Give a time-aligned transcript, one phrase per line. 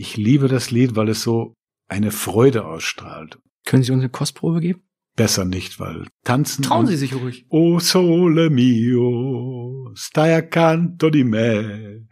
[0.00, 1.54] Ich liebe das Lied, weil es so
[1.88, 3.40] eine Freude ausstrahlt.
[3.66, 4.84] Können Sie uns eine Kostprobe geben?
[5.16, 6.62] Besser nicht, weil tanzen.
[6.62, 7.46] Trauen Sie sich ruhig.
[7.48, 12.06] O sole mio, stai accanto di me.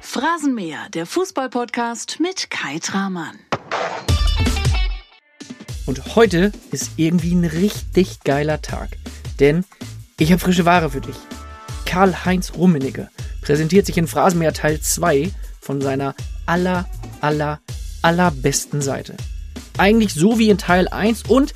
[0.00, 3.38] Phrasenmäher, der Fußballpodcast mit Kai Tramann.
[5.86, 8.98] Und heute ist irgendwie ein richtig geiler Tag.
[9.38, 9.64] Denn
[10.18, 11.16] ich habe frische Ware für dich.
[11.84, 13.10] Karl-Heinz Rummenigge
[13.42, 15.30] präsentiert sich in Phrasenmäher Teil 2
[15.60, 16.14] von seiner
[16.46, 16.88] aller,
[17.20, 17.60] aller,
[18.00, 19.16] allerbesten Seite.
[19.76, 21.52] Eigentlich so wie in Teil 1 und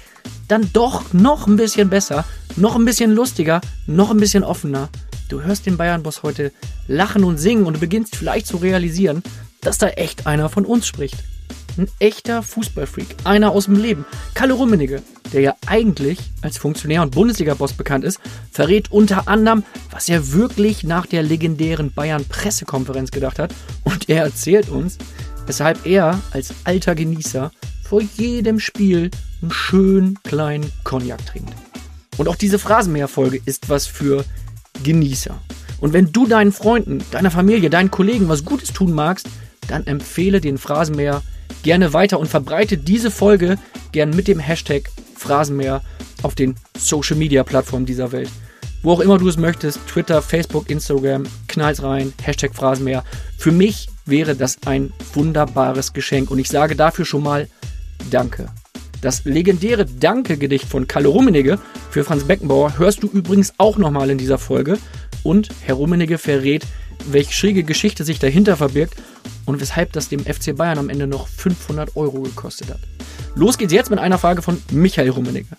[0.48, 2.24] dann doch noch ein bisschen besser,
[2.56, 4.88] noch ein bisschen lustiger, noch ein bisschen offener.
[5.28, 6.52] Du hörst den Bayern-Boss heute
[6.86, 9.23] lachen und singen und du beginnst vielleicht zu realisieren,
[9.60, 11.16] dass da echt einer von uns spricht.
[11.78, 14.06] Ein echter Fußballfreak, einer aus dem Leben.
[14.32, 18.18] Kalle Rummenigge, der ja eigentlich als Funktionär und Bundesliga-Boss bekannt ist,
[18.50, 23.54] verrät unter anderem, was er wirklich nach der legendären Bayern-Pressekonferenz gedacht hat.
[23.84, 24.96] Und er erzählt uns,
[25.46, 27.51] weshalb er als alter Genießer
[27.84, 29.10] vor jedem Spiel
[29.42, 31.52] einen schönen kleinen Cognac trinkt.
[32.16, 34.24] Und auch diese Phrasenmäher-Folge ist was für
[34.82, 35.38] Genießer.
[35.79, 39.29] Und wenn du deinen Freunden, deiner Familie, deinen Kollegen was Gutes tun magst,
[39.68, 41.23] dann empfehle den Phrasenmäher
[41.62, 43.58] gerne weiter und verbreite diese Folge
[43.92, 45.82] gern mit dem Hashtag Phrasenmäher
[46.22, 48.30] auf den Social Media Plattformen dieser Welt.
[48.82, 53.04] Wo auch immer du es möchtest, Twitter, Facebook, Instagram, knall's rein, Hashtag Phrasenmäher.
[53.36, 57.48] Für mich wäre das ein wunderbares Geschenk und ich sage dafür schon mal
[58.10, 58.46] Danke.
[59.00, 61.58] Das legendäre Danke-Gedicht von Kalle Rummenigge
[61.90, 64.78] für Franz Beckenbauer hörst du übrigens auch nochmal in dieser Folge.
[65.22, 66.64] Und Herr Rummenigge verrät,
[67.10, 68.94] welche schräge Geschichte sich dahinter verbirgt
[69.47, 72.80] und weshalb das dem FC Bayern am Ende noch 500 Euro gekostet hat.
[73.34, 75.56] Los geht's jetzt mit einer Frage von Michael Rummenigge.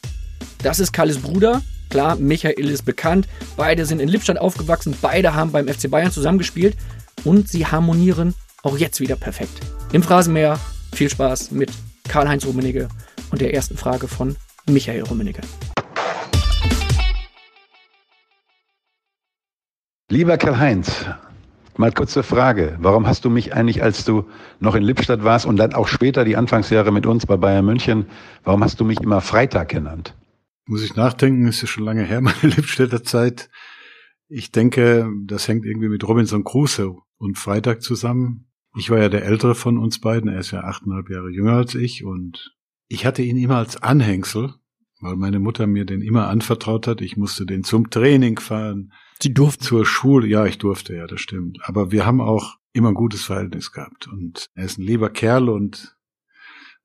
[0.61, 1.61] Das ist Kalles Bruder.
[1.89, 3.27] Klar, Michael ist bekannt.
[3.55, 4.95] Beide sind in Lippstadt aufgewachsen.
[5.02, 6.75] Beide haben beim FC Bayern zusammengespielt.
[7.23, 9.59] Und sie harmonieren auch jetzt wieder perfekt.
[9.93, 10.59] Im Phrasenmäher
[10.93, 11.71] viel Spaß mit
[12.08, 12.89] Karl-Heinz Rummenigge
[13.31, 14.35] und der ersten Frage von
[14.69, 15.42] Michael Rummenigge.
[20.09, 21.05] Lieber Karl-Heinz,
[21.80, 22.77] mal kurze Frage.
[22.80, 24.26] Warum hast du mich eigentlich, als du
[24.60, 28.05] noch in Lippstadt warst und dann auch später die Anfangsjahre mit uns bei Bayern München,
[28.43, 30.15] warum hast du mich immer Freitag genannt?
[30.65, 33.49] Muss ich nachdenken, ist ja schon lange her, meine Lippstädter Zeit.
[34.27, 38.48] Ich denke, das hängt irgendwie mit Robinson Crusoe und Freitag zusammen.
[38.76, 41.73] Ich war ja der ältere von uns beiden, er ist ja achteinhalb Jahre jünger als
[41.73, 42.54] ich und
[42.89, 44.54] ich hatte ihn immer als Anhängsel,
[45.02, 47.02] weil meine Mutter mir den immer anvertraut hat.
[47.02, 48.94] Ich musste den zum Training fahren.
[49.22, 49.64] Sie durften.
[49.64, 50.28] Zur Schule.
[50.28, 51.60] Ja, ich durfte, ja, das stimmt.
[51.64, 54.08] Aber wir haben auch immer ein gutes Verhältnis gehabt.
[54.08, 55.95] Und er ist ein lieber Kerl und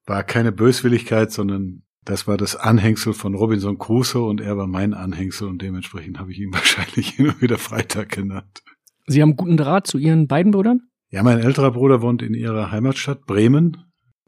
[0.06, 4.92] war keine Böswilligkeit, sondern das war das Anhängsel von Robinson Crusoe und er war mein
[4.94, 8.62] Anhängsel und dementsprechend habe ich ihn wahrscheinlich immer wieder Freitag genannt.
[9.06, 10.88] Sie haben guten Draht zu Ihren beiden Brüdern?
[11.10, 13.76] Ja, mein älterer Bruder wohnt in ihrer Heimatstadt Bremen.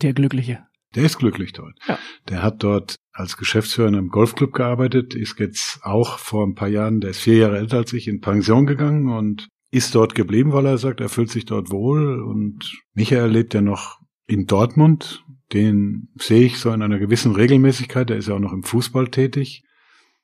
[0.03, 0.66] Der Glückliche.
[0.94, 1.77] Der ist glücklich dort.
[1.88, 1.99] Ja.
[2.28, 6.69] Der hat dort als Geschäftsführer in einem Golfclub gearbeitet, ist jetzt auch vor ein paar
[6.69, 10.53] Jahren, der ist vier Jahre älter als ich, in Pension gegangen und ist dort geblieben,
[10.53, 12.21] weil er sagt, er fühlt sich dort wohl.
[12.22, 15.25] Und Michael lebt ja noch in Dortmund.
[15.53, 18.09] Den sehe ich so in einer gewissen Regelmäßigkeit.
[18.09, 19.65] Der ist ja auch noch im Fußball tätig.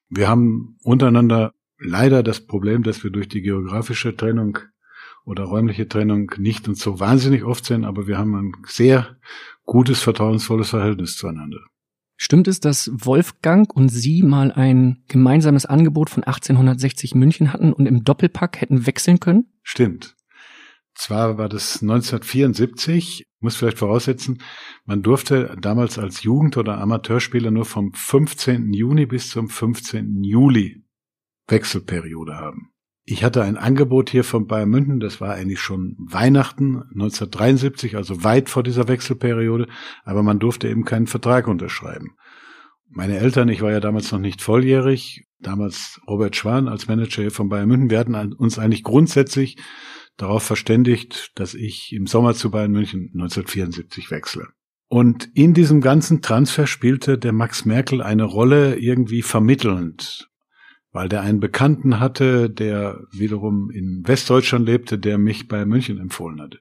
[0.08, 4.58] Wir haben untereinander leider das Problem, dass wir durch die geografische Trennung
[5.24, 9.16] oder räumliche Trennung nicht und so wahnsinnig oft sind, aber wir haben ein sehr
[9.70, 11.60] gutes, vertrauensvolles Verhältnis zueinander.
[12.16, 17.86] Stimmt es, dass Wolfgang und Sie mal ein gemeinsames Angebot von 1860 München hatten und
[17.86, 19.46] im Doppelpack hätten wechseln können?
[19.62, 20.16] Stimmt.
[20.94, 24.42] Zwar war das 1974, muss vielleicht voraussetzen,
[24.86, 28.72] man durfte damals als Jugend- oder Amateurspieler nur vom 15.
[28.72, 30.24] Juni bis zum 15.
[30.24, 30.82] Juli
[31.46, 32.72] Wechselperiode haben.
[33.10, 38.22] Ich hatte ein Angebot hier von Bayern München, das war eigentlich schon Weihnachten 1973, also
[38.22, 39.66] weit vor dieser Wechselperiode,
[40.04, 42.14] aber man durfte eben keinen Vertrag unterschreiben.
[42.88, 47.32] Meine Eltern, ich war ja damals noch nicht volljährig, damals Robert Schwan als Manager hier
[47.32, 49.56] von Bayern München, wir hatten uns eigentlich grundsätzlich
[50.16, 54.46] darauf verständigt, dass ich im Sommer zu Bayern München 1974 wechsle.
[54.86, 60.29] Und in diesem ganzen Transfer spielte der Max Merkel eine Rolle irgendwie vermittelnd
[60.92, 66.40] weil der einen Bekannten hatte, der wiederum in Westdeutschland lebte, der mich bei München empfohlen
[66.40, 66.58] hatte.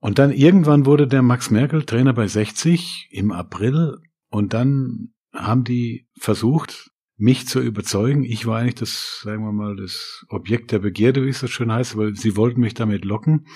[0.00, 5.64] Und dann irgendwann wurde der Max Merkel Trainer bei 60 im April und dann haben
[5.64, 8.24] die versucht, mich zu überzeugen.
[8.24, 11.72] Ich war eigentlich das, sagen wir mal, das Objekt der Begierde, wie es so schön
[11.72, 13.46] heißt, weil sie wollten mich damit locken,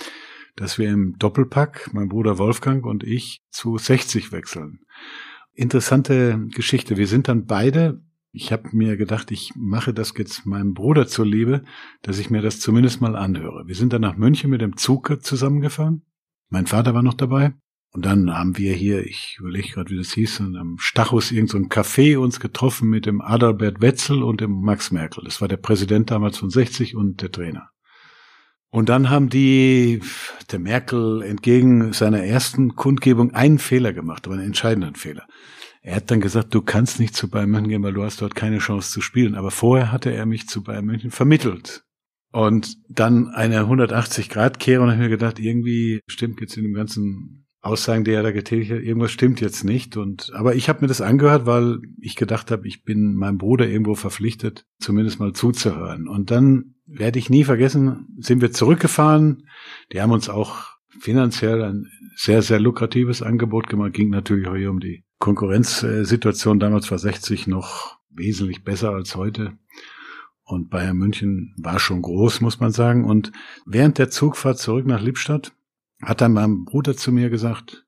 [0.57, 4.81] dass wir im Doppelpack, mein Bruder Wolfgang und ich, zu 60 wechseln.
[5.53, 6.97] Interessante Geschichte.
[6.97, 8.03] Wir sind dann beide
[8.33, 11.65] Ich habe mir gedacht, ich mache das jetzt meinem Bruder zuliebe,
[12.03, 13.67] dass ich mir das zumindest mal anhöre.
[13.67, 16.03] Wir sind dann nach München mit dem Zug zusammengefahren.
[16.49, 17.55] Mein Vater war noch dabei.
[17.93, 21.69] Und dann haben wir hier, ich überlege gerade, wie das hieß, am Stachus irgendein so
[21.69, 25.25] Café uns getroffen mit dem Adalbert Wetzel und dem Max Merkel.
[25.25, 27.71] Das war der Präsident damals von 60 und der Trainer.
[28.69, 30.01] Und dann haben die
[30.53, 35.27] der Merkel entgegen seiner ersten Kundgebung einen Fehler gemacht, aber einen entscheidenden Fehler.
[35.83, 38.35] Er hat dann gesagt, du kannst nicht zu Bayern München gehen, weil du hast dort
[38.35, 39.35] keine Chance zu spielen.
[39.35, 41.85] Aber vorher hatte er mich zu Bayern München vermittelt.
[42.33, 48.05] Und dann eine 180-Grad-Kehrung und habe mir gedacht, irgendwie stimmt jetzt in dem ganzen Aussagen,
[48.05, 49.97] die er da getätigt hat, irgendwas stimmt jetzt nicht.
[49.97, 53.69] Und aber ich habe mir das angehört, weil ich gedacht habe, ich bin meinem Bruder
[53.69, 56.09] irgendwo verpflichtet, zumindest mal zuzuhören.
[56.09, 59.47] Und dann werde ich nie vergessen, sind wir zurückgefahren.
[59.93, 60.69] Die haben uns auch
[61.01, 61.87] finanziell ein
[62.17, 63.93] sehr, sehr lukratives Angebot gemacht.
[63.93, 66.59] Ging natürlich auch hier um die Konkurrenzsituation.
[66.59, 69.57] Damals war 60 noch wesentlich besser als heute.
[70.43, 73.05] Und Bayern München war schon groß, muss man sagen.
[73.05, 73.31] Und
[73.67, 75.53] während der Zugfahrt zurück nach Lippstadt
[76.03, 77.87] hat dann mein Bruder zu mir gesagt,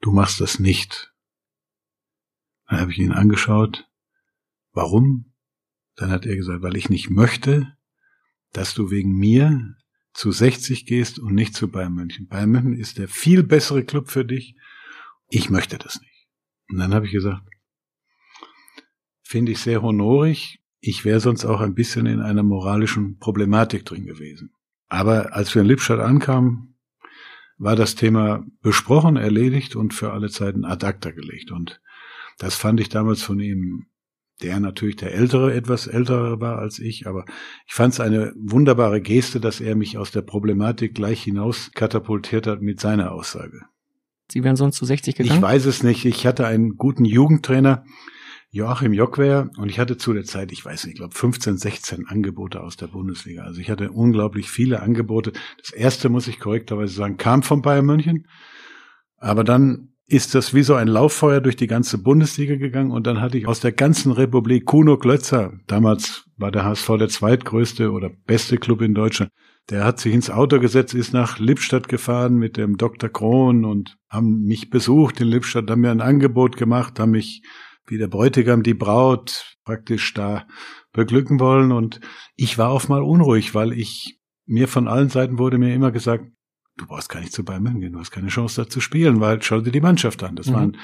[0.00, 1.12] du machst das nicht.
[2.68, 3.88] Dann habe ich ihn angeschaut.
[4.72, 5.32] Warum?
[5.96, 7.76] Dann hat er gesagt, weil ich nicht möchte,
[8.52, 9.76] dass du wegen mir
[10.12, 12.28] zu 60 gehst und nicht zu Bayern München.
[12.28, 14.56] Bayern München ist der viel bessere Club für dich.
[15.34, 16.28] Ich möchte das nicht.
[16.70, 17.42] Und dann habe ich gesagt,
[19.24, 20.60] finde ich sehr honorig.
[20.78, 24.52] Ich wäre sonst auch ein bisschen in einer moralischen Problematik drin gewesen.
[24.86, 26.78] Aber als wir in Lippstadt ankamen,
[27.58, 31.50] war das Thema besprochen, erledigt und für alle Zeiten ad acta gelegt.
[31.50, 31.80] Und
[32.38, 33.86] das fand ich damals von ihm
[34.40, 37.24] der natürlich der Ältere, etwas ältere war als ich, aber
[37.66, 42.46] ich fand es eine wunderbare Geste, dass er mich aus der Problematik gleich hinaus katapultiert
[42.46, 43.62] hat mit seiner Aussage.
[44.34, 45.36] Sie wären sonst zu 60 gegangen?
[45.36, 46.04] Ich weiß es nicht.
[46.04, 47.84] Ich hatte einen guten Jugendtrainer,
[48.50, 52.08] Joachim Jockwer, und ich hatte zu der Zeit, ich weiß nicht, ich glaube 15, 16
[52.08, 53.44] Angebote aus der Bundesliga.
[53.44, 55.34] Also ich hatte unglaublich viele Angebote.
[55.60, 58.26] Das erste, muss ich korrekterweise sagen, kam von Bayern München.
[59.18, 63.20] Aber dann ist das wie so ein Lauffeuer durch die ganze Bundesliga gegangen und dann
[63.20, 68.10] hatte ich aus der ganzen Republik Kuno Glötzer, damals war der HSV der zweitgrößte oder
[68.26, 69.30] beste Club in Deutschland,
[69.70, 73.08] der hat sich ins Auto gesetzt, ist nach Lippstadt gefahren mit dem Dr.
[73.08, 77.42] Krohn und haben mich besucht in Lippstadt, haben mir ein Angebot gemacht, haben mich
[77.86, 80.46] wie der Bräutigam die Braut praktisch da
[80.92, 82.00] beglücken wollen und
[82.36, 86.24] ich war auf mal unruhig, weil ich mir von allen Seiten wurde mir immer gesagt,
[86.76, 89.20] du brauchst gar nicht zu Bayern München gehen, du hast keine Chance da zu spielen,
[89.20, 90.36] weil schau dir die Mannschaft an.
[90.36, 90.54] Das mhm.
[90.54, 90.76] waren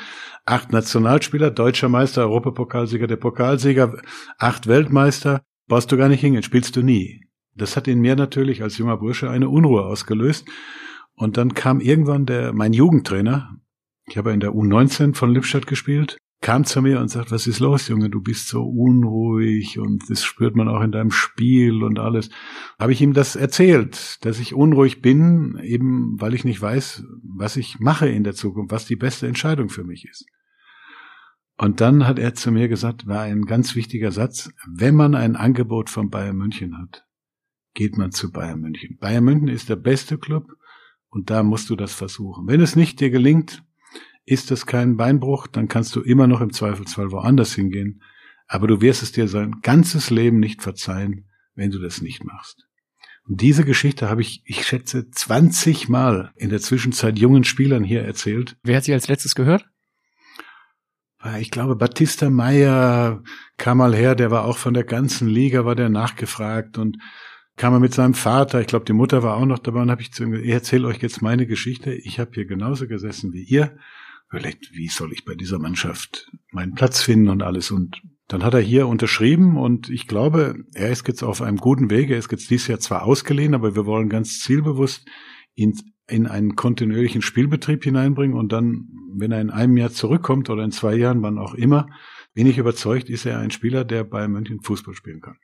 [0.46, 4.00] acht Nationalspieler, deutscher Meister, Europapokalsieger, der Pokalsieger,
[4.38, 7.22] acht Weltmeister, brauchst du gar nicht hingehen, spielst du nie.
[7.54, 10.48] Das hat in mir natürlich als junger Bursche eine Unruhe ausgelöst.
[11.14, 13.56] Und dann kam irgendwann der, mein Jugendtrainer,
[14.06, 17.60] ich habe in der U19 von Lippstadt gespielt, kam zu mir und sagt, was ist
[17.60, 21.98] los, Junge, du bist so unruhig und das spürt man auch in deinem Spiel und
[21.98, 22.30] alles.
[22.78, 27.56] Habe ich ihm das erzählt, dass ich unruhig bin, eben weil ich nicht weiß, was
[27.56, 30.24] ich mache in der Zukunft, was die beste Entscheidung für mich ist.
[31.58, 35.36] Und dann hat er zu mir gesagt, war ein ganz wichtiger Satz, wenn man ein
[35.36, 37.04] Angebot von Bayern München hat,
[37.74, 38.98] geht man zu Bayern München.
[38.98, 40.52] Bayern München ist der beste Club
[41.08, 42.46] und da musst du das versuchen.
[42.46, 43.62] Wenn es nicht dir gelingt,
[44.26, 48.02] ist das kein Beinbruch, dann kannst du immer noch im Zweifelsfall woanders hingehen.
[48.46, 52.66] Aber du wirst es dir sein ganzes Leben nicht verzeihen, wenn du das nicht machst.
[53.28, 58.02] Und diese Geschichte habe ich, ich schätze, 20 Mal in der Zwischenzeit jungen Spielern hier
[58.02, 58.56] erzählt.
[58.62, 59.66] Wer hat sie als letztes gehört?
[61.38, 63.22] Ich glaube, Batista Meyer
[63.58, 66.96] kam mal her, der war auch von der ganzen Liga, war der nachgefragt und
[67.60, 70.00] kam er mit seinem Vater, ich glaube, die Mutter war auch noch dabei und habe
[70.00, 71.92] ich zu ihm gesagt, ich erzähle euch jetzt meine Geschichte.
[71.92, 73.76] Ich habe hier genauso gesessen wie ihr
[74.30, 77.70] überlegt, wie soll ich bei dieser Mannschaft meinen Platz finden und alles.
[77.70, 81.90] Und dann hat er hier unterschrieben und ich glaube, er ist jetzt auf einem guten
[81.90, 82.14] Wege.
[82.14, 85.06] Er ist jetzt dieses Jahr zwar ausgeliehen, aber wir wollen ganz zielbewusst
[85.54, 90.64] ihn in einen kontinuierlichen Spielbetrieb hineinbringen und dann, wenn er in einem Jahr zurückkommt oder
[90.64, 91.88] in zwei Jahren, wann auch immer,
[92.32, 95.36] bin ich überzeugt, ist er ein Spieler, der bei München Fußball spielen kann.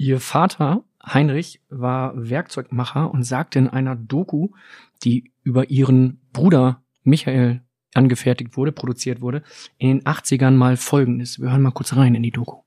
[0.00, 4.50] Ihr Vater, Heinrich, war Werkzeugmacher und sagte in einer Doku,
[5.02, 7.62] die über ihren Bruder Michael
[7.94, 9.42] angefertigt wurde, produziert wurde,
[9.76, 11.40] in den 80ern mal Folgendes.
[11.40, 12.62] Wir hören mal kurz rein in die Doku.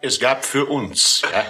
[0.00, 1.44] Es gab für uns ja,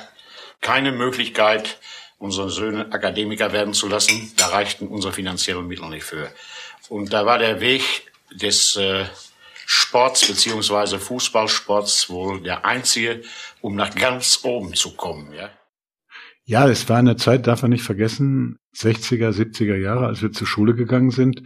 [0.61, 1.79] keine Möglichkeit,
[2.19, 4.33] unsere Söhne Akademiker werden zu lassen.
[4.37, 6.29] Da reichten unsere finanziellen Mittel nicht für.
[6.89, 9.05] Und da war der Weg des äh,
[9.73, 13.23] Sports beziehungsweise Fußballsports wohl der einzige,
[13.61, 15.33] um nach ganz oben zu kommen.
[15.33, 15.51] Ja,
[16.45, 20.47] ja es war eine Zeit, darf man nicht vergessen, 60er, 70er Jahre, als wir zur
[20.47, 21.43] Schule gegangen sind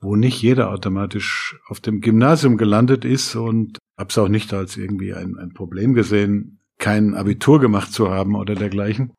[0.00, 5.12] wo nicht jeder automatisch auf dem Gymnasium gelandet ist und hab's auch nicht als irgendwie
[5.12, 9.12] ein, ein Problem gesehen, kein Abitur gemacht zu haben oder dergleichen.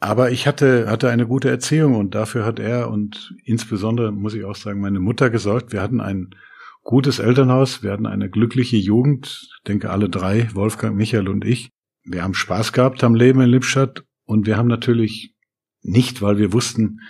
[0.00, 4.44] Aber ich hatte, hatte eine gute Erziehung und dafür hat er und insbesondere, muss ich
[4.44, 5.72] auch sagen, meine Mutter gesorgt.
[5.72, 6.30] Wir hatten ein
[6.82, 11.70] gutes Elternhaus, wir hatten eine glückliche Jugend, denke alle drei, Wolfgang, Michael und ich.
[12.04, 15.34] Wir haben Spaß gehabt am Leben in Lippstadt und wir haben natürlich
[15.82, 17.00] nicht, weil wir wussten,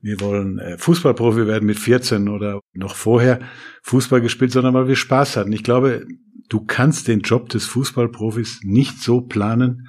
[0.00, 3.40] wir wollen äh, Fußballprofi werden mit 14 oder noch vorher
[3.82, 5.52] Fußball gespielt, sondern weil wir Spaß hatten.
[5.52, 6.06] Ich glaube,
[6.48, 9.88] du kannst den Job des Fußballprofis nicht so planen,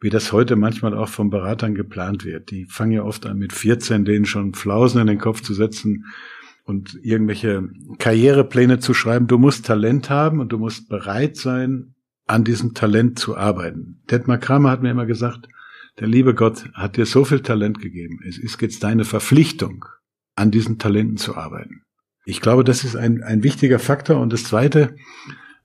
[0.00, 2.50] wie das heute manchmal auch von Beratern geplant wird.
[2.50, 6.06] Die fangen ja oft an mit 14, denen schon Flausen in den Kopf zu setzen
[6.64, 9.26] und irgendwelche Karrierepläne zu schreiben.
[9.26, 11.94] Du musst Talent haben und du musst bereit sein,
[12.26, 14.00] an diesem Talent zu arbeiten.
[14.10, 15.48] Detmar Kramer hat mir immer gesagt,
[15.98, 18.20] der liebe Gott hat dir so viel Talent gegeben.
[18.26, 19.84] Es ist jetzt deine Verpflichtung,
[20.34, 21.82] an diesen Talenten zu arbeiten.
[22.24, 24.20] Ich glaube, das ist ein, ein wichtiger Faktor.
[24.20, 24.96] Und das Zweite,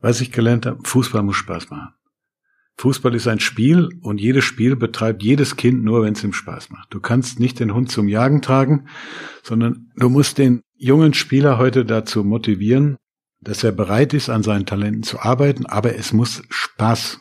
[0.01, 1.93] was ich gelernt habe, Fußball muss Spaß machen.
[2.79, 6.69] Fußball ist ein Spiel und jedes Spiel betreibt jedes Kind nur, wenn es ihm Spaß
[6.69, 6.93] macht.
[6.93, 8.87] Du kannst nicht den Hund zum Jagen tragen,
[9.43, 12.97] sondern du musst den jungen Spieler heute dazu motivieren,
[13.39, 17.19] dass er bereit ist, an seinen Talenten zu arbeiten, aber es muss Spaß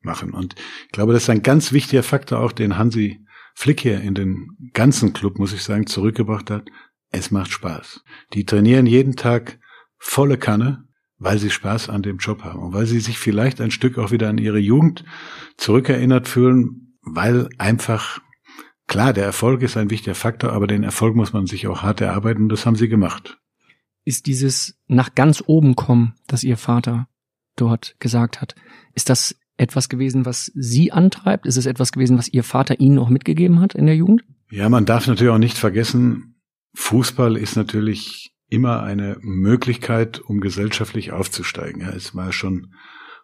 [0.00, 0.32] machen.
[0.32, 0.54] Und
[0.86, 3.20] ich glaube, das ist ein ganz wichtiger Faktor auch, den Hansi
[3.54, 6.68] Flick hier in den ganzen Club, muss ich sagen, zurückgebracht hat.
[7.10, 8.02] Es macht Spaß.
[8.32, 9.58] Die trainieren jeden Tag
[9.98, 10.88] volle Kanne,
[11.20, 14.10] weil sie Spaß an dem Job haben und weil sie sich vielleicht ein Stück auch
[14.10, 15.04] wieder an ihre Jugend
[15.58, 18.20] zurückerinnert fühlen, weil einfach
[18.88, 22.00] klar, der Erfolg ist ein wichtiger Faktor, aber den Erfolg muss man sich auch hart
[22.00, 23.38] erarbeiten und das haben sie gemacht.
[24.04, 27.06] Ist dieses nach ganz oben kommen, das ihr Vater
[27.54, 28.54] dort gesagt hat,
[28.94, 31.44] ist das etwas gewesen, was Sie antreibt?
[31.44, 34.24] Ist es etwas gewesen, was Ihr Vater Ihnen auch mitgegeben hat in der Jugend?
[34.50, 36.40] Ja, man darf natürlich auch nicht vergessen,
[36.74, 41.82] Fußball ist natürlich immer eine Möglichkeit, um gesellschaftlich aufzusteigen.
[41.82, 42.74] Ja, es war schon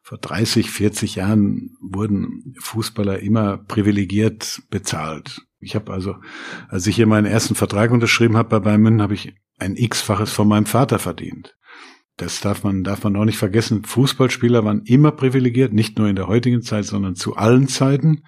[0.02, 5.42] vor 30, 40 Jahren wurden Fußballer immer privilegiert bezahlt.
[5.58, 6.14] Ich habe also,
[6.68, 10.32] als ich hier meinen ersten Vertrag unterschrieben habe bei Bayern München, habe ich ein x-faches
[10.32, 11.56] von meinem Vater verdient.
[12.16, 13.84] Das darf man, darf man auch nicht vergessen.
[13.84, 18.22] Fußballspieler waren immer privilegiert, nicht nur in der heutigen Zeit, sondern zu allen Zeiten.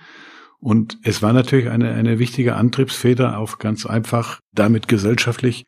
[0.58, 5.64] Und es war natürlich eine, eine wichtige Antriebsfeder, auch ganz einfach damit gesellschaftlich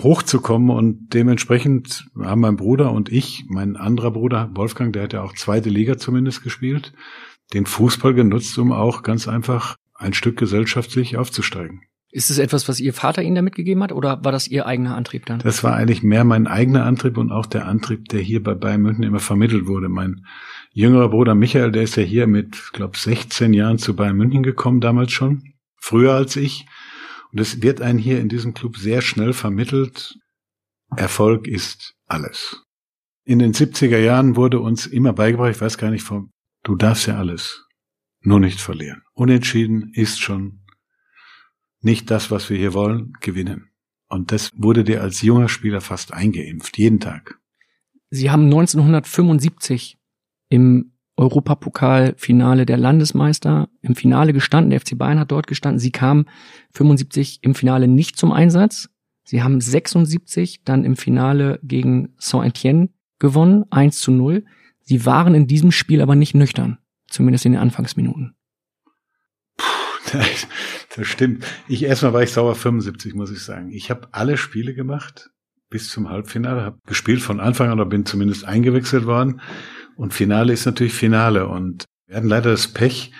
[0.00, 5.22] hochzukommen und dementsprechend haben mein Bruder und ich, mein anderer Bruder Wolfgang, der hat ja
[5.22, 6.92] auch zweite Liga zumindest gespielt,
[7.52, 11.82] den Fußball genutzt, um auch ganz einfach ein Stück gesellschaftlich aufzusteigen.
[12.14, 14.96] Ist es etwas, was Ihr Vater Ihnen da mitgegeben hat oder war das Ihr eigener
[14.96, 15.38] Antrieb dann?
[15.38, 18.82] Das war eigentlich mehr mein eigener Antrieb und auch der Antrieb, der hier bei Bayern
[18.82, 19.88] München immer vermittelt wurde.
[19.88, 20.26] Mein
[20.72, 24.82] jüngerer Bruder Michael, der ist ja hier mit, glaube 16 Jahren zu Bayern München gekommen,
[24.82, 26.66] damals schon, früher als ich.
[27.32, 30.18] Und es wird einem hier in diesem Club sehr schnell vermittelt,
[30.96, 32.62] Erfolg ist alles.
[33.24, 36.32] In den 70er Jahren wurde uns immer beigebracht, ich weiß gar nicht, vom,
[36.64, 37.64] du darfst ja alles,
[38.20, 39.02] nur nicht verlieren.
[39.14, 40.60] Unentschieden ist schon
[41.80, 43.70] nicht das, was wir hier wollen, gewinnen.
[44.08, 47.38] Und das wurde dir als junger Spieler fast eingeimpft, jeden Tag.
[48.10, 49.98] Sie haben 1975
[50.50, 50.91] im
[51.22, 54.70] Europapokalfinale der Landesmeister im Finale gestanden.
[54.70, 55.78] Der FC Bayern hat dort gestanden.
[55.78, 56.26] Sie kamen
[56.72, 58.88] 75 im Finale nicht zum Einsatz.
[59.24, 62.88] Sie haben 76 dann im Finale gegen Saint-Etienne
[63.20, 64.44] gewonnen, 1 zu 0.
[64.80, 68.34] Sie waren in diesem Spiel aber nicht nüchtern, zumindest in den Anfangsminuten.
[69.56, 70.18] Puh,
[70.96, 71.46] das stimmt.
[71.68, 73.70] Ich erstmal war ich sauer 75, muss ich sagen.
[73.70, 75.30] Ich habe alle Spiele gemacht
[75.70, 79.40] bis zum Halbfinale, habe gespielt von Anfang an oder bin zumindest eingewechselt worden.
[79.96, 81.46] Und Finale ist natürlich Finale.
[81.48, 83.12] Und wir hatten leider das Pech,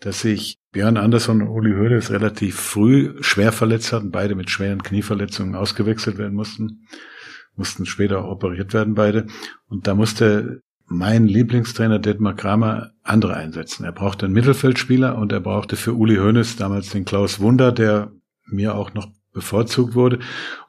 [0.00, 4.82] dass sich Björn Andersson und Uli Hoeneß relativ früh schwer verletzt hatten, beide mit schweren
[4.82, 6.86] Knieverletzungen ausgewechselt werden mussten,
[7.56, 9.26] mussten später auch operiert werden beide.
[9.66, 13.84] Und da musste mein Lieblingstrainer Detmar Kramer andere einsetzen.
[13.84, 18.12] Er brauchte einen Mittelfeldspieler und er brauchte für Uli Hoeneß damals den Klaus Wunder, der
[18.46, 20.18] mir auch noch bevorzugt wurde.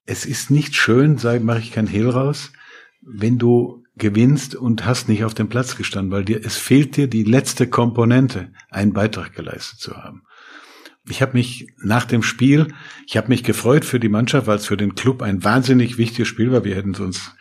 [0.06, 2.52] Es ist nicht schön, sage mache ich kein Hehl raus,
[3.02, 7.08] wenn du gewinnst und hast nicht auf dem Platz gestanden, weil dir es fehlt dir
[7.08, 10.24] die letzte Komponente, einen Beitrag geleistet zu haben.
[11.08, 12.68] Ich habe mich nach dem Spiel,
[13.08, 16.28] ich habe mich gefreut für die Mannschaft, weil es für den Club ein wahnsinnig wichtiges
[16.28, 16.64] Spiel war.
[16.64, 17.36] Wir hätten uns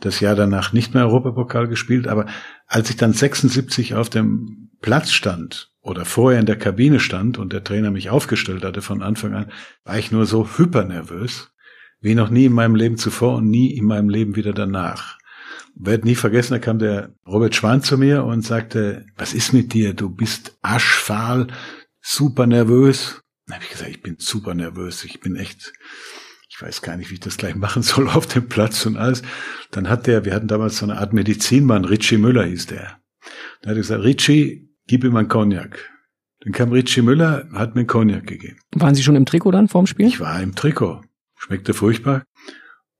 [0.00, 2.26] das Jahr danach nicht mehr Europapokal gespielt, aber
[2.66, 7.52] als ich dann 76 auf dem Platz stand oder vorher in der Kabine stand und
[7.52, 9.52] der Trainer mich aufgestellt hatte von Anfang an,
[9.84, 11.52] war ich nur so hypernervös
[12.00, 15.19] wie noch nie in meinem Leben zuvor und nie in meinem Leben wieder danach
[15.74, 19.72] werde nie vergessen, da kam der Robert Schwan zu mir und sagte, was ist mit
[19.72, 19.94] dir?
[19.94, 21.48] Du bist aschfahl,
[22.00, 23.20] super nervös.
[23.46, 25.72] Dann habe ich gesagt, ich bin super nervös, ich bin echt
[26.60, 29.22] ich weiß gar nicht, wie ich das gleich machen soll auf dem Platz und alles.
[29.70, 32.98] Dann hat der, wir hatten damals so eine Art Medizinmann, Richie Müller hieß der.
[33.62, 35.90] Dann hat er gesagt, Richie, gib ihm einen Cognac.
[36.40, 38.58] Dann kam Richie Müller, hat mir einen Cognac gegeben.
[38.72, 40.06] Waren Sie schon im Trikot dann vorm Spiel?
[40.06, 41.00] Ich war im Trikot.
[41.36, 42.24] Schmeckte furchtbar.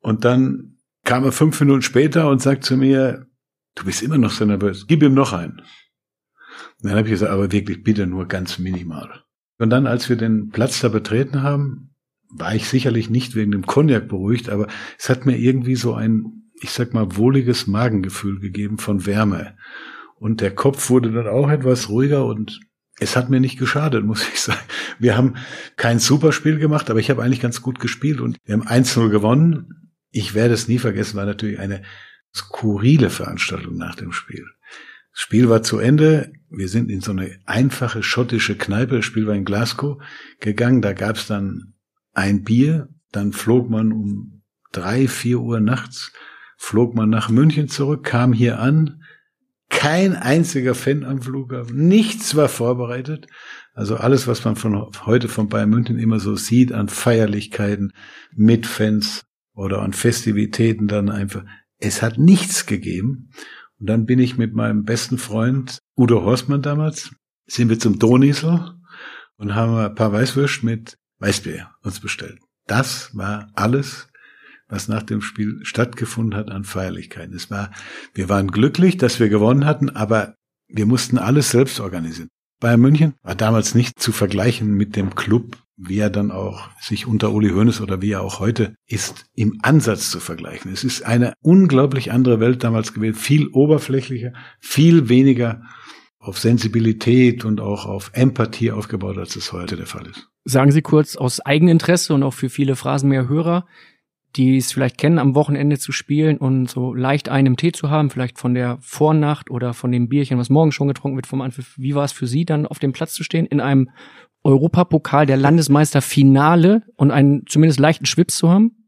[0.01, 0.79] Und dann
[1.11, 3.27] kam er fünf Minuten später und sagt zu mir,
[3.75, 5.59] du bist immer noch so nervös, gib ihm noch einen.
[5.59, 5.65] Und
[6.85, 9.25] dann habe ich gesagt, aber wirklich bitte nur ganz minimal.
[9.59, 11.97] Und dann, als wir den Platz da betreten haben,
[12.29, 14.69] war ich sicherlich nicht wegen dem Cognac beruhigt, aber
[15.01, 19.57] es hat mir irgendwie so ein, ich sag mal, wohliges Magengefühl gegeben von Wärme.
[20.15, 22.61] Und der Kopf wurde dann auch etwas ruhiger und
[23.01, 24.61] es hat mir nicht geschadet, muss ich sagen.
[25.01, 25.35] Wir haben
[25.75, 29.90] kein Superspiel gemacht, aber ich habe eigentlich ganz gut gespielt und wir haben 1-0 gewonnen.
[30.11, 31.83] Ich werde es nie vergessen, war natürlich eine
[32.35, 34.45] skurrile Veranstaltung nach dem Spiel.
[35.13, 36.33] Das Spiel war zu Ende.
[36.49, 40.03] Wir sind in so eine einfache schottische Kneipe, das Spiel war in Glasgow,
[40.41, 40.83] gegangen.
[40.83, 41.75] Da gab es dann
[42.13, 42.89] ein Bier.
[43.13, 46.13] Dann flog man um drei, vier Uhr nachts,
[46.57, 49.03] flog man nach München zurück, kam hier an.
[49.69, 51.89] Kein einziger Fan am Flughafen.
[51.89, 53.27] Nichts war vorbereitet.
[53.73, 57.93] Also alles, was man von heute von Bayern München immer so sieht an Feierlichkeiten
[58.35, 61.45] mit Fans oder an Festivitäten dann einfach.
[61.79, 63.31] Es hat nichts gegeben.
[63.79, 67.11] Und dann bin ich mit meinem besten Freund Udo Horstmann damals,
[67.47, 68.75] sind wir zum Donisel
[69.37, 72.39] und haben ein paar Weißwürst mit Weißbier uns bestellt.
[72.67, 74.09] Das war alles,
[74.69, 77.35] was nach dem Spiel stattgefunden hat an Feierlichkeiten.
[77.35, 77.71] Es war,
[78.15, 80.35] wir waren glücklich, dass wir gewonnen hatten, aber
[80.69, 82.29] wir mussten alles selbst organisieren.
[82.61, 87.07] Bayern München war damals nicht zu vergleichen mit dem Club wie er dann auch sich
[87.07, 90.73] unter Uli Hoeneß oder wie er auch heute ist, im Ansatz zu vergleichen.
[90.73, 95.63] Es ist eine unglaublich andere Welt damals gewesen, viel oberflächlicher, viel weniger
[96.19, 100.29] auf Sensibilität und auch auf Empathie aufgebaut, als es heute der Fall ist.
[100.45, 103.67] Sagen Sie kurz aus Eigeninteresse und auch für viele Phrasen mehr Hörer,
[104.37, 108.11] die es vielleicht kennen, am Wochenende zu spielen und so leicht einen Tee zu haben,
[108.11, 111.75] vielleicht von der Vornacht oder von dem Bierchen, was morgen schon getrunken wird vom Anpfiff.
[111.79, 113.91] Wie war es für Sie dann auf dem Platz zu stehen in einem
[114.43, 118.81] Europapokal der Landesmeister Finale und einen zumindest leichten Schwips zu haben?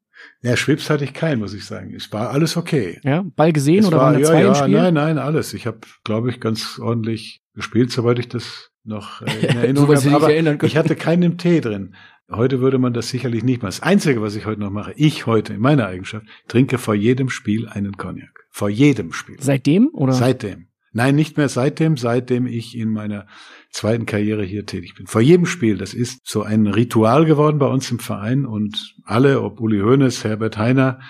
[0.43, 1.95] Ja, Schwips hatte ich keinen, muss ich sagen.
[1.95, 3.01] Es war alles okay.
[3.03, 4.75] Ja, Ball gesehen es oder war, waren da ja, zwei ja, im Spiel?
[4.77, 5.55] Nein, nein, alles.
[5.55, 10.11] Ich habe, glaube ich, ganz ordentlich gespielt, soweit ich das noch äh, in Erinnerung Sie
[10.11, 10.27] habe.
[10.27, 11.95] Aber ich hatte keinen im Tee drin.
[12.31, 13.71] Heute würde man das sicherlich nicht machen.
[13.71, 17.29] Das Einzige, was ich heute noch mache, ich heute in meiner Eigenschaft, trinke vor jedem
[17.29, 18.47] Spiel einen Cognac.
[18.51, 19.37] Vor jedem Spiel.
[19.39, 20.13] Seitdem oder?
[20.13, 20.69] Seitdem.
[20.93, 23.27] Nein, nicht mehr seitdem, seitdem ich in meiner
[23.73, 25.07] zweiten Karriere hier tätig bin.
[25.07, 29.41] Vor jedem Spiel, das ist so ein Ritual geworden bei uns im Verein und alle,
[29.43, 31.01] ob Uli Hoeneß, Herbert Heiner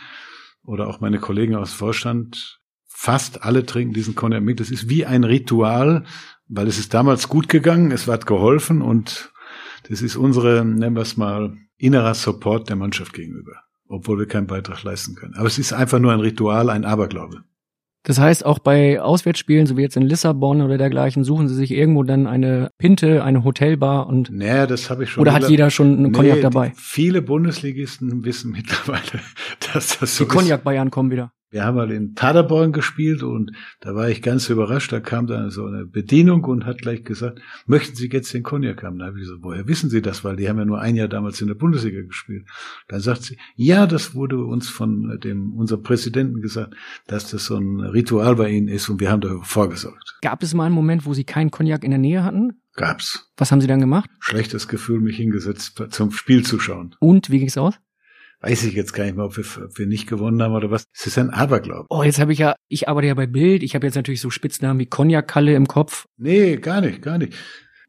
[0.65, 4.61] oder auch meine Kollegen aus Vorstand, fast alle trinken diesen Cognac mit.
[4.61, 6.05] Das ist wie ein Ritual,
[6.49, 9.33] weil es ist damals gut gegangen, es hat geholfen und
[9.89, 13.57] das ist unsere, nennen wir es mal, innerer Support der Mannschaft gegenüber,
[13.89, 15.35] obwohl wir keinen Beitrag leisten können.
[15.35, 17.43] Aber es ist einfach nur ein Ritual, ein Aberglaube.
[18.05, 21.71] Das heißt, auch bei Auswärtsspielen, so wie jetzt in Lissabon oder dergleichen, suchen Sie sich
[21.71, 25.21] irgendwo dann eine Pinte, eine Hotelbar und Naja, das habe ich schon.
[25.21, 26.73] oder hat jeder schon einen Cognac dabei?
[26.75, 29.23] Viele Bundesligisten wissen mittlerweile,
[29.73, 30.37] dass das so Die ist.
[30.37, 31.33] Cognac-Bayern kommen wieder.
[31.53, 34.91] Wir haben mal in Paderborn gespielt und da war ich ganz überrascht.
[34.91, 38.83] Da kam dann so eine Bedienung und hat gleich gesagt, möchten Sie jetzt den Cognac
[38.83, 38.99] haben?
[38.99, 40.25] Da habe ich gesagt, woher wissen Sie das?
[40.25, 42.49] Weil die haben ja nur ein Jahr damals in der Bundesliga gespielt.
[42.89, 46.75] Dann sagt sie, ja, das wurde uns von dem, unserem Präsidenten gesagt,
[47.07, 50.19] dass das so ein Ritual bei Ihnen ist und wir haben dafür vorgesorgt.
[50.23, 52.63] Gab es mal einen Moment, wo Sie keinen Cognac in der Nähe hatten?
[52.75, 53.31] Gab's.
[53.37, 54.09] Was haben Sie dann gemacht?
[54.21, 56.97] Schlechtes Gefühl, mich hingesetzt zum Spiel zu schauen.
[56.99, 57.79] Und wie ging's aus?
[58.43, 60.85] Weiß ich jetzt gar nicht mehr, ob wir, ob wir nicht gewonnen haben oder was.
[60.93, 61.87] Es ist ein Aberglaube.
[61.91, 64.31] Oh, jetzt habe ich ja, ich arbeite ja bei Bild, ich habe jetzt natürlich so
[64.31, 66.07] Spitznamen wie Cognac-Kalle im Kopf.
[66.17, 67.35] Nee, gar nicht, gar nicht.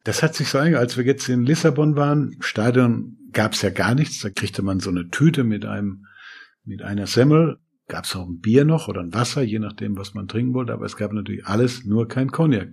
[0.04, 3.96] Das hat sich so einge, als wir jetzt in Lissabon waren, Stadion gab's ja gar
[3.96, 4.22] nichts.
[4.22, 6.06] Da kriegte man so eine Tüte mit einem,
[6.64, 7.58] mit einer Semmel.
[7.88, 10.74] Gab's auch ein Bier noch oder ein Wasser, je nachdem, was man trinken wollte.
[10.74, 12.70] Aber es gab natürlich alles, nur kein Cognac.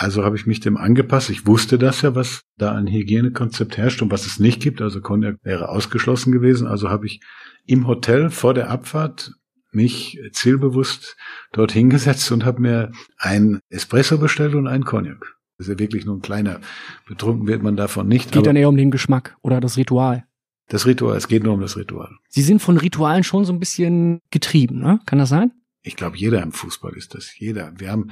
[0.00, 1.28] Also habe ich mich dem angepasst.
[1.28, 4.80] Ich wusste das ja, was da ein Hygienekonzept herrscht und was es nicht gibt.
[4.80, 6.68] Also Cognac wäre ausgeschlossen gewesen.
[6.68, 7.20] Also habe ich
[7.66, 9.32] im Hotel vor der Abfahrt
[9.72, 11.16] mich zielbewusst
[11.50, 15.18] dort hingesetzt und habe mir ein Espresso bestellt und einen Cognac.
[15.56, 16.60] Das ist ja wirklich nur ein kleiner.
[17.08, 18.30] Betrunken wird man davon nicht.
[18.30, 20.24] Geht dann eher um den Geschmack oder das Ritual.
[20.68, 22.10] das Ritual, es geht nur um das Ritual.
[22.28, 25.00] Sie sind von Ritualen schon so ein bisschen getrieben, ne?
[25.06, 25.50] Kann das sein?
[25.82, 27.38] Ich glaube, jeder im Fußball ist das.
[27.38, 27.72] Jeder.
[27.78, 28.10] Wir haben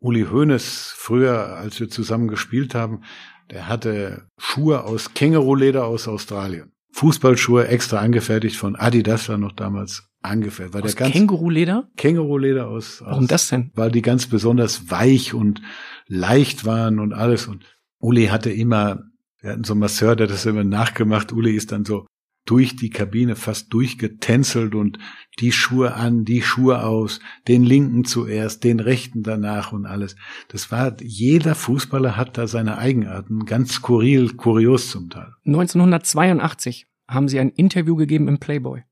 [0.00, 3.02] Uli Hoeneß früher, als wir zusammen gespielt haben,
[3.50, 6.72] der hatte Schuhe aus Känguruleder aus Australien.
[6.92, 10.74] Fußballschuhe extra angefertigt von Adidas war noch damals angefertigt.
[10.74, 11.88] War Aus der ganz Känguruleder?
[11.96, 13.70] Känguruleder aus, aus Warum das denn?
[13.74, 15.60] weil die ganz besonders weich und
[16.06, 17.46] leicht waren und alles.
[17.46, 17.64] Und
[17.98, 19.02] Uli hatte immer,
[19.40, 21.32] wir hatten so einen Masseur, der das immer nachgemacht.
[21.32, 22.06] Uli ist dann so
[22.48, 24.98] durch die Kabine fast durchgetänzelt und
[25.38, 30.16] die Schuhe an, die Schuhe aus, den linken zuerst, den rechten danach und alles.
[30.48, 35.34] Das war, jeder Fußballer hat da seine Eigenarten, ganz skurril, kurios zum Teil.
[35.44, 38.82] 1982 haben sie ein Interview gegeben im Playboy.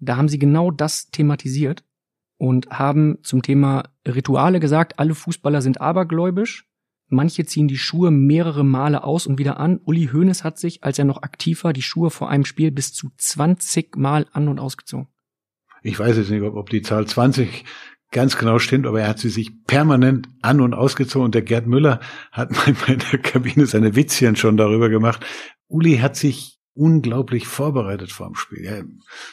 [0.00, 1.84] Da haben sie genau das thematisiert
[2.38, 6.68] und haben zum Thema Rituale gesagt, alle Fußballer sind abergläubisch
[7.08, 9.80] Manche ziehen die Schuhe mehrere Male aus und wieder an.
[9.84, 12.92] Uli Hoeneß hat sich, als er noch aktiv war, die Schuhe vor einem Spiel bis
[12.92, 15.06] zu 20 Mal an und ausgezogen.
[15.82, 17.64] Ich weiß jetzt nicht, ob die Zahl 20
[18.10, 21.66] ganz genau stimmt, aber er hat sie sich permanent an und ausgezogen und der Gerd
[21.66, 22.00] Müller
[22.32, 25.24] hat manchmal in der Kabine seine Witzchen schon darüber gemacht.
[25.68, 28.64] Uli hat sich unglaublich vorbereitet vor dem Spiel.
[28.64, 28.82] Ja,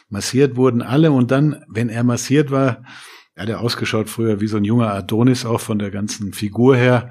[0.08, 2.84] massiert wurden alle und dann, wenn er massiert war,
[3.36, 7.10] hat er ausgeschaut früher wie so ein junger Adonis auch von der ganzen Figur her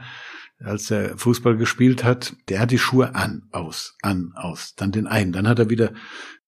[0.60, 5.08] als er Fußball gespielt hat, der hat die Schuhe an, aus, an, aus, dann den
[5.08, 5.94] einen, dann hat er wieder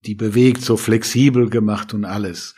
[0.05, 2.55] die bewegt, so flexibel gemacht und alles.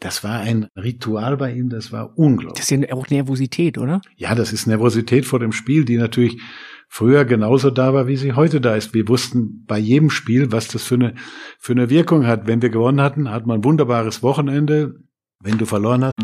[0.00, 2.58] Das war ein Ritual bei ihm, das war unglaublich.
[2.58, 4.00] Das ist ja auch Nervosität, oder?
[4.16, 6.40] Ja, das ist Nervosität vor dem Spiel, die natürlich
[6.88, 8.94] früher genauso da war, wie sie heute da ist.
[8.94, 11.14] Wir wussten bei jedem Spiel, was das für eine,
[11.58, 12.46] für eine Wirkung hat.
[12.46, 14.94] Wenn wir gewonnen hatten, hat man ein wunderbares Wochenende.
[15.42, 16.14] Wenn du verloren hast.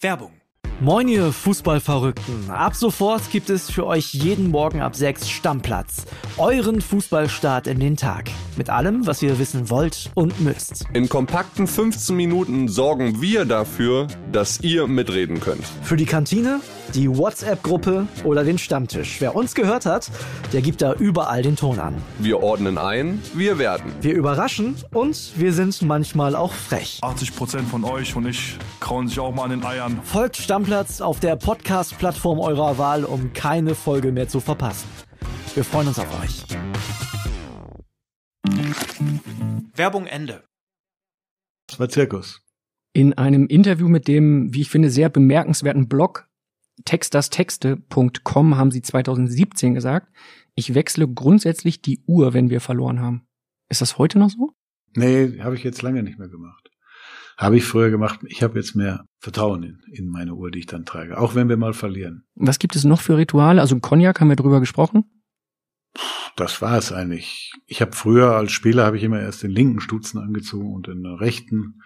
[0.00, 0.32] Werbung
[0.80, 2.50] Moin ihr Fußballverrückten.
[2.50, 6.04] Ab sofort gibt es für euch jeden Morgen ab 6 Stammplatz.
[6.36, 8.30] Euren Fußballstart in den Tag.
[8.56, 10.84] Mit allem, was ihr wissen wollt und müsst.
[10.92, 15.64] In kompakten 15 Minuten sorgen wir dafür, dass ihr mitreden könnt.
[15.82, 16.60] Für die Kantine,
[16.94, 19.20] die WhatsApp-Gruppe oder den Stammtisch.
[19.20, 20.10] Wer uns gehört hat,
[20.52, 21.94] der gibt da überall den Ton an.
[22.18, 23.92] Wir ordnen ein, wir werden.
[24.00, 27.00] Wir überraschen und wir sind manchmal auch frech.
[27.02, 30.00] 80% von euch und ich krauen sich auch mal an den Eiern.
[30.04, 34.88] Folgt Stammplatz Stammplatz auf der Podcast-Plattform eurer Wahl, um keine Folge mehr zu verpassen.
[35.54, 36.44] Wir freuen uns auf euch.
[39.74, 40.44] Werbung Ende.
[41.68, 42.42] Das war Zirkus.
[42.92, 46.27] In einem Interview mit dem, wie ich finde, sehr bemerkenswerten Blog
[46.88, 50.08] textastexte.com haben sie 2017 gesagt,
[50.54, 53.26] ich wechsle grundsätzlich die Uhr, wenn wir verloren haben.
[53.68, 54.52] Ist das heute noch so?
[54.96, 56.70] Nee, habe ich jetzt lange nicht mehr gemacht.
[57.36, 58.20] Habe ich früher gemacht.
[58.26, 61.50] Ich habe jetzt mehr Vertrauen in, in meine Uhr, die ich dann trage, auch wenn
[61.50, 62.24] wir mal verlieren.
[62.34, 63.60] Was gibt es noch für Rituale?
[63.60, 65.04] Also Cognac haben wir drüber gesprochen.
[66.36, 67.52] Das war es eigentlich.
[67.66, 71.04] Ich habe früher als Spieler habe ich immer erst den linken Stutzen angezogen und den
[71.04, 71.82] rechten.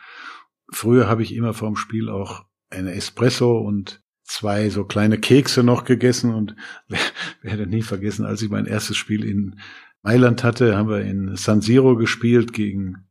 [0.71, 5.85] Früher habe ich immer vorm Spiel auch eine Espresso und zwei so kleine Kekse noch
[5.85, 6.57] gegessen und
[7.43, 9.57] werde nie vergessen, als ich mein erstes Spiel in
[10.03, 13.09] Mailand hatte, haben wir in San Siro gespielt gegen,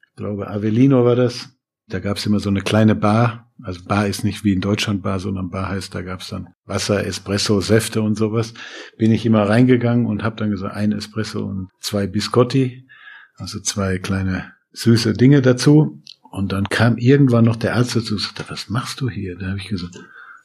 [0.00, 1.50] ich glaube, Avellino war das.
[1.88, 3.52] Da gab's immer so eine kleine Bar.
[3.62, 7.06] Also Bar ist nicht wie in Deutschland Bar, sondern Bar heißt, da gab's dann Wasser,
[7.06, 8.54] Espresso, Säfte und sowas.
[8.98, 12.88] Bin ich immer reingegangen und habe dann gesagt, ein Espresso und zwei Biscotti,
[13.36, 16.02] also zwei kleine süße Dinge dazu.
[16.32, 19.38] Und dann kam irgendwann noch der Arzt dazu und sagte, was machst du hier?
[19.38, 19.96] Da habe ich gesagt,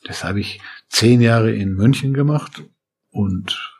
[0.04, 2.64] das habe ich zehn Jahre in München gemacht
[3.10, 3.78] und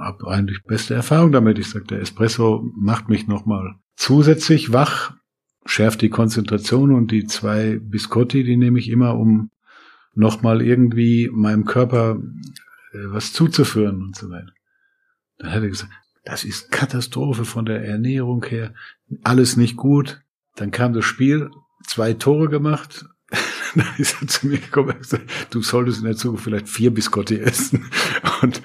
[0.00, 1.58] habe eigentlich beste Erfahrung damit.
[1.58, 5.14] Ich sagte, der Espresso macht mich nochmal zusätzlich wach
[5.64, 9.50] schärft die Konzentration und die zwei Biscotti, die nehme ich immer, um
[10.14, 12.20] nochmal irgendwie meinem Körper
[12.92, 14.52] äh, was zuzuführen und so weiter.
[15.38, 15.92] Dann hat er gesagt,
[16.24, 18.74] das ist Katastrophe von der Ernährung her,
[19.22, 20.20] alles nicht gut.
[20.56, 21.50] Dann kam das Spiel,
[21.86, 23.06] zwei Tore gemacht.
[23.74, 26.92] Dann ist er zu mir gekommen und gesagt, du solltest in der Zukunft vielleicht vier
[26.92, 27.90] Biscotti essen.
[28.42, 28.62] Und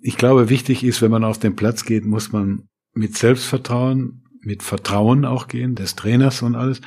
[0.00, 4.62] ich glaube, wichtig ist, wenn man auf den Platz geht, muss man mit Selbstvertrauen mit
[4.62, 6.80] Vertrauen auch gehen, des Trainers und alles.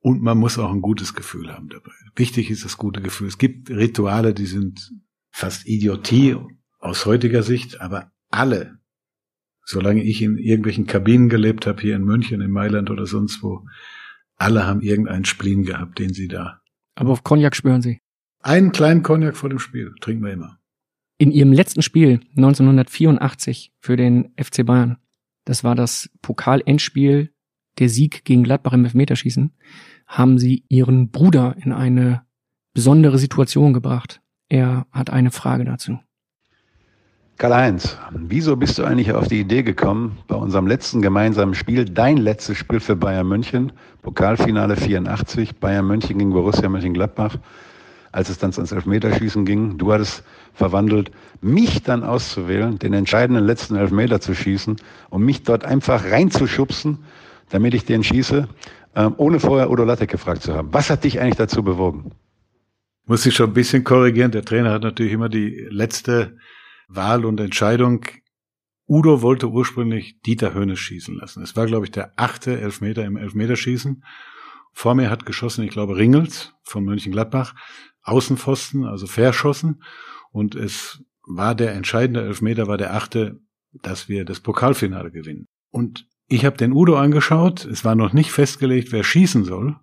[0.00, 1.92] Und man muss auch ein gutes Gefühl haben dabei.
[2.14, 3.28] Wichtig ist das gute Gefühl.
[3.28, 4.92] Es gibt Rituale, die sind
[5.30, 6.36] fast Idiotie
[6.78, 8.78] aus heutiger Sicht, aber alle,
[9.64, 13.66] solange ich in irgendwelchen Kabinen gelebt habe, hier in München, in Mailand oder sonst wo,
[14.36, 16.60] alle haben irgendeinen Spleen gehabt, den sie da.
[16.94, 18.00] Aber auf Cognac spüren sie.
[18.40, 20.58] Einen kleinen Cognac vor dem Spiel trinken wir immer.
[21.18, 24.98] In ihrem letzten Spiel 1984 für den FC Bayern
[25.44, 27.30] das war das Pokal-Endspiel,
[27.78, 29.52] der Sieg gegen Gladbach im Elfmeterschießen,
[30.06, 32.22] haben sie ihren Bruder in eine
[32.72, 34.20] besondere Situation gebracht.
[34.48, 35.98] Er hat eine Frage dazu.
[37.36, 42.16] Karl-Heinz, wieso bist du eigentlich auf die Idee gekommen, bei unserem letzten gemeinsamen Spiel, dein
[42.16, 47.36] letztes Spiel für Bayern München, Pokalfinale 84, Bayern München gegen Borussia Mönchengladbach,
[48.12, 53.74] als es dann ans Elfmeterschießen ging, du hattest verwandelt, mich dann auszuwählen, den entscheidenden letzten
[53.74, 54.76] Elfmeter zu schießen
[55.10, 56.98] und mich dort einfach reinzuschubsen,
[57.50, 58.46] damit ich den schieße,
[58.94, 60.68] ähm, ohne vorher Udo Lattek gefragt zu haben.
[60.72, 62.12] Was hat dich eigentlich dazu bewogen?
[63.06, 64.30] Muss ich schon ein bisschen korrigieren.
[64.30, 66.36] Der Trainer hat natürlich immer die letzte
[66.88, 68.04] Wahl und Entscheidung.
[68.86, 71.42] Udo wollte ursprünglich Dieter Hönes schießen lassen.
[71.42, 74.04] Es war, glaube ich, der achte Elfmeter im Elfmeterschießen.
[74.72, 77.54] Vor mir hat geschossen, ich glaube, Ringels von Mönchengladbach.
[78.02, 79.82] Außenpfosten, also verschossen.
[80.30, 83.40] Und es war der entscheidende Elfmeter, war der achte,
[83.72, 85.46] dass wir das Pokalfinale gewinnen.
[85.70, 87.64] Und ich habe den Udo angeschaut.
[87.64, 89.76] Es war noch nicht festgelegt, wer schießen soll.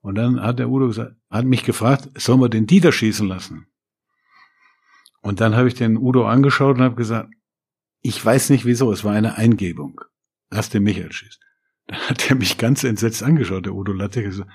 [0.00, 3.66] Und dann hat der Udo gesagt, hat mich gefragt, sollen wir den Dieter schießen lassen?
[5.22, 7.30] Und dann habe ich den Udo angeschaut und habe gesagt,
[8.00, 10.00] ich weiß nicht wieso, es war eine Eingebung.
[10.50, 11.40] Lass den Michael schießen.
[11.86, 14.50] Dann hat er mich ganz entsetzt angeschaut, der Udo Latte, gesagt,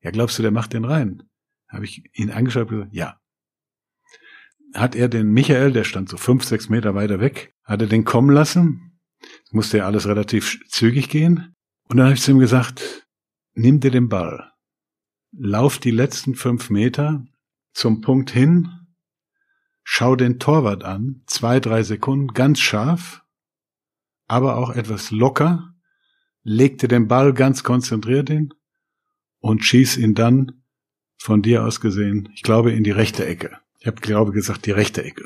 [0.00, 1.22] ja, glaubst du, der macht den rein?
[1.68, 3.20] Habe ich ihn angeschaut und gesagt, ja.
[4.74, 8.04] Hat er den Michael, der stand so fünf, sechs Meter weiter weg, hat er den
[8.04, 8.98] kommen lassen,
[9.50, 11.54] musste ja alles relativ zügig gehen.
[11.88, 13.06] Und dann habe ich zu ihm gesagt,
[13.54, 14.50] nimm dir den Ball,
[15.32, 17.24] lauf die letzten fünf Meter
[17.72, 18.81] zum Punkt hin,
[19.82, 23.22] schau den Torwart an, zwei, drei Sekunden, ganz scharf,
[24.26, 25.74] aber auch etwas locker,
[26.42, 28.54] legte den Ball ganz konzentriert hin
[29.40, 30.62] und schieß ihn dann
[31.18, 33.58] von dir aus gesehen, ich glaube, in die rechte Ecke.
[33.78, 35.24] Ich habe, glaube gesagt, die rechte Ecke.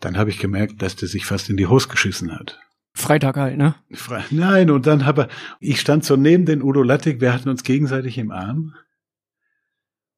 [0.00, 2.58] Dann habe ich gemerkt, dass der sich fast in die Hose geschissen hat.
[2.94, 3.74] Freitag halt, ne?
[3.92, 5.28] Fre Nein, und dann habe
[5.60, 8.74] ich stand so neben den Udo Lattek, wir hatten uns gegenseitig im Arm.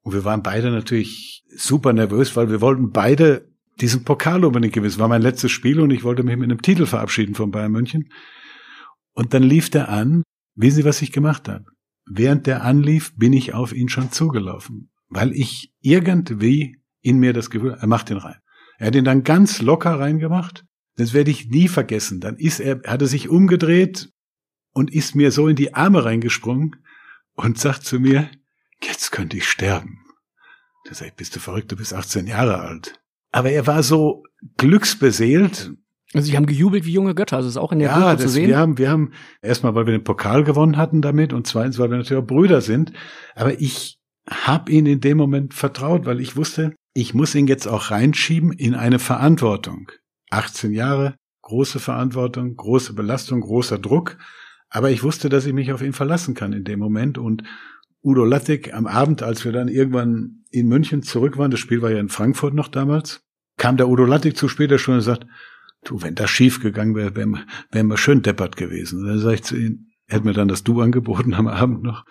[0.05, 3.49] Und wir waren beide natürlich super nervös, weil wir wollten beide
[3.81, 4.93] diesen Pokal unbedingt gewinnen.
[4.93, 7.73] Es war mein letztes Spiel und ich wollte mich mit einem Titel verabschieden von Bayern
[7.73, 8.11] München.
[9.15, 10.23] Und dann lief der an.
[10.55, 11.65] Wissen Sie, was ich gemacht habe?
[12.07, 17.49] Während der anlief, bin ich auf ihn schon zugelaufen, weil ich irgendwie in mir das
[17.49, 18.37] Gefühl, er macht den rein.
[18.79, 20.65] Er hat ihn dann ganz locker reingemacht.
[20.97, 22.21] Das werde ich nie vergessen.
[22.21, 24.11] Dann ist er, hat er sich umgedreht
[24.73, 26.77] und ist mir so in die Arme reingesprungen
[27.33, 28.29] und sagt zu mir,
[28.83, 30.05] jetzt könnte ich sterben.
[30.85, 33.01] Da sag ich, bist du verrückt, du bist 18 Jahre alt.
[33.33, 34.23] Aber er war so
[34.59, 35.73] glücksbeseelt.
[36.13, 38.29] Also sie haben gejubelt wie junge Götter, also ist auch in der ja, das, zu
[38.29, 38.49] sehen.
[38.49, 41.91] Wir haben, wir haben erstmal, weil wir den Pokal gewonnen hatten damit und zweitens, weil
[41.91, 42.93] wir natürlich auch Brüder sind.
[43.35, 47.67] Aber ich habe ihn in dem Moment vertraut, weil ich wusste, ich muss ihn jetzt
[47.67, 49.91] auch reinschieben in eine Verantwortung.
[50.31, 54.17] 18 Jahre, große Verantwortung, große Belastung, großer Druck.
[54.71, 57.43] Aber ich wusste, dass ich mich auf ihn verlassen kann in dem Moment und
[58.05, 61.91] Udo Lattek am Abend, als wir dann irgendwann in München zurück waren, das Spiel war
[61.91, 63.25] ja in Frankfurt noch damals,
[63.57, 65.27] kam der Udo Lattek zu später Stunde und sagt,
[65.85, 69.01] du, wenn das schief gegangen wäre, wären wir, wären wir schön deppert gewesen.
[69.01, 71.83] Und dann sage ich zu ihm, er hat mir dann das Du angeboten am Abend
[71.83, 72.05] noch.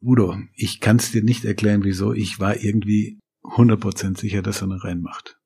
[0.00, 2.12] Udo, ich kann es dir nicht erklären, wieso.
[2.12, 5.38] Ich war irgendwie 100% sicher, dass er eine reinmacht.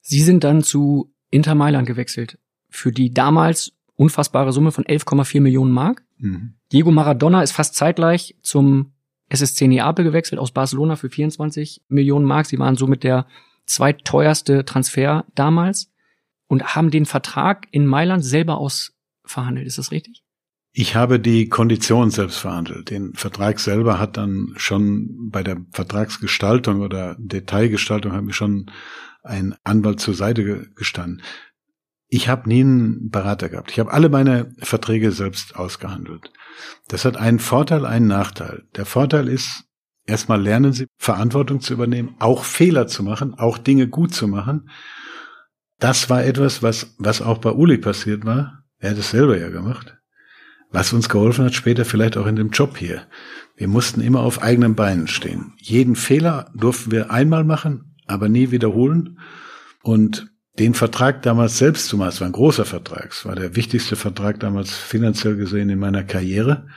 [0.00, 2.38] Sie sind dann zu Inter Mailand gewechselt.
[2.68, 6.04] Für die damals unfassbare Summe von 11,4 Millionen Mark.
[6.18, 6.54] Mhm.
[6.72, 8.92] Diego Maradona ist fast zeitgleich zum
[9.30, 12.46] SSC Neapel gewechselt aus Barcelona für 24 Millionen Mark.
[12.46, 13.26] Sie waren somit der
[13.66, 15.90] zweitteuerste Transfer damals
[16.48, 19.66] und haben den Vertrag in Mailand selber ausverhandelt.
[19.66, 20.22] Ist das richtig?
[20.72, 22.90] Ich habe die Kondition selbst verhandelt.
[22.90, 28.70] Den Vertrag selber hat dann schon bei der Vertragsgestaltung oder Detailgestaltung hat mir schon
[29.22, 31.22] ein Anwalt zur Seite gestanden.
[32.12, 33.70] Ich habe nie einen Berater gehabt.
[33.70, 36.32] Ich habe alle meine Verträge selbst ausgehandelt.
[36.88, 38.64] Das hat einen Vorteil, einen Nachteil.
[38.74, 39.64] Der Vorteil ist,
[40.06, 44.68] erstmal lernen Sie Verantwortung zu übernehmen, auch Fehler zu machen, auch Dinge gut zu machen.
[45.78, 48.64] Das war etwas, was, was auch bei Uli passiert war.
[48.80, 49.96] Er hat es selber ja gemacht.
[50.72, 53.06] Was uns geholfen hat, später vielleicht auch in dem Job hier.
[53.56, 55.52] Wir mussten immer auf eigenen Beinen stehen.
[55.58, 59.20] Jeden Fehler durften wir einmal machen, aber nie wiederholen.
[59.82, 63.56] Und den Vertrag damals selbst zu machen, es war ein großer Vertrag, es war der
[63.56, 66.68] wichtigste Vertrag damals finanziell gesehen in meiner Karriere,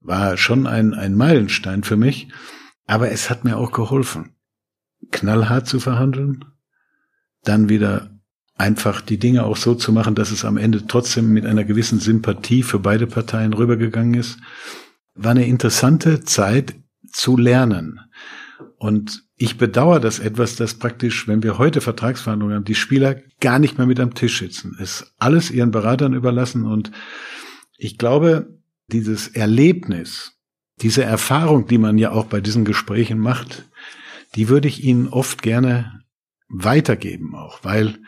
[0.00, 2.28] war schon ein, ein Meilenstein für mich,
[2.86, 4.34] aber es hat mir auch geholfen,
[5.10, 6.44] knallhart zu verhandeln,
[7.44, 8.10] dann wieder
[8.56, 11.98] einfach die Dinge auch so zu machen, dass es am Ende trotzdem mit einer gewissen
[11.98, 14.38] Sympathie für beide Parteien rübergegangen ist,
[15.14, 16.74] war eine interessante Zeit
[17.10, 18.00] zu lernen.
[18.76, 23.58] Und ich bedauere das etwas, dass praktisch, wenn wir heute Vertragsverhandlungen haben, die Spieler gar
[23.58, 24.76] nicht mehr mit am Tisch sitzen.
[24.78, 26.66] Es alles ihren Beratern überlassen.
[26.66, 26.92] Und
[27.78, 30.38] ich glaube, dieses Erlebnis,
[30.82, 33.66] diese Erfahrung, die man ja auch bei diesen Gesprächen macht,
[34.34, 36.02] die würde ich Ihnen oft gerne
[36.50, 37.98] weitergeben auch, weil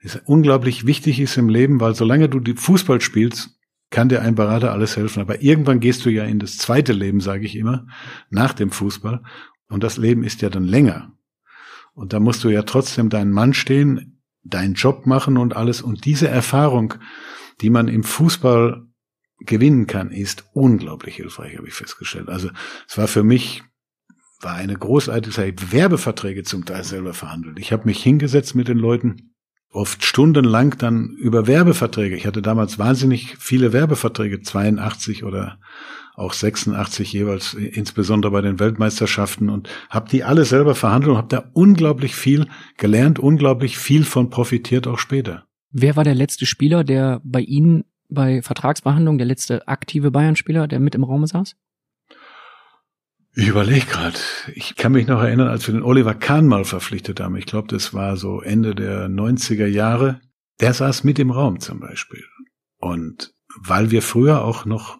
[0.00, 3.56] es unglaublich wichtig ist im Leben, weil solange du Fußball spielst,
[3.88, 5.20] kann dir ein Berater alles helfen.
[5.20, 7.86] Aber irgendwann gehst du ja in das zweite Leben, sage ich immer,
[8.28, 9.22] nach dem Fußball.
[9.72, 11.12] Und das Leben ist ja dann länger.
[11.94, 15.80] Und da musst du ja trotzdem deinen Mann stehen, deinen Job machen und alles.
[15.80, 16.94] Und diese Erfahrung,
[17.62, 18.86] die man im Fußball
[19.38, 22.28] gewinnen kann, ist unglaublich hilfreich, habe ich festgestellt.
[22.28, 22.50] Also
[22.86, 23.62] es war für mich
[24.40, 25.72] war eine großartige Zeit.
[25.72, 27.58] Werbeverträge zum Teil selber verhandelt.
[27.58, 29.31] Ich habe mich hingesetzt mit den Leuten
[29.72, 32.16] oft stundenlang dann über Werbeverträge.
[32.16, 35.58] Ich hatte damals wahnsinnig viele Werbeverträge, 82 oder
[36.14, 41.28] auch 86 jeweils, insbesondere bei den Weltmeisterschaften und habe die alle selber verhandelt und habe
[41.28, 45.44] da unglaublich viel gelernt, unglaublich viel von profitiert auch später.
[45.70, 50.80] Wer war der letzte Spieler, der bei Ihnen bei Vertragsverhandlungen, der letzte aktive Bayern-Spieler, der
[50.80, 51.56] mit im Raum saß?
[53.34, 54.18] Ich überlege gerade.
[54.54, 57.36] Ich kann mich noch erinnern, als wir den Oliver Kahn mal verpflichtet haben.
[57.36, 60.20] Ich glaube, das war so Ende der 90er Jahre.
[60.60, 62.24] Der saß mit im Raum zum Beispiel.
[62.78, 64.98] Und weil wir früher auch noch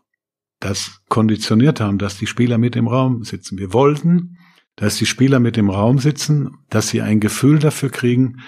[0.60, 3.58] das konditioniert haben, dass die Spieler mit im Raum sitzen.
[3.58, 4.38] Wir wollten,
[4.76, 8.40] dass die Spieler mit im Raum sitzen, dass sie ein Gefühl dafür kriegen,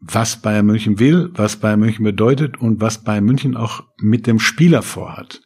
[0.00, 4.38] was Bayern München will, was Bayern München bedeutet und was Bayern München auch mit dem
[4.38, 5.42] Spieler vorhat.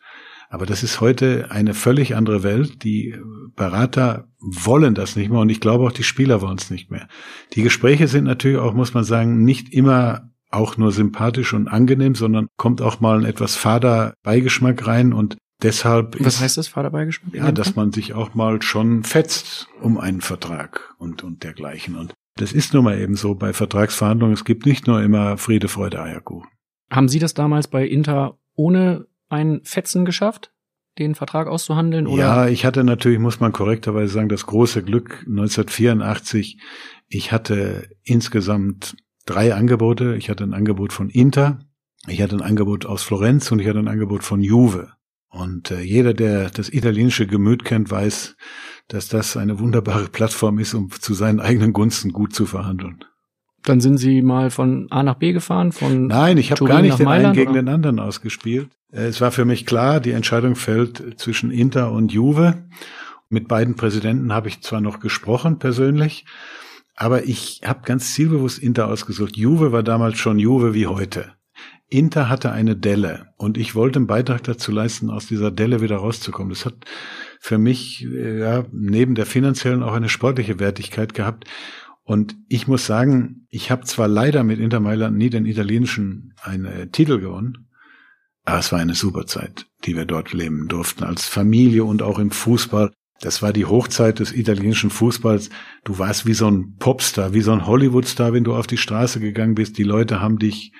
[0.53, 2.85] Aber das ist heute eine völlig andere Welt.
[2.85, 3.17] Die
[3.57, 7.09] Berater wollen das nicht mehr und ich glaube auch die Spieler wollen es nicht mehr.
[7.55, 12.15] Die Gespräche sind natürlich auch, muss man sagen, nicht immer auch nur sympathisch und angenehm,
[12.15, 17.35] sondern kommt auch mal ein etwas fader Beigeschmack rein und deshalb Was heißt das, Vaterbeigeschmack?
[17.35, 21.97] Ja, dass man sich auch mal schon fetzt um einen Vertrag und, und dergleichen.
[21.97, 24.35] Und das ist nun mal eben so bei Vertragsverhandlungen.
[24.35, 26.51] Es gibt nicht nur immer Friede, Freude, Eierkuchen.
[26.91, 30.53] Haben Sie das damals bei Inter ohne ein Fetzen geschafft,
[30.99, 32.07] den Vertrag auszuhandeln?
[32.07, 32.23] Oder?
[32.23, 36.59] Ja, ich hatte natürlich, muss man korrekterweise sagen, das große Glück 1984.
[37.09, 40.17] Ich hatte insgesamt drei Angebote.
[40.17, 41.61] Ich hatte ein Angebot von Inter,
[42.09, 44.93] ich hatte ein Angebot aus Florenz und ich hatte ein Angebot von Juve.
[45.29, 48.37] Und äh, jeder, der das italienische Gemüt kennt, weiß,
[48.89, 53.05] dass das eine wunderbare Plattform ist, um zu seinen eigenen Gunsten gut zu verhandeln.
[53.65, 55.73] Dann sind Sie mal von A nach B gefahren?
[55.73, 57.63] Von Nein, ich habe gar nicht den einen Mailand, gegen oder?
[57.63, 58.69] den anderen ausgespielt.
[58.93, 62.65] Äh, Es war für mich klar, die Entscheidung fällt zwischen Inter und Juve.
[63.29, 66.27] Mit beiden Präsidenten habe ich zwar noch gesprochen persönlich,
[66.97, 69.37] aber ich habe ganz zielbewusst Inter ausgesucht.
[69.37, 71.33] Juve war damals schon Juve wie heute.
[71.89, 75.97] Inter hatte eine Delle und ich wollte einen Beitrag dazu leisten, aus dieser Delle wieder
[75.97, 76.49] rauszukommen.
[76.51, 76.75] Das hat
[77.39, 81.45] für mich äh, ja, neben der finanziellen auch eine sportliche Wertigkeit gehabt.
[82.05, 86.65] Und ich muss sagen, ich habe zwar leider mit Inter Mailand nie den italienischen einen
[86.65, 87.69] äh, Titel gewonnen,
[88.45, 92.19] aber es war eine super Zeit, die wir dort leben durften, als Familie und auch
[92.19, 92.91] im Fußball.
[93.21, 95.51] Das war die Hochzeit des italienischen Fußballs.
[95.85, 99.21] Du warst wie so ein Popstar, wie so ein Hollywoodstar, wenn du auf die Straße
[99.21, 99.79] gegangen bist.
[99.79, 100.73] Die Leute haben dich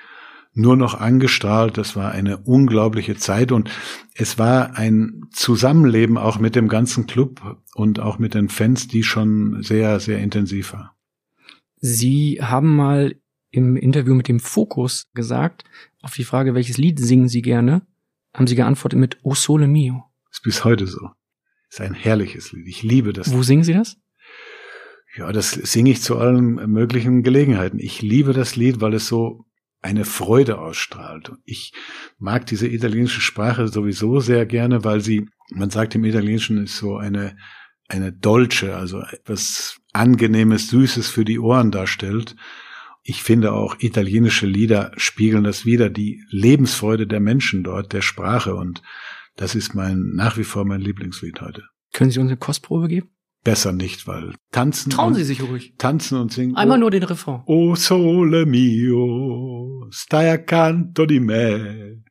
[0.53, 1.77] nur noch angestrahlt.
[1.77, 3.69] Das war eine unglaubliche Zeit und
[4.13, 7.41] es war ein Zusammenleben auch mit dem ganzen Club
[7.73, 10.92] und auch mit den Fans, die schon sehr, sehr intensiv war.
[11.85, 13.13] Sie haben mal
[13.51, 15.65] im Interview mit dem Fokus gesagt,
[16.01, 17.85] auf die Frage, welches Lied singen Sie gerne,
[18.33, 20.05] haben Sie geantwortet mit O Sole Mio.
[20.31, 21.09] Ist bis heute so.
[21.69, 22.69] Ist ein herrliches Lied.
[22.69, 23.33] Ich liebe das.
[23.33, 23.97] Wo singen Sie das?
[25.17, 27.79] Ja, das singe ich zu allen möglichen Gelegenheiten.
[27.79, 29.43] Ich liebe das Lied, weil es so
[29.81, 31.33] eine Freude ausstrahlt.
[31.43, 31.73] Ich
[32.17, 36.95] mag diese italienische Sprache sowieso sehr gerne, weil sie, man sagt im Italienischen, ist so
[36.95, 37.35] eine,
[37.89, 42.35] eine Dolce, also etwas Angenehmes, Süßes für die Ohren darstellt.
[43.03, 48.55] Ich finde auch italienische Lieder spiegeln das wieder, die Lebensfreude der Menschen dort, der Sprache
[48.55, 48.81] und
[49.35, 51.63] das ist mein, nach wie vor mein Lieblingslied heute.
[51.91, 53.09] Können Sie uns eine Kostprobe geben?
[53.43, 54.89] Besser nicht, weil tanzen.
[54.89, 55.73] Trauen und, Sie sich ruhig.
[55.77, 56.55] Tanzen und singen.
[56.55, 57.41] Einmal oh, nur den Refrain.
[57.45, 62.03] Oh sole mio, stai accanto di me.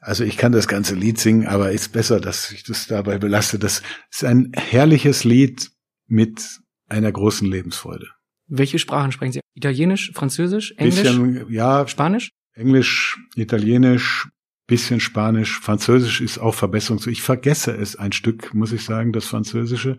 [0.00, 3.60] Also ich kann das ganze Lied singen, aber ist besser, dass ich das dabei belasse.
[3.60, 5.70] Das ist ein herrliches Lied
[6.08, 6.60] mit
[6.92, 8.08] einer großen Lebensfreude.
[8.46, 9.40] Welche Sprachen sprechen Sie?
[9.54, 12.30] Italienisch, Französisch, Englisch, Bisschen, ja, Spanisch?
[12.54, 14.28] Englisch, Italienisch,
[14.66, 17.02] bisschen Spanisch, Französisch ist auch Verbesserung.
[17.06, 19.96] Ich vergesse es ein Stück, muss ich sagen, das Französische.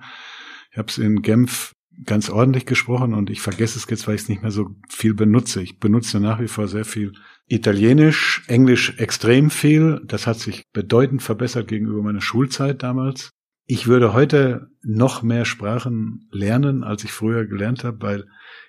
[0.72, 1.74] Ich habe es in Genf
[2.06, 5.14] ganz ordentlich gesprochen und ich vergesse es jetzt, weil ich es nicht mehr so viel
[5.14, 5.62] benutze.
[5.62, 7.14] Ich benutze nach wie vor sehr viel
[7.48, 10.02] Italienisch, Englisch extrem viel.
[10.06, 13.32] Das hat sich bedeutend verbessert gegenüber meiner Schulzeit damals.
[13.66, 18.26] Ich würde heute noch mehr Sprachen lernen, als ich früher gelernt habe, weil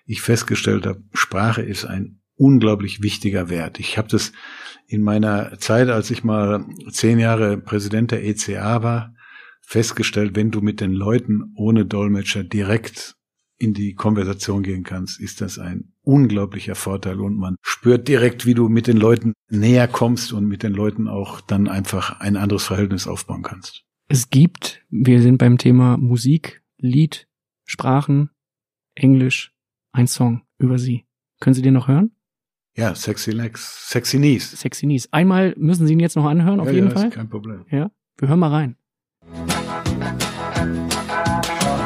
[0.07, 3.81] ich festgestellt habe, Sprache ist ein unglaublich wichtiger Wert.
[3.81, 4.33] Ich habe das
[4.87, 9.15] in meiner Zeit, als ich mal zehn Jahre Präsident der ECA war,
[9.63, 13.17] festgestellt, wenn du mit den Leuten ohne Dolmetscher direkt
[13.57, 18.55] in die Konversation gehen kannst, ist das ein unglaublicher Vorteil und man spürt direkt, wie
[18.55, 22.65] du mit den Leuten näher kommst und mit den Leuten auch dann einfach ein anderes
[22.65, 23.84] Verhältnis aufbauen kannst.
[24.07, 27.27] Es gibt, wir sind beim Thema Musik, Lied,
[27.65, 28.29] Sprachen,
[28.95, 29.55] Englisch,
[29.93, 31.07] ein Song über Sie.
[31.41, 32.15] Können Sie den noch hören?
[32.77, 34.51] Ja, Sexy Legs, Sexy Knees.
[34.51, 35.11] Sexy Knees.
[35.13, 37.09] Einmal müssen Sie ihn jetzt noch anhören, auf ja, jeden ja, Fall.
[37.09, 37.65] Ist kein Problem.
[37.71, 38.77] Ja, wir hören mal rein.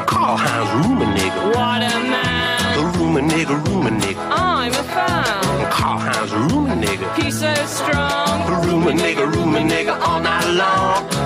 [0.05, 1.39] Karl-Heinz Rummenigge.
[1.53, 2.75] What a man.
[2.75, 4.19] The Rummenigge, Rummenigge.
[4.29, 5.69] I'm a fan.
[5.69, 7.05] Karl-Heinz Rummenigge.
[7.15, 8.41] He says strong.
[8.65, 11.18] Rummenigge, Rummenigge all night long.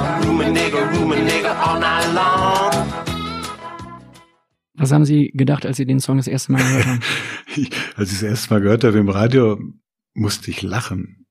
[0.43, 2.93] Rummenigge, Rummenigge all night long.
[4.75, 6.99] Was haben Sie gedacht, als Sie den Song das erste Mal gehört haben?
[7.95, 9.57] als ich das erste Mal gehört habe im Radio,
[10.13, 11.27] musste ich lachen,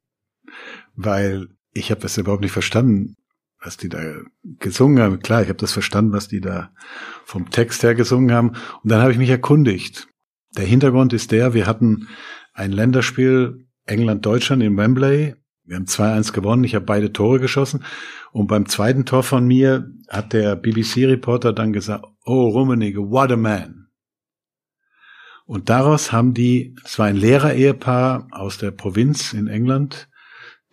[0.94, 3.16] weil ich habe das überhaupt nicht verstanden,
[3.62, 4.00] was die da
[4.58, 5.20] gesungen haben.
[5.20, 6.72] Klar, ich habe das verstanden, was die da
[7.26, 8.52] vom Text her gesungen haben.
[8.82, 10.08] Und dann habe ich mich erkundigt.
[10.56, 12.08] Der Hintergrund ist der, wir hatten
[12.54, 15.34] ein Länderspiel England-Deutschland in Wembley.
[15.64, 16.64] Wir haben 2-1 gewonnen.
[16.64, 17.84] Ich habe beide Tore geschossen.
[18.32, 23.36] Und beim zweiten Tor von mir hat der BBC-Reporter dann gesagt, oh Rummenigge, what a
[23.36, 23.88] man.
[25.44, 30.08] Und daraus haben die, es war ein Lehrer-Ehepaar aus der Provinz in England,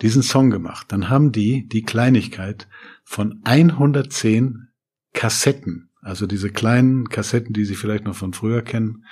[0.02, 0.88] diesen Song gemacht.
[0.90, 2.70] Dann haben die die Kleinigkeit
[3.04, 4.70] von 110
[5.14, 9.04] Kassetten, also diese kleinen Kassetten, die Sie vielleicht noch von früher kennen,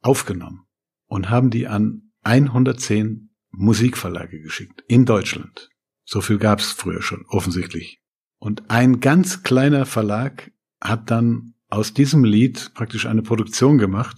[0.00, 0.64] aufgenommen
[1.06, 5.68] und haben die an 110 Musikverlage geschickt in Deutschland.
[6.10, 8.00] So viel gab es früher schon, offensichtlich.
[8.38, 10.50] Und ein ganz kleiner Verlag
[10.80, 14.16] hat dann aus diesem Lied praktisch eine Produktion gemacht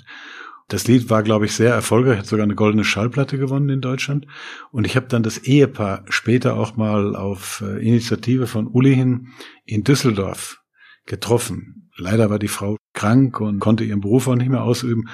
[0.72, 4.26] das Lied war, glaube ich, sehr erfolgreich, hat sogar eine goldene Schallplatte gewonnen in Deutschland.
[4.70, 9.28] Und ich habe dann das Ehepaar später auch mal auf äh, Initiative von Uli hin
[9.66, 10.62] in Düsseldorf
[11.04, 11.90] getroffen.
[11.98, 15.10] Leider war die Frau krank und konnte ihren Beruf auch nicht mehr ausüben.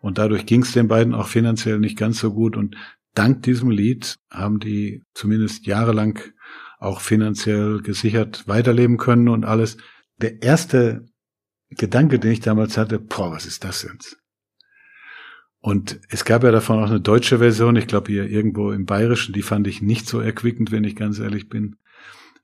[0.00, 2.56] Und dadurch ging es den beiden auch finanziell nicht ganz so gut.
[2.56, 2.76] Und
[3.14, 6.18] dank diesem Lied haben die zumindest jahrelang
[6.78, 9.76] auch finanziell gesichert weiterleben können und alles.
[10.18, 11.06] Der erste
[11.70, 14.18] Gedanke, den ich damals hatte, boah, was ist das jetzt?
[15.60, 19.32] Und es gab ja davon auch eine deutsche Version, ich glaube hier irgendwo im Bayerischen,
[19.32, 21.76] die fand ich nicht so erquickend, wenn ich ganz ehrlich bin.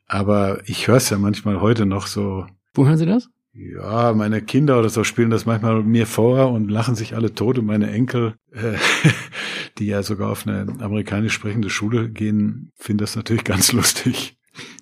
[0.06, 2.46] Aber ich höre es ja manchmal heute noch so.
[2.74, 3.28] Wo hören Sie das?
[3.58, 7.58] Ja, meine Kinder oder so spielen das manchmal mir vor und lachen sich alle tot
[7.58, 8.74] und meine Enkel, äh,
[9.78, 14.36] die ja sogar auf eine amerikanisch sprechende Schule gehen, finden das natürlich ganz lustig.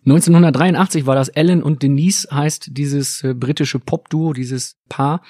[0.05, 5.23] 1983 war das Ellen und Denise heißt dieses äh, britische Popduo, dieses Paar.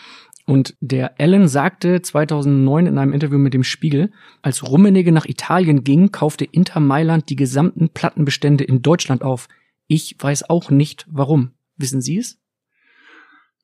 [0.44, 4.10] Und der Allen sagte 2009 in einem Interview mit dem Spiegel,
[4.42, 9.46] als Rummenigge nach Italien ging, kaufte Inter Mailand die gesamten Plattenbestände in Deutschland auf.
[9.86, 11.52] Ich weiß auch nicht warum.
[11.76, 12.38] Wissen Sie es?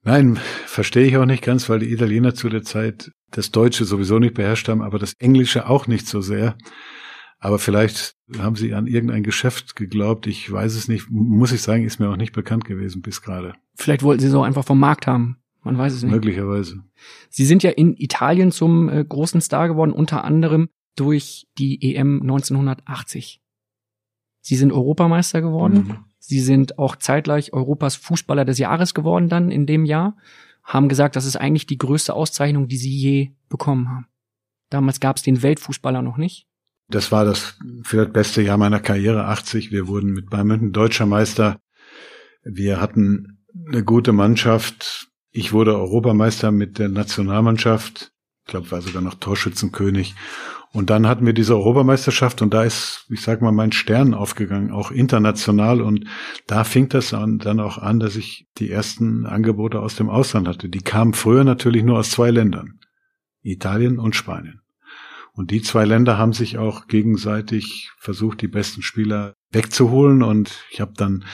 [0.05, 4.19] Nein, verstehe ich auch nicht ganz, weil die Italiener zu der Zeit das Deutsche sowieso
[4.19, 6.57] nicht beherrscht haben, aber das Englische auch nicht so sehr.
[7.39, 10.27] Aber vielleicht haben sie an irgendein Geschäft geglaubt.
[10.27, 11.11] Ich weiß es nicht.
[11.11, 13.55] Muss ich sagen, ist mir auch nicht bekannt gewesen bis gerade.
[13.75, 15.39] Vielleicht wollten sie so einfach vom Markt haben.
[15.63, 16.13] Man weiß es nicht.
[16.13, 16.85] Möglicherweise.
[17.31, 22.21] Sie sind ja in Italien zum äh, großen Star geworden, unter anderem durch die EM
[22.23, 23.41] 1980.
[24.41, 25.87] Sie sind Europameister geworden.
[25.89, 26.05] Mhm.
[26.25, 30.17] Sie sind auch zeitgleich Europas Fußballer des Jahres geworden dann in dem Jahr.
[30.63, 34.07] Haben gesagt, das ist eigentlich die größte Auszeichnung, die sie je bekommen haben.
[34.71, 36.47] Damals gab es den Weltfußballer noch nicht.
[36.87, 39.73] Das war das vielleicht beste Jahr meiner Karriere, 80.
[39.73, 41.59] Wir wurden mit Bayern München deutscher Meister.
[42.45, 45.09] Wir hatten eine gute Mannschaft.
[45.33, 48.13] Ich wurde Europameister mit der Nationalmannschaft.
[48.45, 50.15] Ich glaube, war sogar noch Torschützenkönig.
[50.73, 54.71] Und dann hatten wir diese Europameisterschaft und da ist, ich sag mal, mein Stern aufgegangen,
[54.71, 55.83] auch international.
[55.83, 56.07] Und
[56.47, 60.71] da fing das dann auch an, dass ich die ersten Angebote aus dem Ausland hatte.
[60.71, 62.81] Die kamen früher natürlich nur aus zwei Ländern.
[63.43, 64.61] Italien und Spanien.
[65.35, 70.23] Und die zwei Länder haben sich auch gegenseitig versucht, die besten Spieler wegzuholen.
[70.23, 71.25] Und ich habe dann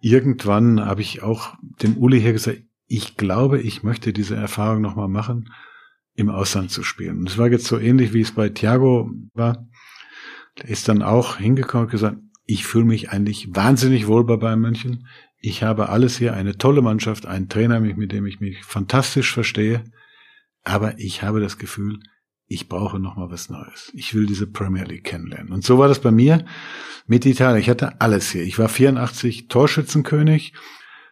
[0.00, 5.08] irgendwann, habe ich auch dem Uli hier gesagt, ich glaube, ich möchte diese Erfahrung nochmal
[5.08, 5.52] machen,
[6.20, 7.18] im Ausland zu spielen.
[7.18, 9.66] Und es war jetzt so ähnlich, wie es bei Thiago war.
[10.58, 14.60] Der ist dann auch hingekommen und gesagt, ich fühle mich eigentlich wahnsinnig wohl bei Bayern
[14.60, 15.06] München.
[15.38, 19.84] Ich habe alles hier, eine tolle Mannschaft, einen Trainer, mit dem ich mich fantastisch verstehe.
[20.62, 22.00] Aber ich habe das Gefühl,
[22.46, 23.92] ich brauche noch mal was Neues.
[23.94, 25.52] Ich will diese Premier League kennenlernen.
[25.52, 26.44] Und so war das bei mir
[27.06, 27.60] mit Italien.
[27.60, 28.42] Ich hatte alles hier.
[28.42, 30.52] Ich war 84 Torschützenkönig.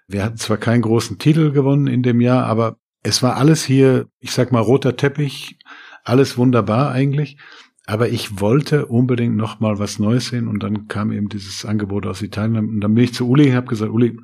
[0.09, 4.09] Wir hatten zwar keinen großen Titel gewonnen in dem Jahr, aber es war alles hier,
[4.21, 5.59] ich sag mal, roter Teppich,
[6.05, 7.39] alles wunderbar eigentlich.
[7.87, 12.07] Aber ich wollte unbedingt noch mal was Neues sehen und dann kam eben dieses Angebot
[12.07, 14.19] aus Italien und dann bin ich zu Uli und habe gesagt, Uli,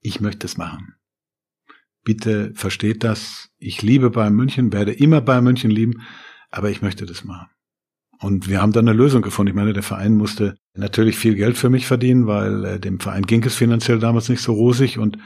[0.00, 0.94] ich möchte es machen.
[2.04, 3.50] Bitte versteht das.
[3.58, 6.02] Ich liebe Bayern München, werde immer Bayern München lieben,
[6.50, 7.48] aber ich möchte das machen.
[8.20, 9.50] Und wir haben dann eine Lösung gefunden.
[9.50, 13.22] Ich meine, der Verein musste natürlich viel Geld für mich verdienen, weil äh, dem Verein
[13.22, 14.98] ging es finanziell damals nicht so rosig.
[14.98, 15.18] Und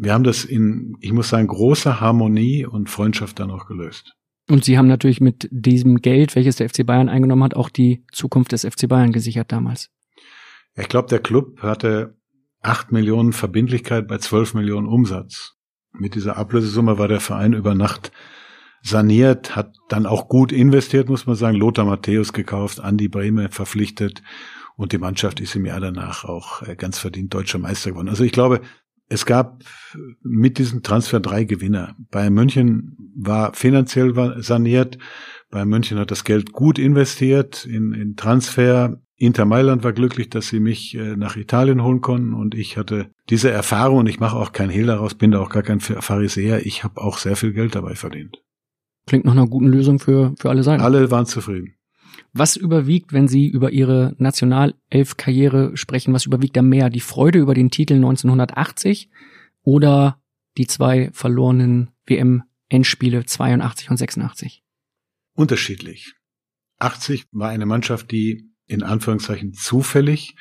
[0.00, 4.14] wir haben das in, ich muss sagen, großer Harmonie und Freundschaft dann auch gelöst.
[4.48, 8.04] Und Sie haben natürlich mit diesem Geld, welches der FC Bayern eingenommen hat, auch die
[8.12, 9.90] Zukunft des FC Bayern gesichert damals.
[10.74, 12.16] Ich glaube, der Club hatte
[12.62, 15.56] acht Millionen Verbindlichkeit bei zwölf Millionen Umsatz.
[15.92, 18.12] Mit dieser Ablösesumme war der Verein über Nacht
[18.82, 21.56] saniert, hat dann auch gut investiert, muss man sagen.
[21.56, 24.22] Lothar Matthäus gekauft, Andi Brehme verpflichtet
[24.76, 28.08] und die Mannschaft ist im Jahr danach auch äh, ganz verdient deutscher Meister geworden.
[28.08, 28.60] Also ich glaube,
[29.08, 29.64] es gab
[30.22, 31.96] mit diesem Transfer drei Gewinner.
[32.10, 34.98] Bayern München war finanziell saniert.
[35.50, 39.00] Bayern München hat das Geld gut investiert in, in Transfer.
[39.16, 43.10] Inter Mailand war glücklich, dass sie mich äh, nach Italien holen konnten und ich hatte
[43.30, 46.64] diese Erfahrung und ich mache auch kein Hehl daraus, bin da auch gar kein Pharisäer.
[46.66, 48.44] Ich habe auch sehr viel Geld dabei verdient.
[49.06, 50.82] Klingt nach einer guten Lösung für, für alle Seiten.
[50.82, 51.77] Alle waren zufrieden.
[52.32, 56.12] Was überwiegt, wenn Sie über Ihre Nationalelf-Karriere sprechen?
[56.12, 56.90] Was überwiegt da mehr?
[56.90, 59.10] Die Freude über den Titel 1980
[59.62, 60.20] oder
[60.56, 64.62] die zwei verlorenen WM-Endspiele 82 und 86?
[65.34, 66.14] Unterschiedlich.
[66.78, 70.36] 80 war eine Mannschaft, die in Anführungszeichen zufällig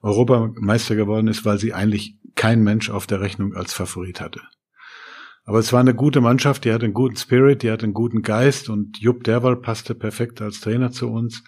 [0.00, 4.40] Europameister geworden ist, weil sie eigentlich kein Mensch auf der Rechnung als Favorit hatte.
[5.44, 8.22] Aber es war eine gute Mannschaft, die hat einen guten Spirit, die hat einen guten
[8.22, 11.42] Geist und Jupp Derwal passte perfekt als Trainer zu uns,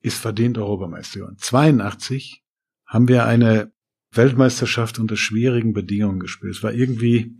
[0.00, 1.36] ist verdient Europameister geworden.
[1.38, 2.42] 82
[2.86, 3.72] haben wir eine
[4.12, 6.54] Weltmeisterschaft unter schwierigen Bedingungen gespielt.
[6.54, 7.38] Es war irgendwie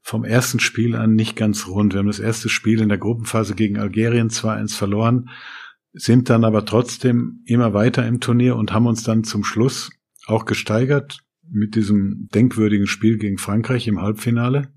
[0.00, 1.92] vom ersten Spiel an nicht ganz rund.
[1.92, 5.30] Wir haben das erste Spiel in der Gruppenphase gegen Algerien 2-1 verloren,
[5.92, 9.90] sind dann aber trotzdem immer weiter im Turnier und haben uns dann zum Schluss
[10.26, 11.20] auch gesteigert
[11.50, 14.73] mit diesem denkwürdigen Spiel gegen Frankreich im Halbfinale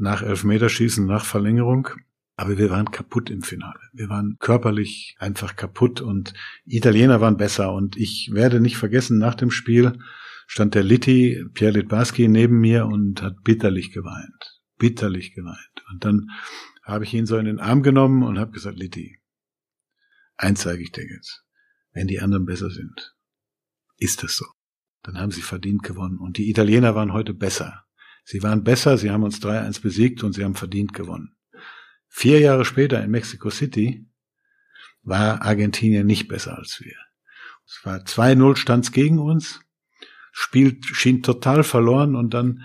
[0.00, 1.88] nach Elfmeterschießen, nach Verlängerung.
[2.36, 3.80] Aber wir waren kaputt im Finale.
[3.92, 6.32] Wir waren körperlich einfach kaputt und
[6.64, 7.72] Italiener waren besser.
[7.72, 9.98] Und ich werde nicht vergessen, nach dem Spiel
[10.46, 14.60] stand der Litti, Pierre Litbarski, neben mir und hat bitterlich geweint.
[14.78, 15.84] Bitterlich geweint.
[15.90, 16.28] Und dann
[16.82, 19.20] habe ich ihn so in den Arm genommen und habe gesagt, Litti,
[20.38, 21.44] eins sage ich dir jetzt.
[21.92, 23.14] Wenn die anderen besser sind,
[23.98, 24.46] ist das so.
[25.02, 26.18] Dann haben sie verdient gewonnen.
[26.18, 27.84] Und die Italiener waren heute besser.
[28.24, 31.36] Sie waren besser, sie haben uns 3-1 besiegt und sie haben verdient gewonnen.
[32.08, 34.06] Vier Jahre später in Mexico City
[35.02, 36.96] war Argentinien nicht besser als wir.
[37.66, 39.60] Es war 2-0 stands gegen uns,
[40.32, 42.62] Spiel schien total verloren und dann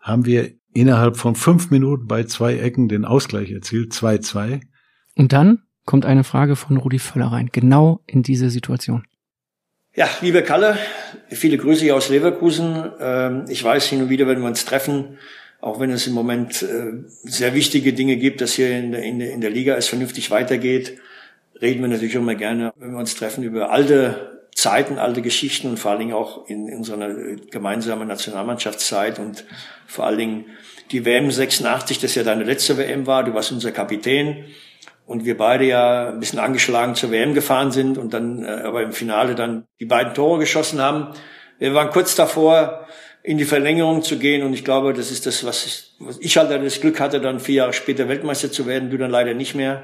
[0.00, 4.62] haben wir innerhalb von fünf Minuten bei zwei Ecken den Ausgleich erzielt, 2-2.
[5.16, 9.04] Und dann kommt eine Frage von Rudi Völler rein, genau in diese Situation.
[9.94, 10.78] Ja, liebe Kalle,
[11.28, 12.90] viele Grüße hier aus Leverkusen.
[12.98, 15.18] Ähm, ich weiß, hin und wieder, wenn wir uns treffen,
[15.60, 16.92] auch wenn es im Moment äh,
[17.24, 20.96] sehr wichtige Dinge gibt, dass hier in der, in der, in Liga es vernünftig weitergeht,
[21.60, 25.78] reden wir natürlich immer gerne, wenn wir uns treffen, über alte Zeiten, alte Geschichten und
[25.78, 27.14] vor allen Dingen auch in unserer
[27.50, 29.44] gemeinsamen Nationalmannschaftszeit und
[29.86, 30.44] vor allen Dingen
[30.90, 33.24] die WM 86, das ja deine letzte WM war.
[33.24, 34.46] Du warst unser Kapitän
[35.12, 38.82] und wir beide ja ein bisschen angeschlagen zur WM gefahren sind und dann äh, aber
[38.82, 41.08] im Finale dann die beiden Tore geschossen haben.
[41.58, 42.86] Wir waren kurz davor,
[43.22, 46.38] in die Verlängerung zu gehen und ich glaube, das ist das, was ich, was ich
[46.38, 49.54] halt das Glück hatte, dann vier Jahre später Weltmeister zu werden, du dann leider nicht
[49.54, 49.82] mehr.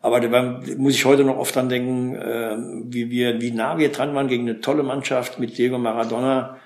[0.00, 2.56] Aber da muss ich heute noch oft dran denken, äh,
[2.90, 6.56] wie wir, wie nah wir dran waren gegen eine tolle Mannschaft mit Diego Maradona,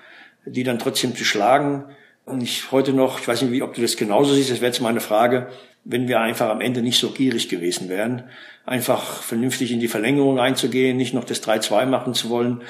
[0.45, 1.83] die dann trotzdem zu schlagen.
[2.23, 4.71] Und ich heute noch, ich weiß nicht, wie, ob du das genauso siehst, das wäre
[4.71, 5.49] jetzt meine Frage,
[5.83, 8.23] wenn wir einfach am Ende nicht so gierig gewesen wären,
[8.65, 12.61] einfach vernünftig in die Verlängerung einzugehen, nicht noch das 3-2 machen zu wollen.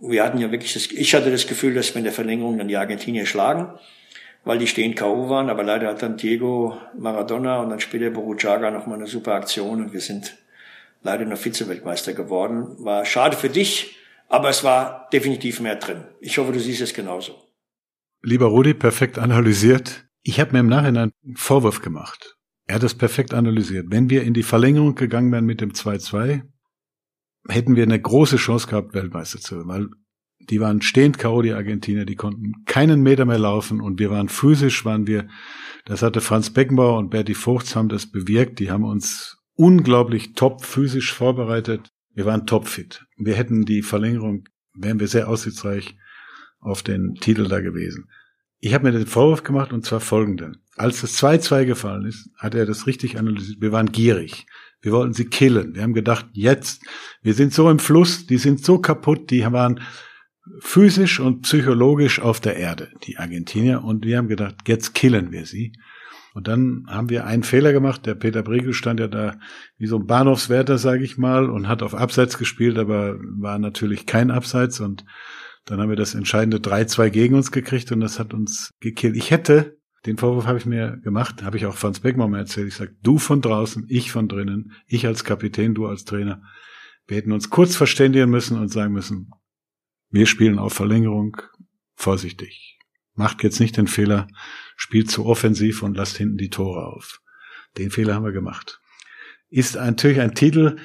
[0.00, 2.68] Wir hatten ja wirklich das, ich hatte das Gefühl, dass wir in der Verlängerung dann
[2.68, 3.78] die Argentinier schlagen,
[4.44, 5.28] weil die stehen K.O.
[5.28, 9.82] waren, aber leider hat dann Diego Maradona und dann später Boruchaga nochmal eine super Aktion
[9.82, 10.36] und wir sind
[11.02, 12.76] leider noch Vize-Weltmeister geworden.
[12.78, 13.96] War schade für dich,
[14.28, 16.04] aber es war definitiv mehr drin.
[16.20, 17.34] Ich hoffe, du siehst es genauso.
[18.22, 20.06] Lieber Rudi, perfekt analysiert.
[20.22, 22.33] Ich habe mir im Nachhinein einen Vorwurf gemacht.
[22.66, 23.86] Er hat es perfekt analysiert.
[23.90, 26.42] Wenn wir in die Verlängerung gegangen wären mit dem 2-2,
[27.48, 29.88] hätten wir eine große Chance gehabt, Weltmeister zu werden, weil
[30.50, 34.28] die waren stehend K.O., die Argentinier, die konnten keinen Meter mehr laufen und wir waren
[34.28, 35.28] physisch, waren wir,
[35.84, 40.64] das hatte Franz Beckenbauer und Berti Vogts haben das bewirkt, die haben uns unglaublich top
[40.64, 41.90] physisch vorbereitet.
[42.14, 43.04] Wir waren topfit.
[43.16, 44.44] Wir hätten die Verlängerung,
[44.74, 45.96] wären wir sehr aussichtsreich
[46.60, 48.08] auf den Titel da gewesen.
[48.64, 50.56] Ich habe mir den Vorwurf gemacht und zwar folgenden.
[50.74, 53.60] Als das 2-2 gefallen ist, hat er das richtig analysiert.
[53.60, 54.46] Wir waren gierig.
[54.80, 55.74] Wir wollten sie killen.
[55.74, 56.82] Wir haben gedacht, jetzt,
[57.20, 59.80] wir sind so im Fluss, die sind so kaputt, die waren
[60.60, 63.84] physisch und psychologisch auf der Erde, die Argentinier.
[63.84, 65.74] Und wir haben gedacht, jetzt killen wir sie.
[66.32, 68.06] Und dann haben wir einen Fehler gemacht.
[68.06, 69.36] Der Peter Bregel stand ja da
[69.76, 74.06] wie so ein Bahnhofswärter, sage ich mal, und hat auf Abseits gespielt, aber war natürlich
[74.06, 74.80] kein Abseits.
[74.80, 75.04] Und
[75.64, 79.16] dann haben wir das entscheidende 3-2 gegen uns gekriegt und das hat uns gekillt.
[79.16, 82.68] Ich hätte, den Vorwurf habe ich mir gemacht, habe ich auch Franz Beckmann mal erzählt.
[82.68, 86.42] Ich sage, du von draußen, ich von drinnen, ich als Kapitän, du als Trainer.
[87.06, 89.30] Wir hätten uns kurz verständigen müssen und sagen müssen,
[90.10, 91.36] wir spielen auf Verlängerung,
[91.94, 92.78] vorsichtig.
[93.14, 94.26] Macht jetzt nicht den Fehler,
[94.76, 97.20] spielt zu offensiv und lasst hinten die Tore auf.
[97.78, 98.80] Den Fehler haben wir gemacht.
[99.48, 100.76] Ist natürlich ein Titel,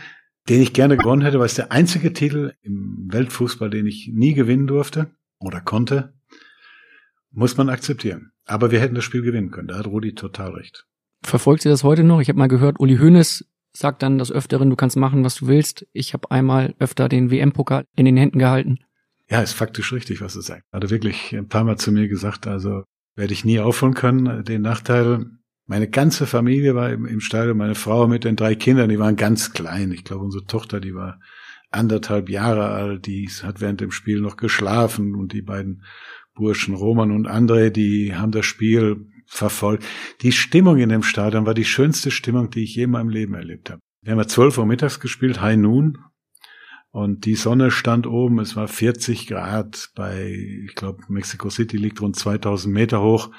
[0.50, 4.34] den ich gerne gewonnen hätte, weil es der einzige Titel im Weltfußball, den ich nie
[4.34, 6.14] gewinnen durfte oder konnte.
[7.32, 8.32] Muss man akzeptieren.
[8.46, 9.68] Aber wir hätten das Spiel gewinnen können.
[9.68, 10.88] Da hat Rudi total recht.
[11.22, 12.22] Verfolgt ihr das heute noch?
[12.22, 15.48] Ich habe mal gehört, Uli Hoeneß sagt dann das Öfteren, du kannst machen, was du
[15.48, 15.86] willst.
[15.94, 18.80] Ich habe einmal öfter den WM-Pokal in den Händen gehalten.
[19.30, 20.64] Ja, ist faktisch richtig, was du sagst.
[20.72, 22.84] Hat er wirklich ein paar Mal zu mir gesagt, also
[23.16, 24.44] werde ich nie aufholen können.
[24.44, 25.26] Den Nachteil,
[25.70, 29.16] meine ganze Familie war im, im Stadion, meine Frau mit den drei Kindern, die waren
[29.16, 29.92] ganz klein.
[29.92, 31.20] Ich glaube, unsere Tochter, die war
[31.70, 35.84] anderthalb Jahre alt, die hat während dem Spiel noch geschlafen und die beiden
[36.34, 39.86] Burschen Roman und André, die haben das Spiel verfolgt.
[40.24, 43.36] Die Stimmung in dem Stadion war die schönste Stimmung, die ich je in meinem Leben
[43.36, 43.80] erlebt habe.
[44.02, 46.00] Wir haben ja 12 Uhr mittags gespielt, High Noon.
[46.92, 50.34] Und die Sonne stand oben, es war 40 Grad bei,
[50.66, 53.32] ich glaube, Mexico City liegt rund 2000 Meter hoch.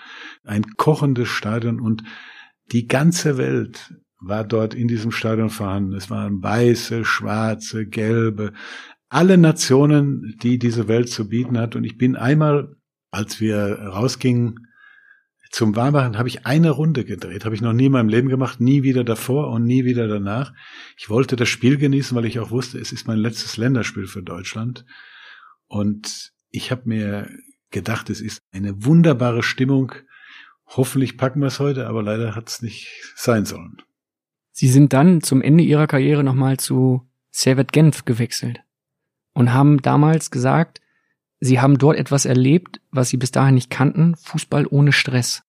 [0.44, 2.04] Ein kochendes Stadion und
[2.70, 5.94] die ganze Welt war dort in diesem Stadion vorhanden.
[5.94, 8.52] Es waren weiße, schwarze, gelbe,
[9.08, 11.74] alle Nationen, die diese Welt zu bieten hat.
[11.74, 12.76] Und ich bin einmal,
[13.10, 14.68] als wir rausgingen,
[15.50, 18.60] zum Warmmachen habe ich eine Runde gedreht, habe ich noch nie in meinem Leben gemacht,
[18.60, 20.54] nie wieder davor und nie wieder danach.
[20.96, 24.22] Ich wollte das Spiel genießen, weil ich auch wusste, es ist mein letztes Länderspiel für
[24.22, 24.86] Deutschland.
[25.66, 27.28] Und ich habe mir
[27.70, 29.92] gedacht, es ist eine wunderbare Stimmung.
[30.66, 33.82] Hoffentlich packen wir es heute, aber leider hat es nicht sein sollen.
[34.52, 38.60] Sie sind dann zum Ende Ihrer Karriere nochmal zu Servet Genf gewechselt
[39.32, 40.80] und haben damals gesagt,
[41.40, 45.42] Sie haben dort etwas erlebt, was Sie bis dahin nicht kannten, Fußball ohne Stress.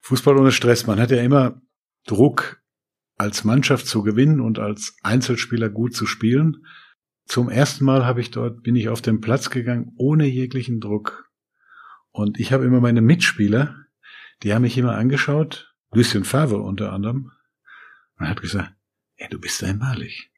[0.00, 0.86] Fußball ohne Stress.
[0.86, 1.60] Man hat ja immer
[2.06, 2.62] Druck,
[3.16, 6.66] als Mannschaft zu gewinnen und als Einzelspieler gut zu spielen.
[7.26, 11.30] Zum ersten Mal habe ich dort, bin ich auf den Platz gegangen, ohne jeglichen Druck.
[12.10, 13.76] Und ich habe immer meine Mitspieler,
[14.42, 17.32] die haben mich immer angeschaut, Lucien Favre unter anderem,
[18.18, 18.74] und hat gesagt,
[19.16, 20.30] ey, du bist einmalig.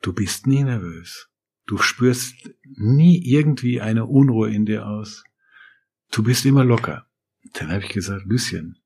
[0.00, 1.31] Du bist nie nervös.
[1.66, 5.24] Du spürst nie irgendwie eine Unruhe in dir aus.
[6.10, 7.06] Du bist immer locker.
[7.54, 8.78] Dann habe ich gesagt, Lucien,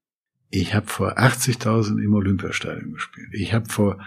[0.50, 3.28] ich habe vor 80.000 im Olympiastadion gespielt.
[3.32, 3.98] Ich habe vor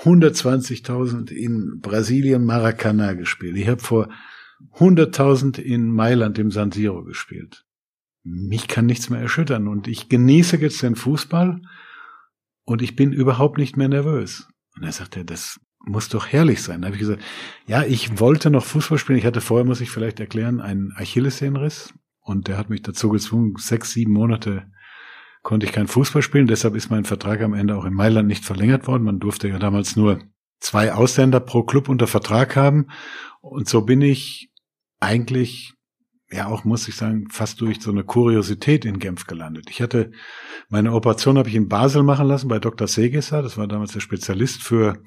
[0.00, 3.56] 120.000 in Brasilien Maracanã gespielt.
[3.56, 4.08] Ich habe vor
[4.74, 7.64] 100.000 in Mailand im San Siro gespielt.
[8.22, 11.60] Mich kann nichts mehr erschüttern und ich genieße jetzt den Fußball
[12.64, 14.48] und ich bin überhaupt nicht mehr nervös.
[14.74, 16.82] Und er sagte, das muss doch herrlich sein.
[16.82, 17.22] Da habe ich gesagt,
[17.66, 19.18] ja, ich wollte noch Fußball spielen.
[19.18, 21.94] Ich hatte vorher, muss ich vielleicht erklären, einen Achillessehnenriss.
[22.20, 24.70] Und der hat mich dazu gezwungen, sechs, sieben Monate
[25.42, 26.46] konnte ich kein Fußball spielen.
[26.46, 29.04] Deshalb ist mein Vertrag am Ende auch in Mailand nicht verlängert worden.
[29.04, 30.20] Man durfte ja damals nur
[30.58, 32.86] zwei Ausländer pro Club unter Vertrag haben.
[33.40, 34.50] Und so bin ich
[35.00, 35.73] eigentlich
[36.34, 39.70] ja auch, muss ich sagen, fast durch so eine Kuriosität in Genf gelandet.
[39.70, 40.10] Ich hatte,
[40.68, 42.88] meine Operation habe ich in Basel machen lassen bei Dr.
[42.88, 45.02] Segesser, das war damals der Spezialist für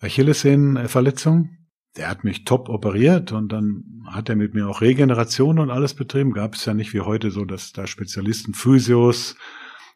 [0.00, 1.68] Achillessehnenverletzungen.
[1.96, 5.94] Der hat mich top operiert und dann hat er mit mir auch Regeneration und alles
[5.94, 6.32] betrieben.
[6.32, 9.36] Gab es ja nicht wie heute so, dass da Spezialisten, Physios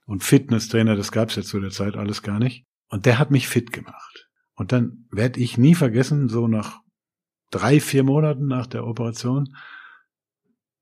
[0.04, 2.66] und Fitnesstrainer, das gab es ja zu der Zeit alles gar nicht.
[2.90, 4.28] Und der hat mich fit gemacht.
[4.54, 6.80] Und dann werde ich nie vergessen, so nach
[7.50, 9.54] drei, vier Monaten nach der Operation,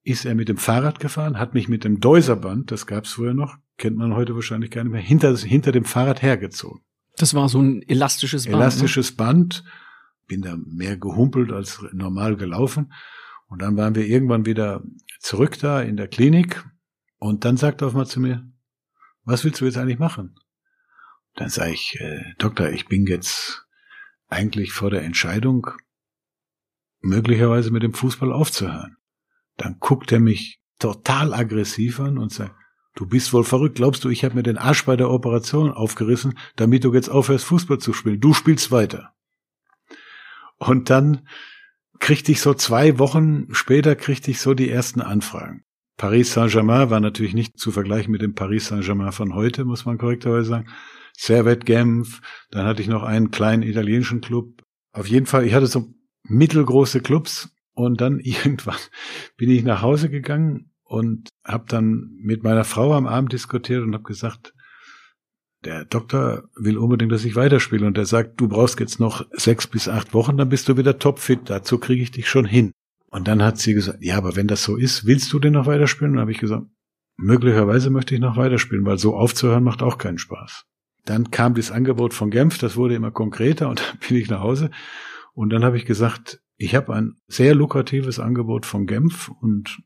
[0.05, 3.57] ist er mit dem Fahrrad gefahren, hat mich mit dem Deuserband, das gab's früher noch,
[3.79, 6.83] kennt man heute wahrscheinlich gar nicht mehr, hinter, hinter dem Fahrrad hergezogen.
[7.17, 8.57] Das war so ein elastisches Band.
[8.57, 8.63] Ne?
[8.63, 9.17] Elastisches ne?
[9.17, 9.65] Band.
[10.27, 12.93] Bin da mehr gehumpelt als normal gelaufen.
[13.47, 14.83] Und dann waren wir irgendwann wieder
[15.21, 16.65] zurück da in der Klinik.
[17.19, 18.47] Und dann sagt er auf mal zu mir,
[19.25, 20.39] was willst du jetzt eigentlich machen?
[21.35, 23.67] Dann sage ich, äh, Doktor, ich bin jetzt
[24.29, 25.69] eigentlich vor der Entscheidung,
[27.01, 28.97] möglicherweise mit dem Fußball aufzuhören.
[29.57, 32.55] Dann guckt er mich total aggressiv an und sagt,
[32.95, 36.39] du bist wohl verrückt, glaubst du, ich habe mir den Arsch bei der Operation aufgerissen,
[36.57, 38.21] damit du jetzt aufhörst, Fußball zu spielen.
[38.21, 39.13] Du spielst weiter.
[40.59, 41.27] Und dann
[41.99, 45.65] kriegte ich so zwei Wochen später kriegte ich so die ersten Anfragen.
[45.97, 49.99] Paris Saint-Germain war natürlich nicht zu vergleichen mit dem Paris Saint-Germain von heute, muss man
[49.99, 50.69] korrekterweise sagen.
[51.17, 54.65] Servet Genf, dann hatte ich noch einen kleinen italienischen Club.
[54.93, 55.95] Auf jeden Fall, ich hatte so
[56.25, 58.79] mittelgroße Clubs und dann irgendwann
[59.37, 63.95] bin ich nach Hause gegangen und habe dann mit meiner Frau am Abend diskutiert und
[63.95, 64.55] habe gesagt,
[65.65, 69.67] der Doktor will unbedingt, dass ich weiterspiele und er sagt, du brauchst jetzt noch sechs
[69.67, 72.73] bis acht Wochen, dann bist du wieder topfit, dazu kriege ich dich schon hin.
[73.09, 75.67] Und dann hat sie gesagt, ja, aber wenn das so ist, willst du denn noch
[75.67, 76.11] weiterspielen?
[76.11, 76.67] Und dann habe ich gesagt,
[77.17, 80.65] möglicherweise möchte ich noch weiterspielen, weil so aufzuhören macht auch keinen Spaß.
[81.05, 84.41] Dann kam das Angebot von Genf, das wurde immer konkreter und dann bin ich nach
[84.41, 84.71] Hause
[85.33, 89.83] und dann habe ich gesagt, ich habe ein sehr lukratives Angebot von Genf und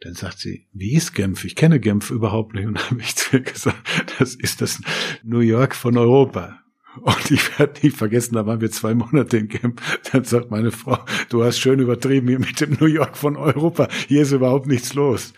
[0.00, 1.44] Dann sagt sie, wie ist Genf?
[1.44, 2.66] Ich kenne Genf überhaupt nicht.
[2.66, 4.80] Und dann habe ich zu ihr gesagt, das ist das
[5.24, 6.60] New York von Europa.
[7.00, 10.00] Und ich werde nicht vergessen, da waren wir zwei Monate in Genf.
[10.12, 10.98] Dann sagt meine Frau,
[11.28, 13.88] du hast schön übertrieben hier mit dem New York von Europa.
[14.06, 15.32] Hier ist überhaupt nichts los.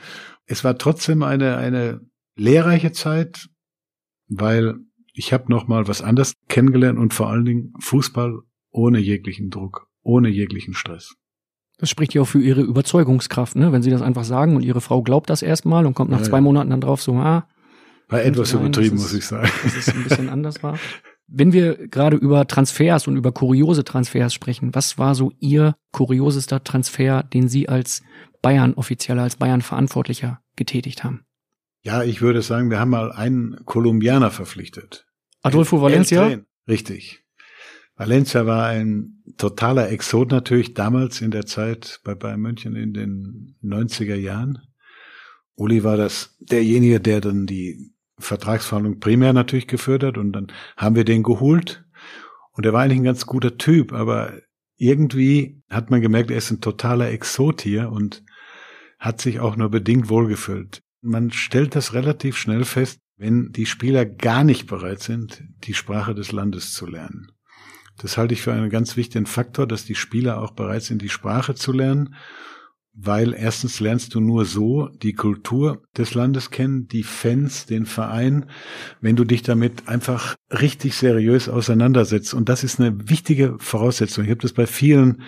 [0.46, 2.00] Es war trotzdem eine, eine
[2.36, 3.48] lehrreiche Zeit,
[4.28, 4.76] weil
[5.12, 9.88] ich habe noch mal was anderes kennengelernt und vor allen Dingen Fußball ohne jeglichen Druck,
[10.02, 11.14] ohne jeglichen Stress.
[11.78, 13.72] Das spricht ja auch für ihre Überzeugungskraft, ne?
[13.72, 16.24] Wenn sie das einfach sagen und ihre Frau glaubt das erstmal und kommt nach ja,
[16.24, 17.48] zwei Monaten dann drauf so, ah.
[18.08, 19.50] War etwas übertrieben, muss ich sagen.
[19.62, 20.78] Dass es ein bisschen anders war.
[21.26, 26.64] Wenn wir gerade über Transfers und über kuriose Transfers sprechen, was war so Ihr kuriosester
[26.64, 28.02] Transfer, den Sie als
[28.42, 31.24] Bayern-Offizieller, als Bayern-Verantwortlicher getätigt haben?
[31.82, 35.06] Ja, ich würde sagen, wir haben mal einen Kolumbianer verpflichtet.
[35.42, 36.40] Adolfo Valencia?
[36.68, 37.19] Richtig.
[38.00, 43.56] Valencia war ein totaler Exot natürlich damals in der Zeit bei Bayern München in den
[43.62, 44.58] 90er Jahren.
[45.54, 50.46] Uli war das derjenige, der dann die Vertragsverhandlung primär natürlich geführt hat und dann
[50.78, 51.84] haben wir den geholt
[52.52, 54.32] und er war eigentlich ein ganz guter Typ, aber
[54.78, 58.24] irgendwie hat man gemerkt, er ist ein totaler Exot hier und
[58.98, 60.80] hat sich auch nur bedingt wohlgefühlt.
[61.02, 66.14] Man stellt das relativ schnell fest, wenn die Spieler gar nicht bereit sind, die Sprache
[66.14, 67.32] des Landes zu lernen.
[68.00, 71.10] Das halte ich für einen ganz wichtigen Faktor, dass die Spieler auch bereit sind, die
[71.10, 72.14] Sprache zu lernen,
[72.92, 78.46] weil erstens lernst du nur so die Kultur des Landes kennen, die Fans, den Verein,
[79.00, 82.32] wenn du dich damit einfach richtig seriös auseinandersetzt.
[82.32, 84.24] Und das ist eine wichtige Voraussetzung.
[84.24, 85.22] Ich habe das bei vielen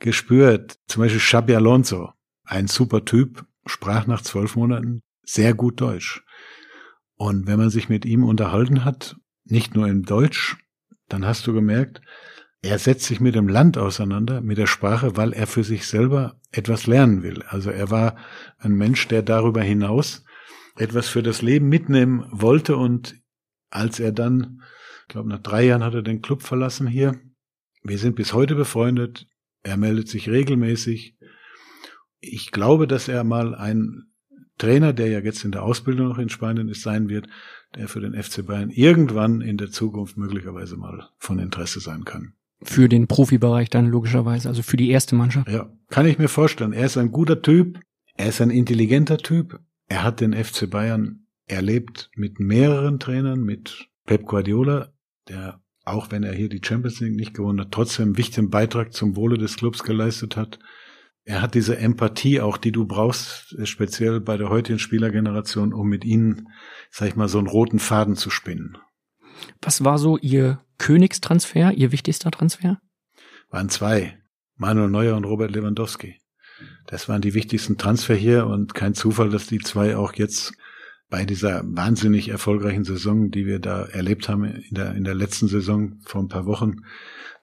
[0.00, 0.78] gespürt.
[0.86, 2.10] Zum Beispiel Xabi Alonso,
[2.44, 6.24] ein super Typ, sprach nach zwölf Monaten sehr gut Deutsch.
[7.14, 10.56] Und wenn man sich mit ihm unterhalten hat, nicht nur in Deutsch,
[11.08, 12.00] dann hast du gemerkt,
[12.60, 16.40] er setzt sich mit dem Land auseinander, mit der Sprache, weil er für sich selber
[16.50, 17.42] etwas lernen will.
[17.48, 18.16] Also er war
[18.58, 20.24] ein Mensch, der darüber hinaus
[20.76, 23.16] etwas für das Leben mitnehmen wollte und
[23.70, 24.62] als er dann,
[25.02, 27.20] ich glaube nach drei Jahren hat er den Club verlassen hier.
[27.82, 29.26] Wir sind bis heute befreundet.
[29.62, 31.16] Er meldet sich regelmäßig.
[32.20, 34.04] Ich glaube, dass er mal ein
[34.56, 37.28] Trainer, der ja jetzt in der Ausbildung noch in Spanien ist, sein wird,
[37.76, 42.34] der für den FC Bayern irgendwann in der Zukunft möglicherweise mal von Interesse sein kann.
[42.62, 45.48] Für den Profibereich dann logischerweise, also für die erste Mannschaft.
[45.48, 46.72] Ja, kann ich mir vorstellen.
[46.72, 47.78] Er ist ein guter Typ,
[48.14, 49.60] er ist ein intelligenter Typ.
[49.86, 54.92] Er hat den FC Bayern erlebt mit mehreren Trainern, mit Pep Guardiola,
[55.28, 58.92] der auch wenn er hier die Champions League nicht gewonnen hat, trotzdem einen wichtigen Beitrag
[58.92, 60.58] zum Wohle des Clubs geleistet hat.
[61.28, 66.06] Er hat diese Empathie auch, die du brauchst, speziell bei der heutigen Spielergeneration, um mit
[66.06, 66.48] ihnen
[66.90, 68.78] sag ich mal, so einen roten Faden zu spinnen.
[69.60, 72.80] Was war so Ihr Königstransfer, Ihr wichtigster Transfer?
[73.50, 74.18] Waren zwei.
[74.56, 76.16] Manuel Neuer und Robert Lewandowski.
[76.86, 80.54] Das waren die wichtigsten Transfer hier und kein Zufall, dass die zwei auch jetzt
[81.10, 85.48] bei dieser wahnsinnig erfolgreichen Saison, die wir da erlebt haben in der, in der letzten
[85.48, 86.76] Saison vor ein paar Wochen,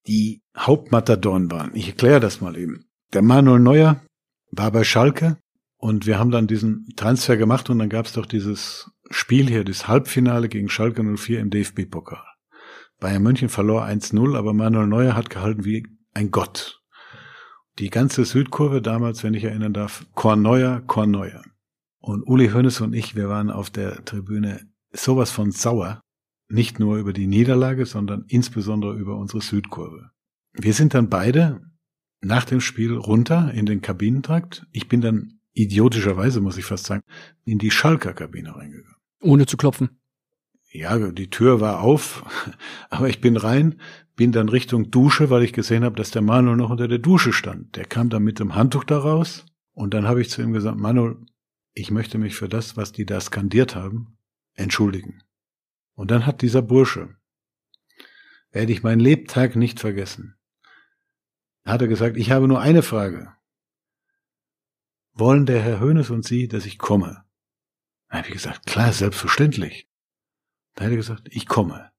[0.07, 1.75] die Hauptmatadoren waren.
[1.75, 2.87] Ich erkläre das mal eben.
[3.15, 4.01] Der Manuel Neuer
[4.51, 5.37] war bei Schalke
[5.77, 9.63] und wir haben dann diesen Transfer gemacht und dann gab es doch dieses Spiel hier,
[9.63, 12.25] das Halbfinale gegen Schalke 04 im DFB-Pokal.
[12.99, 16.81] Bayern München verlor 1-0, aber Manuel Neuer hat gehalten wie ein Gott.
[17.79, 21.41] Die ganze Südkurve damals, wenn ich erinnern darf, Korn Neuer, Korn Neuer.
[21.99, 26.01] Und Uli Hoeneß und ich, wir waren auf der Tribüne sowas von sauer.
[26.49, 30.09] Nicht nur über die Niederlage, sondern insbesondere über unsere Südkurve.
[30.51, 31.61] Wir sind dann beide
[32.25, 34.65] nach dem Spiel runter in den Kabinentrakt.
[34.71, 37.03] Ich bin dann idiotischerweise, muss ich fast sagen,
[37.45, 38.95] in die Schalker Kabine reingegangen.
[39.21, 40.01] Ohne zu klopfen.
[40.71, 42.25] Ja, die Tür war auf,
[42.89, 43.79] aber ich bin rein,
[44.15, 47.31] bin dann Richtung Dusche, weil ich gesehen habe, dass der Manuel noch unter der Dusche
[47.31, 47.75] stand.
[47.75, 50.77] Der kam dann mit dem Handtuch da raus und dann habe ich zu ihm gesagt,
[50.77, 51.17] Manuel,
[51.73, 54.17] ich möchte mich für das, was die da skandiert haben,
[54.53, 55.21] entschuldigen.
[55.93, 57.15] Und dann hat dieser Bursche,
[58.51, 60.35] werde ich meinen Lebtag nicht vergessen,
[61.65, 63.33] hat er gesagt, ich habe nur eine Frage.
[65.13, 67.23] Wollen der Herr Hönes und Sie, dass ich komme?
[68.09, 69.87] Da habe ich gesagt, klar, selbstverständlich.
[70.75, 71.91] Da hat er gesagt, ich komme.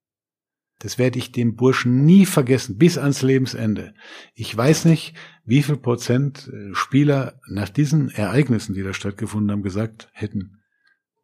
[0.78, 3.94] Das werde ich dem Burschen nie vergessen, bis ans Lebensende.
[4.34, 5.14] Ich weiß nicht,
[5.44, 10.60] wie viel Prozent äh, Spieler nach diesen Ereignissen, die da stattgefunden haben, gesagt hätten,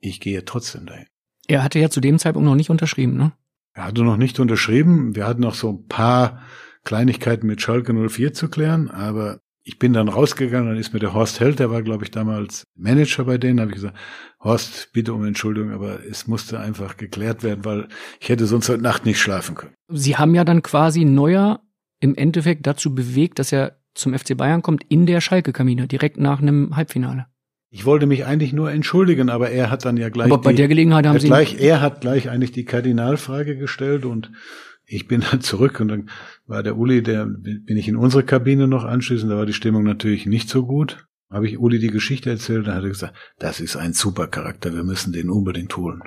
[0.01, 1.07] ich gehe trotzdem dahin.
[1.47, 3.33] Er hatte ja zu dem Zeitpunkt noch nicht unterschrieben, ne?
[3.75, 5.15] Er hatte noch nicht unterschrieben.
[5.15, 6.43] Wir hatten noch so ein paar
[6.85, 11.15] Kleinigkeiten mit Schalke 04 zu klären, aber ich bin dann rausgegangen, dann ist mir der
[11.15, 13.97] Horst Held, der war, glaube ich, damals Manager bei denen, habe ich gesagt,
[14.41, 17.89] Horst, bitte um Entschuldigung, aber es musste einfach geklärt werden, weil
[18.21, 19.75] ich hätte sonst heute Nacht nicht schlafen können.
[19.89, 21.61] Sie haben ja dann quasi Neuer
[22.01, 26.41] im Endeffekt dazu bewegt, dass er zum FC Bayern kommt in der Schalke-Kabine, direkt nach
[26.41, 27.27] einem Halbfinale.
[27.71, 30.31] Ich wollte mich eigentlich nur entschuldigen, aber er hat dann ja gleich.
[30.31, 31.29] Aber bei die, der Gelegenheit haben Sie.
[31.29, 34.31] Gleich, er hat gleich eigentlich die Kardinalfrage gestellt und
[34.93, 36.11] ich bin dann zurück und dann
[36.47, 39.85] war der Uli, der bin ich in unsere Kabine noch anschließend, da war die Stimmung
[39.85, 41.07] natürlich nicht so gut.
[41.31, 44.75] Habe ich Uli die Geschichte erzählt, dann hat er gesagt, das ist ein super Charakter,
[44.75, 46.03] wir müssen den unbedingt holen.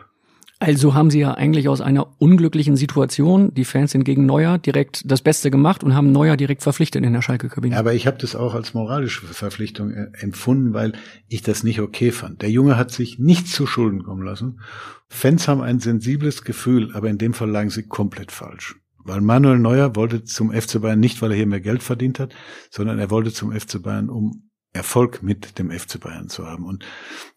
[0.59, 5.01] Also haben sie ja eigentlich aus einer unglücklichen Situation, die Fans sind gegen Neuer, direkt
[5.05, 7.77] das Beste gemacht und haben Neuer direkt verpflichtet in der Schalke-Kabine.
[7.77, 10.93] Aber ich habe das auch als moralische Verpflichtung äh, empfunden, weil
[11.27, 12.41] ich das nicht okay fand.
[12.41, 14.61] Der Junge hat sich nichts zu Schulden kommen lassen.
[15.09, 18.75] Fans haben ein sensibles Gefühl, aber in dem Fall lagen sie komplett falsch.
[19.03, 22.33] Weil Manuel Neuer wollte zum FC Bayern nicht, weil er hier mehr Geld verdient hat,
[22.71, 26.65] sondern er wollte zum FC Bayern, um Erfolg mit dem FC Bayern zu haben.
[26.65, 26.85] Und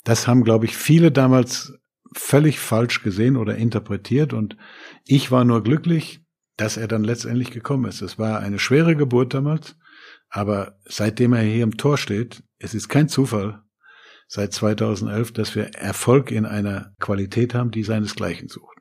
[0.04, 1.77] das haben, glaube ich, viele damals
[2.14, 4.32] völlig falsch gesehen oder interpretiert.
[4.32, 4.56] Und
[5.04, 6.20] ich war nur glücklich,
[6.56, 8.02] dass er dann letztendlich gekommen ist.
[8.02, 9.76] Es war eine schwere Geburt damals,
[10.28, 13.62] aber seitdem er hier im Tor steht, es ist kein Zufall,
[14.26, 18.78] seit 2011, dass wir Erfolg in einer Qualität haben, die seinesgleichen sucht.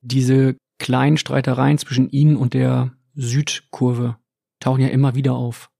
[0.00, 4.16] Diese kleinen Streitereien zwischen Ihnen und der Südkurve
[4.60, 5.70] tauchen ja immer wieder auf.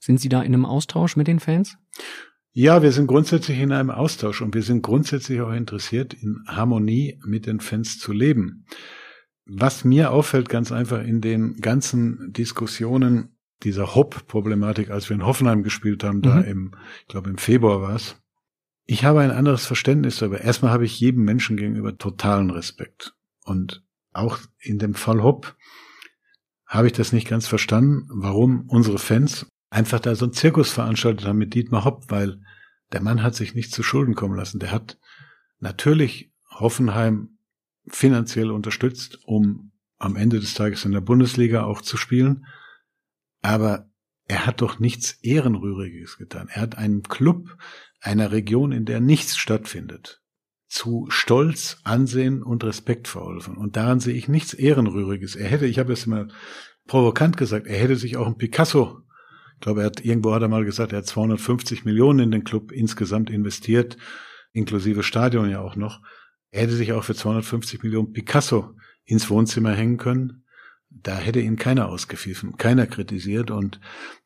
[0.00, 1.76] Sind Sie da in einem Austausch mit den Fans?
[2.52, 7.20] Ja, wir sind grundsätzlich in einem Austausch und wir sind grundsätzlich auch interessiert, in Harmonie
[7.24, 8.64] mit den Fans zu leben.
[9.44, 15.62] Was mir auffällt, ganz einfach in den ganzen Diskussionen dieser Hopp-Problematik, als wir in Hoffenheim
[15.62, 16.22] gespielt haben, mhm.
[16.22, 18.16] da im, ich glaube im Februar war es,
[18.90, 20.40] ich habe ein anderes Verständnis darüber.
[20.40, 23.14] Erstmal habe ich jedem Menschen gegenüber totalen Respekt.
[23.44, 25.56] Und auch in dem Fall Hopp
[26.66, 31.26] habe ich das nicht ganz verstanden, warum unsere Fans einfach da so ein Zirkus veranstaltet
[31.26, 32.40] haben mit Dietmar Hopp, weil
[32.92, 34.58] der Mann hat sich nicht zu Schulden kommen lassen.
[34.58, 34.98] Der hat
[35.60, 37.38] natürlich Hoffenheim
[37.86, 42.46] finanziell unterstützt, um am Ende des Tages in der Bundesliga auch zu spielen.
[43.42, 43.90] Aber
[44.26, 46.48] er hat doch nichts Ehrenrühriges getan.
[46.50, 47.56] Er hat einen Club
[48.00, 50.22] einer Region, in der nichts stattfindet,
[50.68, 53.56] zu Stolz, Ansehen und Respekt verholfen.
[53.56, 55.34] Und daran sehe ich nichts Ehrenrühriges.
[55.34, 56.28] Er hätte, ich habe es immer
[56.86, 59.02] provokant gesagt, er hätte sich auch ein Picasso
[59.58, 62.44] ich glaube, er hat irgendwo hat er mal gesagt, er hat 250 Millionen in den
[62.44, 63.96] Club insgesamt investiert,
[64.52, 66.00] inklusive Stadion ja auch noch.
[66.52, 70.44] Er hätte sich auch für 250 Millionen Picasso ins Wohnzimmer hängen können.
[70.90, 73.50] Da hätte ihn keiner ausgepfiffen, keiner kritisiert.
[73.50, 73.80] Und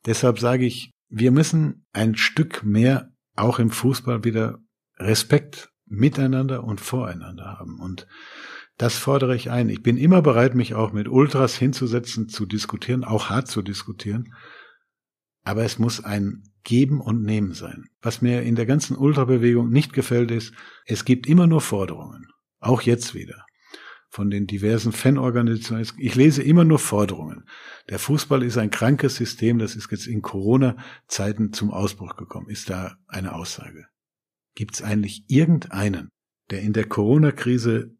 [0.05, 4.59] deshalb sage ich, wir müssen ein Stück mehr auch im Fußball wieder
[4.97, 7.79] Respekt miteinander und voreinander haben.
[7.79, 8.05] Und
[8.77, 9.69] das fordere ich ein.
[9.69, 14.31] Ich bin immer bereit, mich auch mit Ultras hinzusetzen, zu diskutieren, auch hart zu diskutieren.
[15.43, 17.89] Aber es muss ein Geben und Nehmen sein.
[18.01, 20.53] Was mir in der ganzen Ultrabewegung nicht gefällt, ist,
[20.85, 22.27] es gibt immer nur Forderungen.
[22.59, 23.45] Auch jetzt wieder.
[24.09, 25.85] Von den diversen Fanorganisationen.
[25.97, 27.45] Ich lese immer nur Forderungen.
[27.89, 32.47] Der Fußball ist ein krankes System, das ist jetzt in Corona-Zeiten zum Ausbruch gekommen.
[32.47, 33.87] Ist da eine Aussage?
[34.55, 36.09] Gibt es eigentlich irgendeinen,
[36.51, 37.97] der in der Corona-Krise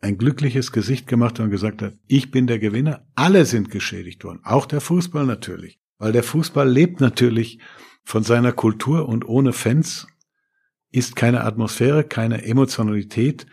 [0.00, 3.08] ein glückliches Gesicht gemacht hat und gesagt hat, ich bin der Gewinner?
[3.14, 4.40] Alle sind geschädigt worden.
[4.44, 5.80] Auch der Fußball natürlich.
[5.98, 7.58] Weil der Fußball lebt natürlich
[8.04, 10.06] von seiner Kultur und ohne Fans
[10.90, 13.46] ist keine Atmosphäre, keine Emotionalität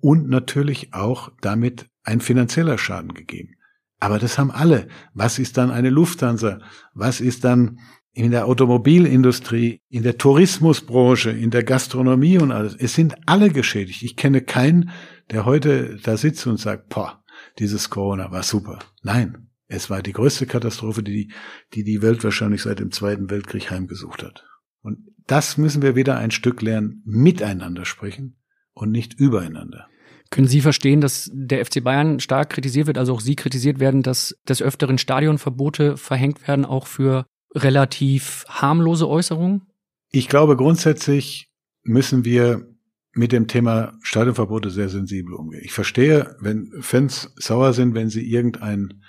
[0.00, 3.54] und natürlich auch damit ein finanzieller Schaden gegeben.
[4.00, 4.88] Aber das haben alle.
[5.12, 6.60] Was ist dann eine Lufthansa?
[6.94, 7.78] Was ist dann
[8.12, 12.74] in der Automobilindustrie, in der Tourismusbranche, in der Gastronomie und alles?
[12.74, 14.02] Es sind alle geschädigt.
[14.02, 14.90] Ich kenne keinen,
[15.30, 17.22] der heute da sitzt und sagt, boah,
[17.58, 18.78] dieses Corona war super.
[19.02, 21.32] Nein, es war die größte Katastrophe, die,
[21.74, 24.44] die die Welt wahrscheinlich seit dem Zweiten Weltkrieg heimgesucht hat.
[24.82, 28.36] Und das müssen wir wieder ein Stück lernen, miteinander sprechen
[28.72, 29.86] und nicht übereinander.
[30.30, 34.02] Können Sie verstehen, dass der FC Bayern stark kritisiert wird, also auch Sie kritisiert werden,
[34.02, 39.62] dass des Öfteren Stadionverbote verhängt werden, auch für relativ harmlose Äußerungen?
[40.10, 41.48] Ich glaube, grundsätzlich
[41.84, 42.66] müssen wir
[43.12, 45.62] mit dem Thema Stadionverbote sehr sensibel umgehen.
[45.64, 49.02] Ich verstehe, wenn Fans sauer sind, wenn sie irgendein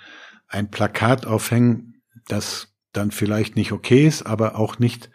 [0.52, 5.10] ein Plakat aufhängen, das dann vielleicht nicht okay ist, aber auch nicht,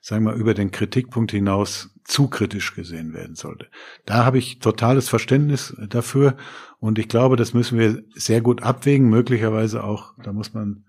[0.00, 3.68] sagen wir, über den Kritikpunkt hinaus zu kritisch gesehen werden sollte.
[4.04, 6.36] Da habe ich totales Verständnis dafür
[6.78, 10.84] und ich glaube, das müssen wir sehr gut abwägen, möglicherweise auch, da muss man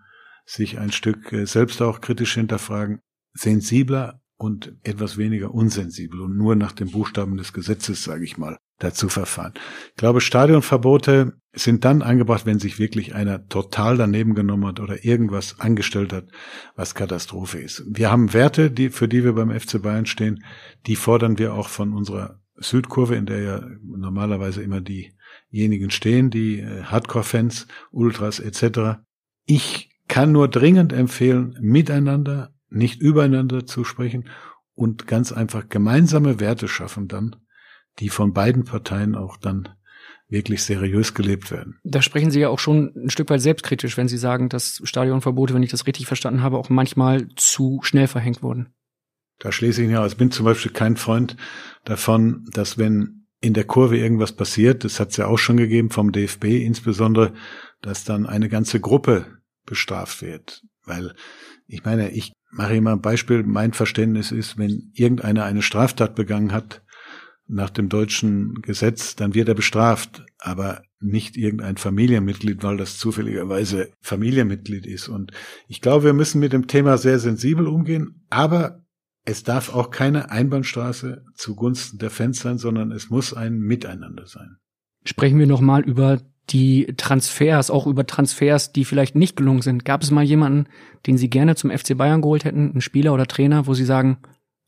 [0.46, 3.00] sich ein Stück äh, selbst auch kritisch hinterfragen,
[3.34, 8.58] sensibler und etwas weniger unsensibel und nur nach dem Buchstaben des Gesetzes, sage ich mal,
[8.80, 9.54] dazu verfahren.
[9.90, 15.06] Ich glaube, Stadionverbote sind dann angebracht, wenn sich wirklich einer total daneben genommen hat oder
[15.06, 16.30] irgendwas angestellt hat,
[16.76, 17.84] was Katastrophe ist.
[17.88, 20.44] Wir haben Werte, die, für die wir beim FC Bayern stehen,
[20.88, 26.60] die fordern wir auch von unserer Südkurve, in der ja normalerweise immer diejenigen stehen, die
[26.60, 29.00] äh, Hardcore-Fans, Ultras etc.
[29.46, 34.30] Ich kann nur dringend empfehlen, miteinander, nicht übereinander zu sprechen
[34.76, 37.36] und ganz einfach gemeinsame Werte schaffen dann,
[38.00, 39.70] die von beiden Parteien auch dann
[40.30, 41.80] wirklich seriös gelebt werden.
[41.84, 45.54] Da sprechen Sie ja auch schon ein Stück weit selbstkritisch, wenn Sie sagen, dass Stadionverbote,
[45.54, 48.74] wenn ich das richtig verstanden habe, auch manchmal zu schnell verhängt wurden.
[49.40, 50.14] Da schließe ich ja aus.
[50.14, 51.38] Ich bin zum Beispiel kein Freund
[51.86, 55.90] davon, dass wenn in der Kurve irgendwas passiert, das hat es ja auch schon gegeben
[55.90, 57.34] vom DFB insbesondere,
[57.82, 59.26] dass dann eine ganze Gruppe
[59.66, 60.64] bestraft wird.
[60.86, 61.14] Weil
[61.68, 66.52] ich meine, ich mache immer ein Beispiel, mein Verständnis ist, wenn irgendeiner eine Straftat begangen
[66.52, 66.84] hat,
[67.48, 73.92] nach dem deutschen Gesetz, dann wird er bestraft, aber nicht irgendein Familienmitglied, weil das zufälligerweise
[74.02, 75.10] Familienmitglied ist.
[75.10, 75.32] Und
[75.68, 78.84] ich glaube, wir müssen mit dem Thema sehr sensibel umgehen, aber
[79.26, 84.58] es darf auch keine Einbahnstraße zugunsten der Fans sein, sondern es muss ein Miteinander sein.
[85.06, 89.86] Sprechen wir nochmal über die Transfers, auch über Transfers, die vielleicht nicht gelungen sind.
[89.86, 90.68] Gab es mal jemanden,
[91.08, 94.18] den Sie gerne zum FC Bayern geholt hätten, einen Spieler oder Trainer, wo Sie sagen,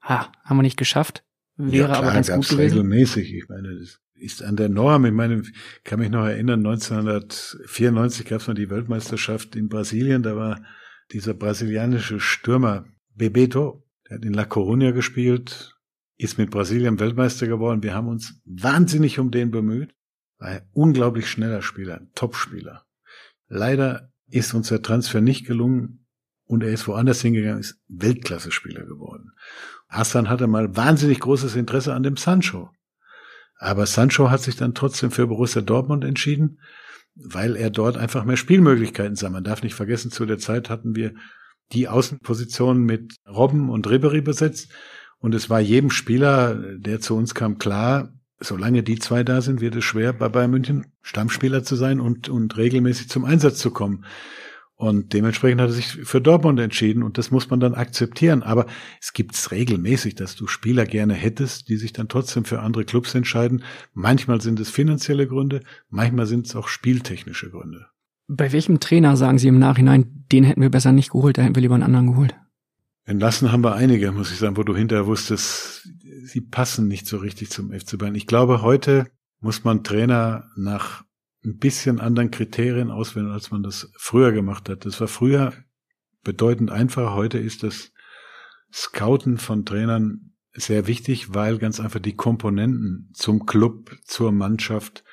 [0.01, 1.23] ha, haben wir nicht geschafft,
[1.57, 2.77] wäre ja, klar, aber ganz gut gewesen?
[2.77, 3.33] regelmäßig.
[3.33, 5.05] Ich meine, das ist an der Norm.
[5.05, 10.23] Ich meine, ich kann mich noch erinnern, 1994 gab es mal die Weltmeisterschaft in Brasilien.
[10.23, 10.61] Da war
[11.11, 15.75] dieser brasilianische Stürmer Bebeto, der hat in La Coruña gespielt,
[16.17, 17.83] ist mit Brasilien Weltmeister geworden.
[17.83, 19.93] Wir haben uns wahnsinnig um den bemüht.
[20.37, 22.85] Ein unglaublich schneller Spieler, Topspieler.
[23.47, 26.05] Leider ist uns der Transfer nicht gelungen
[26.45, 29.31] und er ist woanders hingegangen, ist Weltklasse-Spieler geworden.
[29.87, 32.69] Hassan hatte mal wahnsinnig großes Interesse an dem Sancho.
[33.57, 36.59] Aber Sancho hat sich dann trotzdem für Borussia Dortmund entschieden,
[37.15, 39.29] weil er dort einfach mehr Spielmöglichkeiten sah.
[39.29, 41.13] Man darf nicht vergessen, zu der Zeit hatten wir
[41.71, 44.71] die Außenpositionen mit Robben und Ribery besetzt.
[45.17, 49.61] Und es war jedem Spieler, der zu uns kam, klar, solange die zwei da sind,
[49.61, 53.71] wird es schwer, bei Bayern München Stammspieler zu sein und, und regelmäßig zum Einsatz zu
[53.71, 54.05] kommen.
[54.77, 58.43] Und dementsprechend hat er sich für Dortmund entschieden und das muss man dann akzeptieren.
[58.43, 58.65] Aber
[59.01, 63.15] es gibt's regelmäßig, dass du Spieler gerne hättest, die sich dann trotzdem für andere Clubs
[63.15, 63.63] entscheiden.
[63.93, 67.87] Manchmal sind es finanzielle Gründe, manchmal sind es auch spieltechnische Gründe.
[68.27, 71.55] Bei welchem Trainer sagen Sie im Nachhinein, den hätten wir besser nicht geholt, da hätten
[71.55, 72.35] wir lieber einen anderen geholt?
[73.05, 75.87] Entlassen haben wir einige, muss ich sagen, wo du hinterher wusstest,
[76.23, 78.15] sie passen nicht so richtig zum FC Bayern.
[78.15, 79.07] Ich glaube, heute
[79.39, 81.03] muss man Trainer nach
[81.45, 84.85] ein bisschen anderen Kriterien auswählen, als man das früher gemacht hat.
[84.85, 85.53] Das war früher
[86.23, 87.13] bedeutend einfacher.
[87.13, 87.91] Heute ist das
[88.73, 95.03] Scouten von Trainern sehr wichtig, weil ganz einfach die Komponenten zum Club, zur Mannschaft,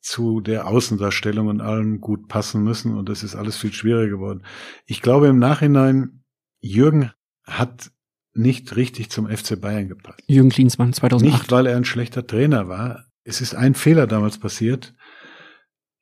[0.00, 2.96] zu der Außendarstellung und allem gut passen müssen.
[2.96, 4.42] Und das ist alles viel schwieriger geworden.
[4.86, 6.19] Ich glaube im Nachhinein,
[6.60, 7.12] Jürgen
[7.44, 7.90] hat
[8.32, 10.22] nicht richtig zum FC Bayern gepasst.
[10.26, 11.32] Jürgen Klinsmann 2008.
[11.32, 13.06] Nicht, weil er ein schlechter Trainer war.
[13.24, 14.94] Es ist ein Fehler damals passiert.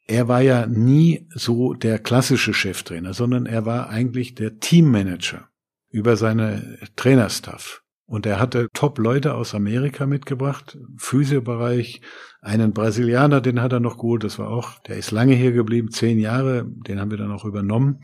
[0.07, 5.49] Er war ja nie so der klassische Cheftrainer, sondern er war eigentlich der Teammanager
[5.91, 7.83] über seine Trainerstaff.
[8.07, 12.01] Und er hatte Top-Leute aus Amerika mitgebracht, Physiobereich,
[12.41, 15.91] einen Brasilianer, den hat er noch geholt, das war auch, der ist lange hier geblieben,
[15.91, 18.01] zehn Jahre, den haben wir dann auch übernommen.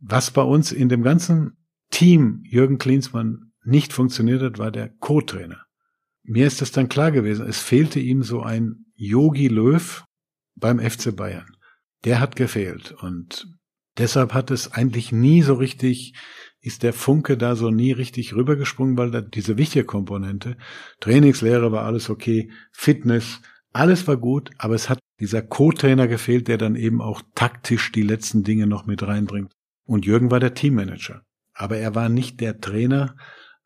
[0.00, 1.57] Was bei uns in dem ganzen
[1.90, 5.64] Team Jürgen Klinsmann nicht funktioniert hat, war der Co-Trainer.
[6.22, 10.04] Mir ist das dann klar gewesen, es fehlte ihm so ein Yogi Löw
[10.56, 11.56] beim FC Bayern.
[12.04, 13.46] Der hat gefehlt und
[13.96, 16.14] deshalb hat es eigentlich nie so richtig,
[16.60, 20.56] ist der Funke da so nie richtig rübergesprungen, weil da diese wichtige Komponente,
[21.00, 23.40] Trainingslehre war alles okay, Fitness,
[23.72, 28.02] alles war gut, aber es hat dieser Co-Trainer gefehlt, der dann eben auch taktisch die
[28.02, 29.52] letzten Dinge noch mit reinbringt.
[29.84, 31.22] Und Jürgen war der Teammanager
[31.58, 33.16] aber er war nicht der Trainer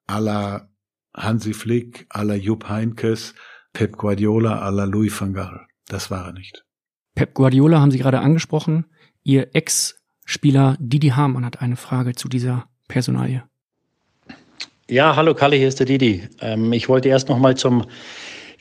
[0.09, 0.69] à la
[1.15, 3.35] Hansi Flick, à la Jupp Heinkes,
[3.73, 5.67] Pep Guardiola, à la Louis van Gaal.
[5.89, 6.65] Das war er nicht.
[7.15, 8.87] Pep Guardiola haben Sie gerade angesprochen.
[9.23, 13.45] Ihr Ex-Spieler Didi Hamann hat eine Frage zu dieser Personalie.
[14.89, 16.29] Ja, hallo Kalle, hier ist der Didi.
[16.41, 17.85] Ähm, ich wollte erst noch mal zum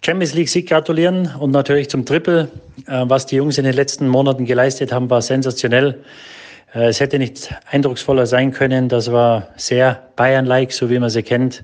[0.04, 2.52] Champions League Sieg gratulieren und natürlich zum Triple.
[2.86, 6.04] Äh, was die Jungs in den letzten Monaten geleistet haben, war sensationell.
[6.74, 8.90] Äh, es hätte nicht eindrucksvoller sein können.
[8.90, 11.64] Das war sehr Bayern-like, so wie man sie kennt.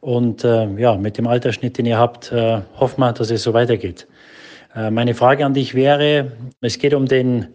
[0.00, 3.54] Und äh, ja, mit dem Altersschnitt, den ihr habt, äh, hoffen wir, dass es so
[3.54, 4.08] weitergeht.
[4.74, 7.48] Äh, meine Frage an dich wäre, es geht um den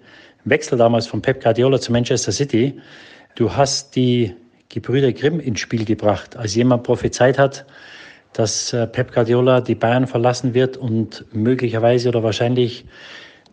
[0.45, 2.79] Wechsel damals von Pep Guardiola zu Manchester City.
[3.35, 4.33] Du hast die
[4.69, 7.65] Gebrüder Grimm ins Spiel gebracht, als jemand prophezeit hat,
[8.33, 12.85] dass äh, Pep Guardiola die Bayern verlassen wird und möglicherweise oder wahrscheinlich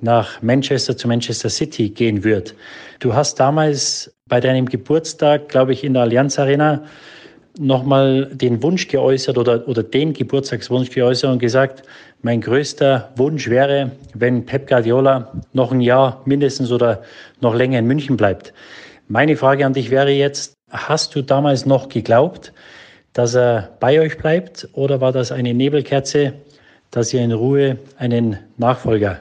[0.00, 2.54] nach Manchester zu Manchester City gehen wird.
[3.00, 6.84] Du hast damals bei deinem Geburtstag, glaube ich, in der Allianz Arena
[7.58, 11.82] nochmal den Wunsch geäußert oder, oder den Geburtstagswunsch geäußert und gesagt,
[12.22, 17.02] mein größter Wunsch wäre, wenn Pep Guardiola noch ein Jahr mindestens oder
[17.40, 18.52] noch länger in München bleibt.
[19.08, 22.52] Meine Frage an dich wäre jetzt, hast du damals noch geglaubt,
[23.12, 26.32] dass er bei euch bleibt oder war das eine Nebelkerze,
[26.90, 29.20] dass ihr in Ruhe einen Nachfolger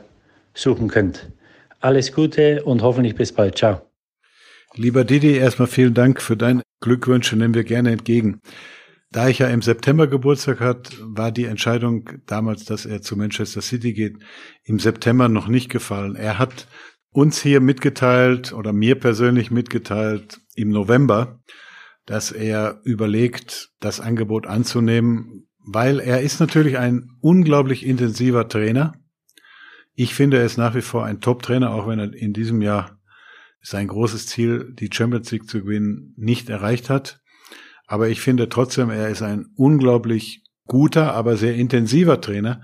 [0.53, 1.31] suchen könnt?
[1.79, 3.57] Alles Gute und hoffentlich bis bald.
[3.57, 3.81] Ciao.
[4.75, 8.41] Lieber Didi, erstmal vielen Dank für deine Glückwünsche, nehmen wir gerne entgegen.
[9.11, 13.61] Da ich ja im September Geburtstag hat, war die Entscheidung damals, dass er zu Manchester
[13.61, 14.17] City geht,
[14.63, 16.15] im September noch nicht gefallen.
[16.15, 16.67] Er hat
[17.11, 21.39] uns hier mitgeteilt oder mir persönlich mitgeteilt im November,
[22.07, 28.93] dass er überlegt, das Angebot anzunehmen, weil er ist natürlich ein unglaublich intensiver Trainer.
[29.95, 32.99] Ich finde, er ist nach wie vor ein Top-Trainer, auch wenn er in diesem Jahr
[33.61, 37.21] sein großes Ziel, die Champions League zu gewinnen, nicht erreicht hat.
[37.85, 42.61] Aber ich finde trotzdem, er ist ein unglaublich guter, aber sehr intensiver Trainer.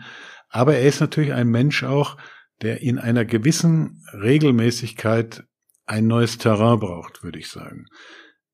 [0.49, 2.17] Aber er ist natürlich ein Mensch auch,
[2.61, 5.43] der in einer gewissen Regelmäßigkeit
[5.85, 7.85] ein neues Terrain braucht, würde ich sagen.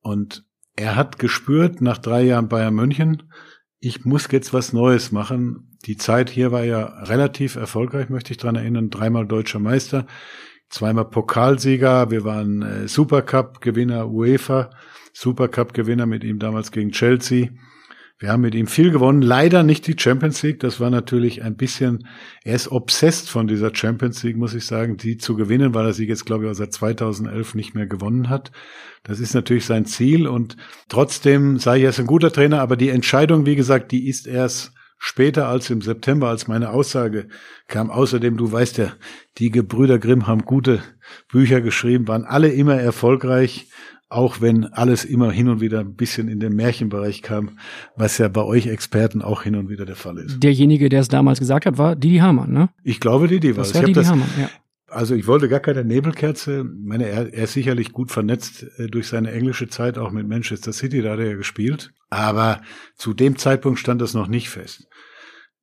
[0.01, 0.45] Und
[0.75, 3.31] er hat gespürt nach drei Jahren Bayern München,
[3.85, 5.77] ich muss jetzt was Neues machen.
[5.85, 8.89] Die Zeit hier war ja relativ erfolgreich, möchte ich dran erinnern.
[8.89, 10.07] Dreimal deutscher Meister,
[10.69, 14.71] zweimal Pokalsieger, wir waren äh, Supercup-Gewinner UEFA,
[15.13, 17.49] Supercup-Gewinner mit ihm damals gegen Chelsea.
[18.17, 20.61] Wir haben mit ihm viel gewonnen, leider nicht die Champions League.
[20.61, 22.07] Das war natürlich ein bisschen,
[22.43, 25.93] er ist obsessed von dieser Champions League, muss ich sagen, die zu gewinnen, weil er
[25.93, 28.53] sie jetzt, glaube ich, auch seit 2011 nicht mehr gewonnen hat.
[29.03, 30.55] Das ist natürlich sein Ziel und
[30.87, 35.49] trotzdem sei er ein guter Trainer, aber die Entscheidung, wie gesagt, die ist erst später
[35.49, 37.27] als im September, als meine Aussage
[37.67, 37.91] kam.
[37.91, 38.93] Außerdem, du weißt ja,
[39.39, 40.81] die Gebrüder Grimm haben gute
[41.29, 43.67] Bücher geschrieben, waren alle immer erfolgreich
[44.15, 47.57] auch wenn alles immer hin und wieder ein bisschen in den Märchenbereich kam,
[47.95, 50.41] was ja bei euch Experten auch hin und wieder der Fall ist.
[50.41, 52.69] Derjenige, der es damals gesagt hat, war Didi Hamann, ne?
[52.83, 53.73] Ich glaube, Didi war es.
[53.73, 54.49] Das war Didi das, Hamann, ja.
[54.87, 56.59] Also ich wollte gar keine Nebelkerze.
[56.59, 60.27] Ich meine, er, er ist sicherlich gut vernetzt äh, durch seine englische Zeit auch mit
[60.27, 61.91] Manchester City, da hat er ja gespielt.
[62.09, 62.61] Aber
[62.95, 64.87] zu dem Zeitpunkt stand das noch nicht fest.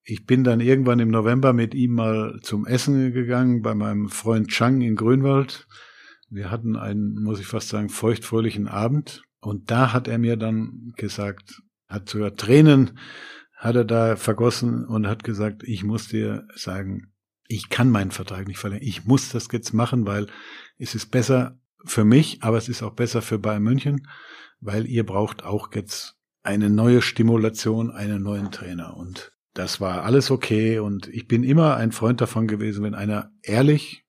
[0.04, 4.48] Ich bin dann irgendwann im November mit ihm mal zum Essen gegangen bei meinem Freund
[4.48, 5.66] Chang in Grünwald.
[6.32, 9.22] Wir hatten einen, muss ich fast sagen, feuchtfröhlichen Abend.
[9.40, 12.98] Und da hat er mir dann gesagt, hat sogar Tränen
[13.62, 17.12] hat er da vergossen und hat gesagt, ich muss dir sagen,
[17.46, 18.84] ich kann meinen Vertrag nicht verlängern.
[18.84, 20.26] Ich muss das jetzt machen, weil
[20.78, 24.08] es ist besser für mich, aber es ist auch besser für Bayern München,
[24.60, 28.96] weil ihr braucht auch jetzt eine neue Stimulation, einen neuen Trainer.
[28.96, 30.80] Und das war alles okay.
[30.80, 34.01] Und ich bin immer ein Freund davon gewesen, wenn einer ehrlich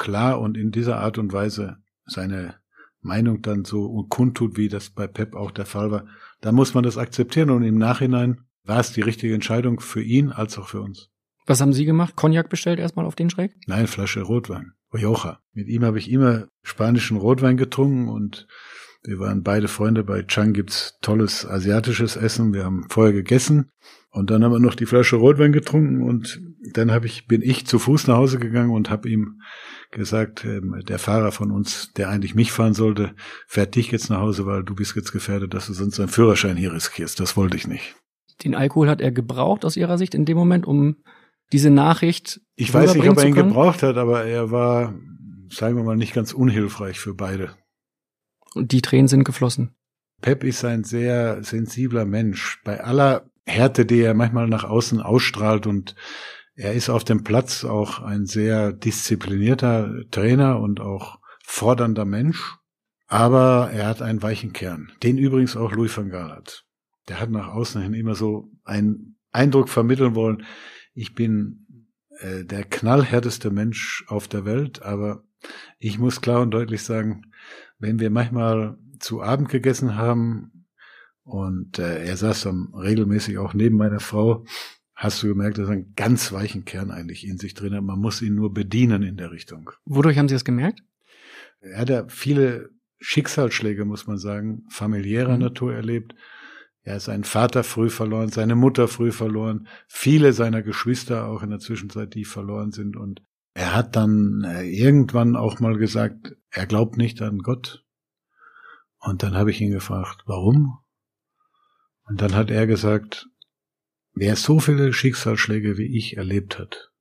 [0.00, 1.76] klar und in dieser Art und Weise
[2.06, 2.56] seine
[3.02, 6.06] Meinung dann so kundtut, wie das bei Pep auch der Fall war,
[6.40, 10.30] dann muss man das akzeptieren und im Nachhinein war es die richtige Entscheidung für ihn
[10.30, 11.10] als auch für uns.
[11.46, 12.16] Was haben Sie gemacht?
[12.16, 13.52] Cognac bestellt erstmal auf den Schräg?
[13.66, 14.72] Nein, Flasche Rotwein.
[14.92, 15.38] Rioja.
[15.52, 18.46] Mit ihm habe ich immer spanischen Rotwein getrunken und
[19.02, 20.04] wir waren beide Freunde.
[20.04, 22.52] Bei Chang gibt's tolles asiatisches Essen.
[22.52, 23.70] Wir haben vorher gegessen
[24.10, 26.40] und dann haben wir noch die Flasche Rotwein getrunken und
[26.74, 29.40] dann habe ich bin ich zu Fuß nach Hause gegangen und habe ihm
[29.90, 33.14] gesagt, ähm, der Fahrer von uns, der eigentlich mich fahren sollte,
[33.46, 36.56] fährt dich jetzt nach Hause, weil du bist jetzt gefährdet, dass du sonst deinen Führerschein
[36.56, 37.18] hier riskierst.
[37.20, 37.96] Das wollte ich nicht.
[38.44, 40.96] Den Alkohol hat er gebraucht aus Ihrer Sicht in dem Moment, um
[41.52, 42.40] diese Nachricht.
[42.54, 44.94] Ich weiß nicht, ob er ihn gebraucht hat, aber er war,
[45.50, 47.54] sagen wir mal, nicht ganz unhilfreich für beide.
[48.54, 49.74] Und die Tränen sind geflossen.
[50.22, 52.60] Pep ist ein sehr sensibler Mensch.
[52.64, 55.94] Bei aller Härte, die er manchmal nach außen ausstrahlt und
[56.60, 62.54] er ist auf dem Platz auch ein sehr disziplinierter Trainer und auch fordernder Mensch,
[63.06, 66.66] aber er hat einen weichen Kern, den übrigens auch Louis van Gaal hat.
[67.08, 70.44] Der hat nach außen hin immer so einen Eindruck vermitteln wollen,
[70.92, 71.86] ich bin
[72.18, 75.24] äh, der knallhärteste Mensch auf der Welt, aber
[75.78, 77.32] ich muss klar und deutlich sagen,
[77.78, 80.66] wenn wir manchmal zu Abend gegessen haben
[81.22, 84.44] und äh, er saß dann regelmäßig auch neben meiner Frau,
[85.00, 87.82] hast du gemerkt, dass er einen ganz weichen Kern eigentlich in sich drin hat.
[87.82, 89.70] Man muss ihn nur bedienen in der Richtung.
[89.86, 90.82] Wodurch haben Sie das gemerkt?
[91.60, 92.68] Er hat ja viele
[92.98, 95.42] Schicksalsschläge, muss man sagen, familiärer mhm.
[95.42, 96.14] Natur erlebt.
[96.82, 101.48] Er ist seinen Vater früh verloren, seine Mutter früh verloren, viele seiner Geschwister auch in
[101.48, 102.94] der Zwischenzeit, die verloren sind.
[102.98, 103.22] Und
[103.54, 107.86] er hat dann äh, irgendwann auch mal gesagt, er glaubt nicht an Gott.
[108.98, 110.78] Und dann habe ich ihn gefragt, warum?
[112.04, 113.30] Und dann hat er gesagt,
[114.20, 116.92] Wer so viele Schicksalsschläge wie ich erlebt hat,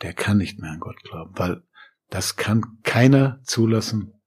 [0.00, 1.62] der kann nicht mehr an Gott glauben, weil
[2.10, 4.20] das kann keiner zulassen,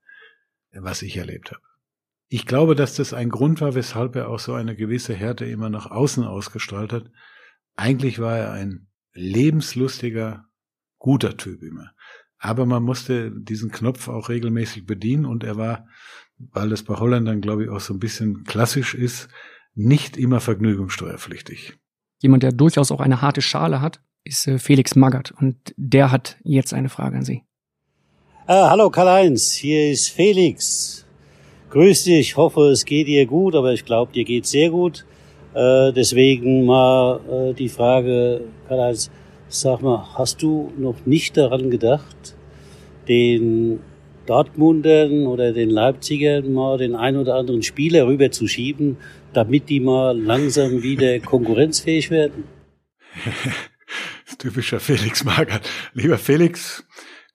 [0.71, 1.61] was ich erlebt habe.
[2.29, 5.69] Ich glaube, dass das ein Grund war, weshalb er auch so eine gewisse Härte immer
[5.69, 7.11] nach außen ausgestrahlt hat.
[7.75, 10.45] Eigentlich war er ein lebenslustiger,
[10.99, 11.91] guter Typ immer.
[12.37, 15.85] Aber man musste diesen Knopf auch regelmäßig bedienen und er war,
[16.37, 19.27] weil es bei Holländern, glaube ich, auch so ein bisschen klassisch ist,
[19.73, 21.77] nicht immer vergnügungssteuerpflichtig.
[22.21, 26.37] Jemand, der durchaus auch eine harte Schale hat, ist äh, Felix Magath und der hat
[26.43, 27.43] jetzt eine Frage an Sie.
[28.47, 31.05] Äh, hallo Karl-Heinz, hier ist Felix.
[31.69, 35.05] Grüß dich, ich hoffe es geht dir gut, aber ich glaube dir geht sehr gut.
[35.53, 39.11] Äh, deswegen mal äh, die Frage, Karl-Heinz,
[39.47, 42.35] sag mal, hast du noch nicht daran gedacht,
[43.07, 43.79] den
[44.25, 48.97] Dortmundern oder den Leipzigern mal den ein oder anderen Spieler rüber zu schieben,
[49.35, 52.45] damit die mal langsam wieder konkurrenzfähig werden?
[54.37, 55.69] Typischer Felix Magert.
[55.93, 56.85] Lieber Felix,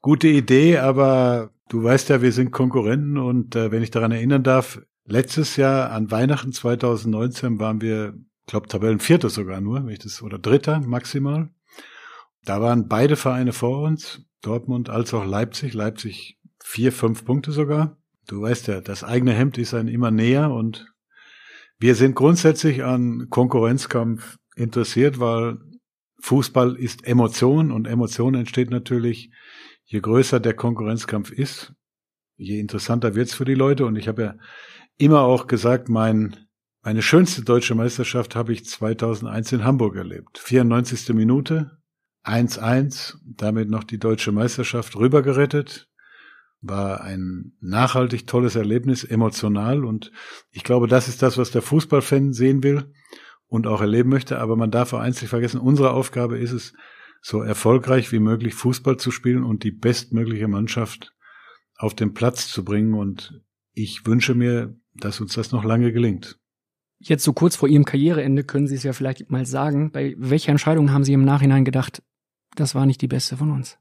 [0.01, 4.43] gute Idee, aber du weißt ja, wir sind Konkurrenten und äh, wenn ich daran erinnern
[4.43, 8.15] darf, letztes Jahr an Weihnachten 2019 waren wir,
[8.47, 11.51] glaube Tabellenvierter sogar nur, wenn ich das oder Dritter maximal.
[12.45, 15.75] Da waren beide Vereine vor uns, Dortmund als auch Leipzig.
[15.75, 17.99] Leipzig vier, fünf Punkte sogar.
[18.27, 20.87] Du weißt ja, das eigene Hemd ist ein immer näher und
[21.81, 25.59] wir sind grundsätzlich an Konkurrenzkampf interessiert, weil
[26.21, 29.31] Fußball ist Emotion und Emotion entsteht natürlich,
[29.85, 31.73] je größer der Konkurrenzkampf ist,
[32.37, 33.87] je interessanter wird's für die Leute.
[33.87, 34.35] Und ich habe ja
[34.99, 36.37] immer auch gesagt, mein,
[36.83, 40.39] meine schönste deutsche Meisterschaft habe ich 2001 in Hamburg erlebt.
[40.39, 41.15] 94.
[41.15, 41.79] Minute,
[42.25, 45.90] 1-1, damit noch die deutsche Meisterschaft rübergerettet.
[46.63, 49.85] War ein nachhaltig tolles Erlebnis, emotional.
[49.85, 50.13] Und
[50.51, 52.93] ich glaube, das ist das, was der Fußballfan sehen will
[53.47, 54.39] und auch erleben möchte.
[54.39, 56.75] Aber man darf auch eins nicht vergessen, unsere Aufgabe ist es,
[57.23, 61.13] so erfolgreich wie möglich Fußball zu spielen und die bestmögliche Mannschaft
[61.77, 62.95] auf den Platz zu bringen.
[62.95, 63.43] Und
[63.73, 66.39] ich wünsche mir, dass uns das noch lange gelingt.
[66.99, 69.91] Jetzt so kurz vor Ihrem Karriereende können Sie es ja vielleicht mal sagen.
[69.91, 72.03] Bei welcher Entscheidung haben Sie im Nachhinein gedacht,
[72.57, 73.79] das war nicht die beste von uns?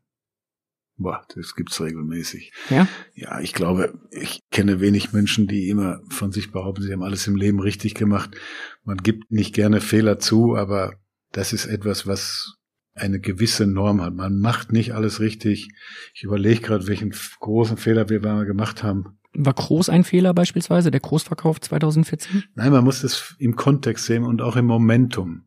[0.99, 2.51] Boah, das gibt's regelmäßig.
[2.69, 2.87] Ja?
[3.15, 7.25] Ja, ich glaube, ich kenne wenig Menschen, die immer von sich behaupten, sie haben alles
[7.25, 8.35] im Leben richtig gemacht.
[8.83, 10.93] Man gibt nicht gerne Fehler zu, aber
[11.31, 12.57] das ist etwas, was
[12.93, 14.13] eine gewisse Norm hat.
[14.13, 15.69] Man macht nicht alles richtig.
[16.13, 19.17] Ich überlege gerade, welchen großen Fehler wir mal gemacht haben.
[19.33, 22.43] War Groß ein Fehler beispielsweise, der Großverkauf 2014?
[22.55, 25.45] Nein, man muss das im Kontext sehen und auch im Momentum.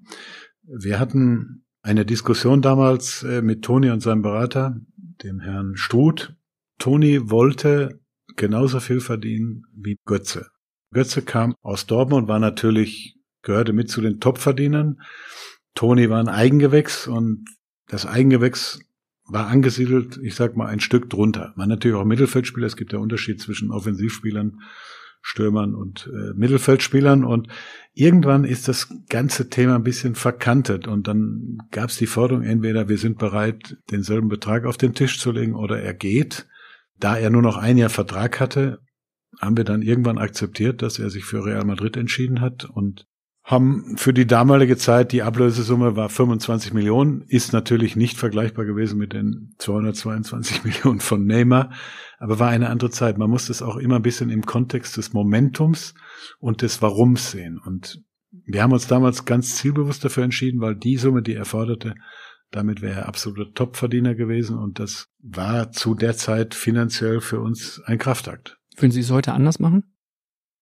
[0.62, 4.76] Wir hatten eine Diskussion damals äh, mit Toni und seinem Berater,
[5.22, 6.34] dem Herrn Struth.
[6.78, 8.00] Toni wollte
[8.36, 10.50] genauso viel verdienen wie Götze.
[10.92, 15.00] Götze kam aus Dortmund, war natürlich, gehörte mit zu den Topverdienern.
[15.74, 17.44] Toni war ein Eigengewächs und
[17.88, 18.80] das Eigengewächs
[19.24, 21.52] war angesiedelt, ich sag mal, ein Stück drunter.
[21.56, 22.66] Man natürlich auch Mittelfeldspieler.
[22.66, 24.60] Es gibt ja Unterschied zwischen Offensivspielern,
[25.22, 27.24] Stürmern und äh, Mittelfeldspielern.
[27.24, 27.48] Und
[27.94, 30.86] irgendwann ist das ganze Thema ein bisschen verkantet.
[30.86, 35.18] Und dann gab es die Forderung, entweder wir sind bereit, denselben Betrag auf den Tisch
[35.18, 36.46] zu legen oder er geht.
[36.98, 38.80] Da er nur noch ein Jahr Vertrag hatte,
[39.40, 43.06] haben wir dann irgendwann akzeptiert, dass er sich für Real Madrid entschieden hat und
[43.52, 48.98] haben für die damalige Zeit, die Ablösesumme war 25 Millionen, ist natürlich nicht vergleichbar gewesen
[48.98, 51.70] mit den 222 Millionen von Neymar,
[52.18, 53.18] aber war eine andere Zeit.
[53.18, 55.94] Man muss das auch immer ein bisschen im Kontext des Momentums
[56.40, 57.60] und des Warums sehen.
[57.64, 58.02] Und
[58.44, 61.94] wir haben uns damals ganz zielbewusst dafür entschieden, weil die Summe, die er forderte,
[62.50, 67.80] damit wäre er absoluter Topverdiener gewesen und das war zu der Zeit finanziell für uns
[67.86, 68.58] ein Kraftakt.
[68.76, 69.94] Würden Sie es heute anders machen?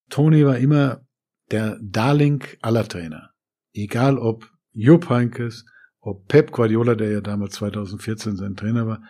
[0.09, 1.01] Toni war immer
[1.51, 3.31] der Darling aller Trainer.
[3.73, 5.65] Egal ob Jupp Heynckes,
[5.99, 9.01] ob Pep Guardiola, der ja damals 2014 sein Trainer war,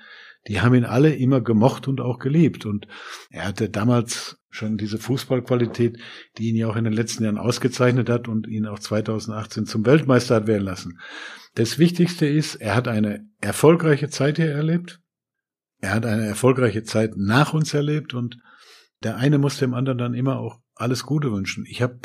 [0.48, 2.66] die haben ihn alle immer gemocht und auch geliebt.
[2.66, 2.88] Und
[3.30, 6.00] er hatte damals schon diese Fußballqualität,
[6.38, 9.86] die ihn ja auch in den letzten Jahren ausgezeichnet hat und ihn auch 2018 zum
[9.86, 11.00] Weltmeister hat werden lassen.
[11.56, 15.00] Das Wichtigste ist, er hat eine erfolgreiche Zeit hier erlebt.
[15.80, 18.38] Er hat eine erfolgreiche Zeit nach uns erlebt und
[19.04, 21.66] der eine muss dem anderen dann immer auch alles Gute wünschen.
[21.68, 22.00] Ich habe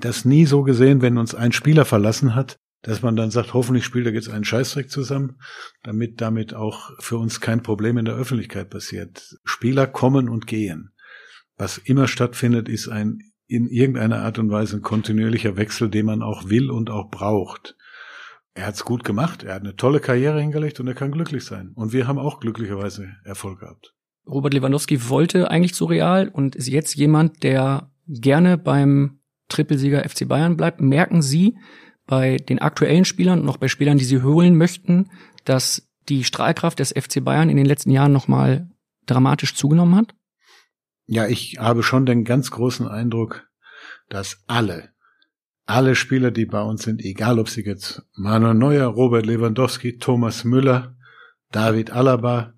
[0.00, 3.84] das nie so gesehen, wenn uns ein Spieler verlassen hat, dass man dann sagt, hoffentlich
[3.84, 5.38] spielt er jetzt einen Scheißdreck zusammen,
[5.82, 9.36] damit damit auch für uns kein Problem in der Öffentlichkeit passiert.
[9.44, 10.92] Spieler kommen und gehen.
[11.56, 13.18] Was immer stattfindet, ist ein
[13.48, 17.76] in irgendeiner Art und Weise ein kontinuierlicher Wechsel, den man auch will und auch braucht.
[18.54, 21.72] Er hat's gut gemacht, er hat eine tolle Karriere hingelegt und er kann glücklich sein.
[21.74, 23.94] Und wir haben auch glücklicherweise Erfolg gehabt.
[24.26, 30.28] Robert Lewandowski wollte eigentlich zu Real und ist jetzt jemand, der gerne beim Trippelsieger FC
[30.28, 30.80] Bayern bleibt.
[30.80, 31.56] Merken Sie
[32.06, 35.10] bei den aktuellen Spielern und noch bei Spielern, die Sie holen möchten,
[35.44, 38.70] dass die Strahlkraft des FC Bayern in den letzten Jahren nochmal
[39.06, 40.14] dramatisch zugenommen hat?
[41.06, 43.48] Ja, ich habe schon den ganz großen Eindruck,
[44.08, 44.90] dass alle,
[45.66, 50.44] alle Spieler, die bei uns sind, egal ob sie jetzt Manuel Neuer, Robert Lewandowski, Thomas
[50.44, 50.96] Müller,
[51.50, 52.54] David Alaba,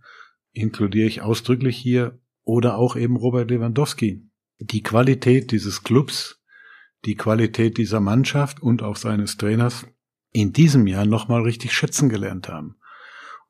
[0.52, 6.39] inkludiere ich ausdrücklich hier, oder auch eben Robert Lewandowski, die Qualität dieses Clubs,
[7.04, 9.86] die Qualität dieser Mannschaft und auch seines Trainers
[10.32, 12.76] in diesem Jahr nochmal richtig schätzen gelernt haben.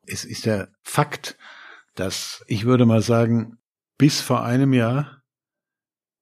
[0.05, 1.37] Es ist der Fakt,
[1.95, 3.57] dass ich würde mal sagen,
[3.97, 5.21] bis vor einem Jahr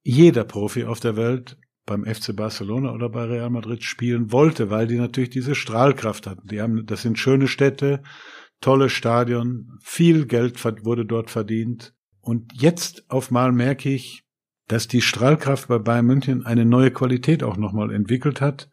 [0.02, 4.88] jeder Profi auf der Welt beim FC Barcelona oder bei Real Madrid spielen wollte, weil
[4.88, 6.48] die natürlich diese Strahlkraft hatten.
[6.48, 8.04] Die haben, das sind schöne Städte,
[8.62, 11.94] tolle Stadion, viel Geld wurde dort verdient.
[12.22, 14.24] Und jetzt auf mal merke ich,
[14.70, 18.70] dass die Strahlkraft bei Bayern München eine neue Qualität auch nochmal entwickelt hat.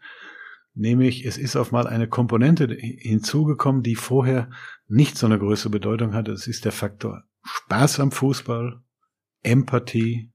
[0.74, 4.50] Nämlich, es ist auf mal eine Komponente hinzugekommen, die vorher
[4.88, 6.32] nicht so eine größere Bedeutung hatte.
[6.32, 8.82] Es ist der Faktor Spaß am Fußball,
[9.42, 10.30] Empathie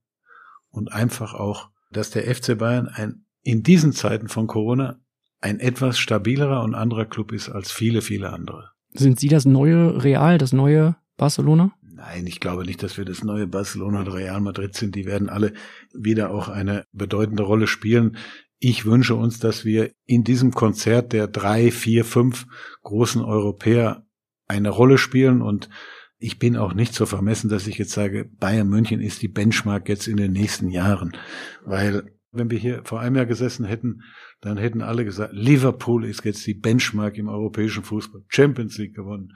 [0.72, 5.00] und einfach auch, dass der FC Bayern ein, in diesen Zeiten von Corona
[5.42, 8.72] ein etwas stabilerer und anderer Club ist als viele, viele andere.
[8.94, 11.72] Sind Sie das neue Real, das neue Barcelona?
[11.93, 14.95] Nein, ich glaube nicht, dass wir das neue Barcelona oder Real Madrid sind.
[14.95, 15.53] Die werden alle
[15.93, 18.18] wieder auch eine bedeutende Rolle spielen.
[18.59, 22.45] Ich wünsche uns, dass wir in diesem Konzert der drei, vier, fünf
[22.84, 24.05] großen Europäer
[24.47, 25.69] eine Rolle spielen und
[26.18, 29.89] ich bin auch nicht so vermessen, dass ich jetzt sage, Bayern München ist die Benchmark
[29.89, 31.18] jetzt in den nächsten Jahren.
[31.65, 34.03] Weil wenn wir hier vor einem Jahr gesessen hätten,
[34.39, 38.22] dann hätten alle gesagt, Liverpool ist jetzt die Benchmark im europäischen Fußball.
[38.27, 39.34] Champions League gewonnen.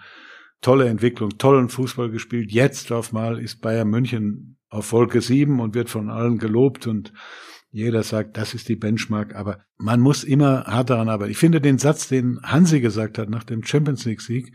[0.62, 2.52] Tolle Entwicklung, tollen Fußball gespielt.
[2.52, 7.14] Jetzt auf mal ist Bayern München auf Wolke 7 und wird von allen gelobt und
[7.72, 11.32] jeder sagt, das ist die Benchmark, aber man muss immer hart daran arbeiten.
[11.32, 14.54] Ich finde den Satz, den Hansi gesagt hat nach dem Champions League Sieg,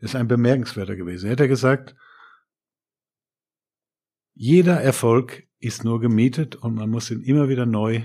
[0.00, 1.26] ist ein bemerkenswerter gewesen.
[1.26, 1.96] Er hat er gesagt,
[4.34, 8.02] jeder Erfolg ist nur gemietet und man muss ihn immer wieder neu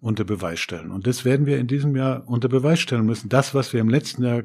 [0.00, 0.90] unter Beweis stellen.
[0.90, 3.28] Und das werden wir in diesem Jahr unter Beweis stellen müssen.
[3.28, 4.42] Das, was wir im letzten Jahr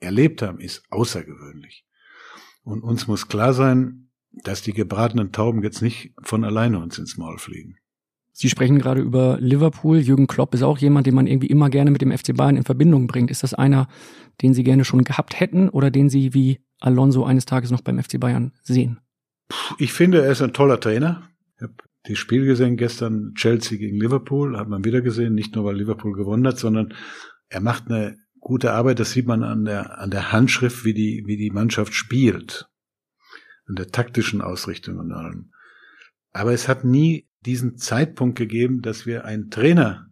[0.00, 1.84] erlebt haben, ist außergewöhnlich.
[2.62, 7.16] Und uns muss klar sein, dass die gebratenen Tauben jetzt nicht von alleine uns ins
[7.16, 7.76] Maul fliegen.
[8.32, 9.98] Sie sprechen gerade über Liverpool.
[9.98, 12.64] Jürgen Klopp ist auch jemand, den man irgendwie immer gerne mit dem FC Bayern in
[12.64, 13.30] Verbindung bringt.
[13.30, 13.88] Ist das einer,
[14.40, 18.02] den Sie gerne schon gehabt hätten oder den Sie wie Alonso eines Tages noch beim
[18.02, 19.00] FC Bayern sehen?
[19.78, 21.28] Ich finde, er ist ein toller Trainer.
[21.56, 21.74] Ich habe
[22.06, 26.12] die Spiel gesehen gestern, Chelsea gegen Liverpool, hat man wieder gesehen, nicht nur weil Liverpool
[26.12, 26.94] gewonnen hat, sondern
[27.48, 31.24] er macht eine gute Arbeit, das sieht man an der, an der Handschrift, wie die,
[31.26, 32.68] wie die Mannschaft spielt.
[33.66, 35.52] An der taktischen Ausrichtung und allem.
[36.32, 40.10] Aber es hat nie diesen Zeitpunkt gegeben, dass wir einen Trainer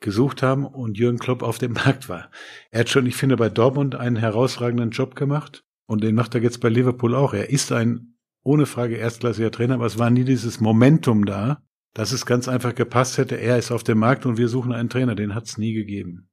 [0.00, 2.30] gesucht haben und Jürgen Klopp auf dem Markt war.
[2.70, 6.42] Er hat schon, ich finde, bei Dortmund einen herausragenden Job gemacht und den macht er
[6.42, 7.34] jetzt bei Liverpool auch.
[7.34, 11.62] Er ist ein ohne Frage erstklassiger Trainer, aber es war nie dieses Momentum da,
[11.94, 13.36] dass es ganz einfach gepasst hätte.
[13.36, 15.14] Er ist auf dem Markt und wir suchen einen Trainer.
[15.14, 16.28] Den hat es nie gegeben.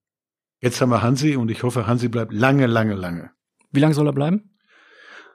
[0.62, 3.32] Jetzt haben wir Hansi und ich hoffe, Hansi bleibt lange, lange, lange.
[3.72, 4.56] Wie lange soll er bleiben?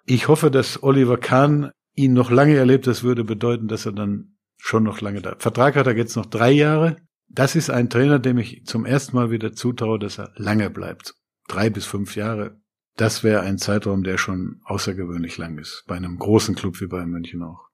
[0.05, 2.87] Ich hoffe, dass Oliver Kahn ihn noch lange erlebt.
[2.87, 5.35] Das würde bedeuten, dass er dann schon noch lange da.
[5.39, 6.97] Vertrag hat er jetzt noch drei Jahre.
[7.29, 11.15] Das ist ein Trainer, dem ich zum ersten Mal wieder zutraue, dass er lange bleibt.
[11.49, 12.61] Drei bis fünf Jahre.
[12.97, 15.85] Das wäre ein Zeitraum, der schon außergewöhnlich lang ist.
[15.89, 17.66] Bei einem großen Club wie bei München auch.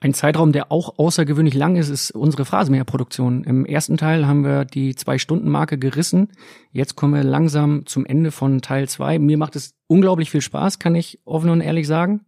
[0.00, 3.44] Ein Zeitraum, der auch außergewöhnlich lang ist, ist unsere Phrasenmäher-Produktion.
[3.44, 6.32] Im ersten Teil haben wir die Zwei-Stunden-Marke gerissen.
[6.72, 9.18] Jetzt kommen wir langsam zum Ende von Teil zwei.
[9.18, 12.20] Mir macht es unglaublich viel Spaß, kann ich offen und ehrlich sagen.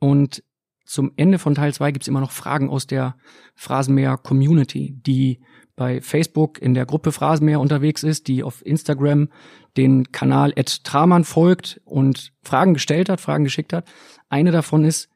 [0.00, 0.42] Und
[0.84, 3.16] zum Ende von Teil 2 gibt's immer noch Fragen aus der
[3.54, 5.40] Phrasenmäher Community, die
[5.76, 9.28] bei Facebook in der Gruppe Phrasenmäher unterwegs ist, die auf Instagram
[9.76, 13.86] den Kanal Ed Traman folgt und Fragen gestellt hat, Fragen geschickt hat.
[14.28, 15.08] Eine davon ist,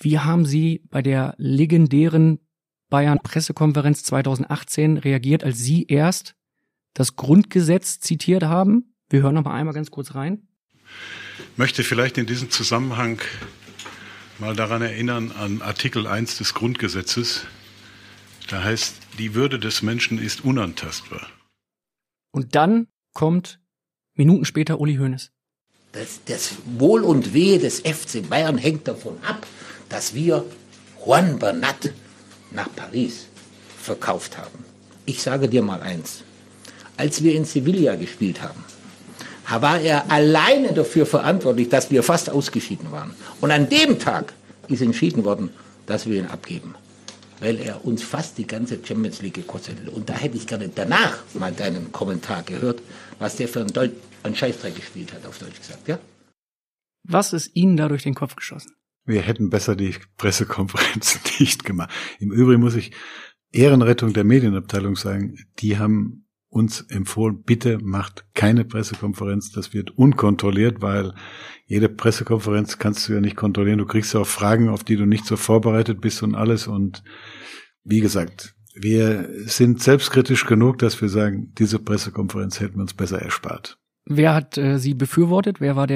[0.00, 2.40] wie haben Sie bei der legendären
[2.88, 6.34] Bayern Pressekonferenz 2018 reagiert, als Sie erst
[6.94, 8.94] das Grundgesetz zitiert haben?
[9.10, 10.48] Wir hören noch mal einmal ganz kurz rein.
[11.56, 13.20] Möchte vielleicht in diesem Zusammenhang
[14.38, 17.44] mal daran erinnern an Artikel 1 des Grundgesetzes.
[18.48, 21.28] Da heißt, die Würde des Menschen ist unantastbar.
[22.32, 23.60] Und dann kommt
[24.14, 25.30] Minuten später Uli Hoeneß.
[25.92, 29.46] Das, das Wohl und Wehe des FC Bayern hängt davon ab,
[29.90, 30.44] dass wir
[31.04, 31.92] Juan Bernat
[32.50, 33.26] nach Paris
[33.78, 34.64] verkauft haben.
[35.04, 36.22] Ich sage dir mal eins.
[36.96, 38.64] Als wir in Sevilla gespielt haben,
[39.58, 43.14] war er alleine dafür verantwortlich, dass wir fast ausgeschieden waren.
[43.40, 44.32] Und an dem Tag
[44.68, 45.50] ist entschieden worden,
[45.86, 46.74] dass wir ihn abgeben.
[47.40, 49.92] Weil er uns fast die ganze Champions League gekostet hat.
[49.92, 52.80] Und da hätte ich gerne danach mal deinen Kommentar gehört,
[53.18, 53.92] was der für einen, Deut
[54.22, 55.98] einen Scheißdreck gespielt hat, auf Deutsch gesagt, ja?
[57.08, 58.72] Was ist Ihnen da durch den Kopf geschossen?
[59.10, 61.90] Wir hätten besser die Pressekonferenz nicht gemacht.
[62.18, 62.92] Im Übrigen muss ich
[63.52, 70.82] Ehrenrettung der Medienabteilung sagen, die haben uns empfohlen, bitte macht keine Pressekonferenz, das wird unkontrolliert,
[70.82, 71.14] weil
[71.66, 73.78] jede Pressekonferenz kannst du ja nicht kontrollieren.
[73.78, 76.66] Du kriegst ja auch Fragen, auf die du nicht so vorbereitet bist und alles.
[76.66, 77.04] Und
[77.84, 83.20] wie gesagt, wir sind selbstkritisch genug, dass wir sagen, diese Pressekonferenz hätten wir uns besser
[83.20, 83.78] erspart.
[84.04, 85.60] Wer hat äh, sie befürwortet?
[85.60, 85.86] Wer war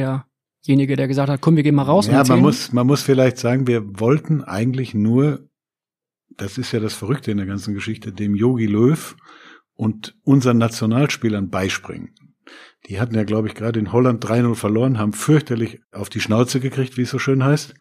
[0.66, 2.06] derjenige, der gesagt hat, komm, wir gehen mal raus?
[2.06, 5.48] Ja, man muss, man muss vielleicht sagen, wir wollten eigentlich nur,
[6.36, 9.16] das ist ja das Verrückte in der ganzen Geschichte, dem Yogi Löw
[9.74, 12.14] und unseren Nationalspielern beispringen.
[12.88, 16.60] Die hatten ja, glaube ich, gerade in Holland 3-0 verloren, haben fürchterlich auf die Schnauze
[16.60, 17.74] gekriegt, wie es so schön heißt.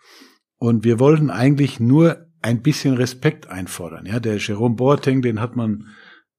[0.57, 4.05] Und wir wollten eigentlich nur ein bisschen Respekt einfordern.
[4.05, 5.87] Ja, der Jerome Boateng, den hat man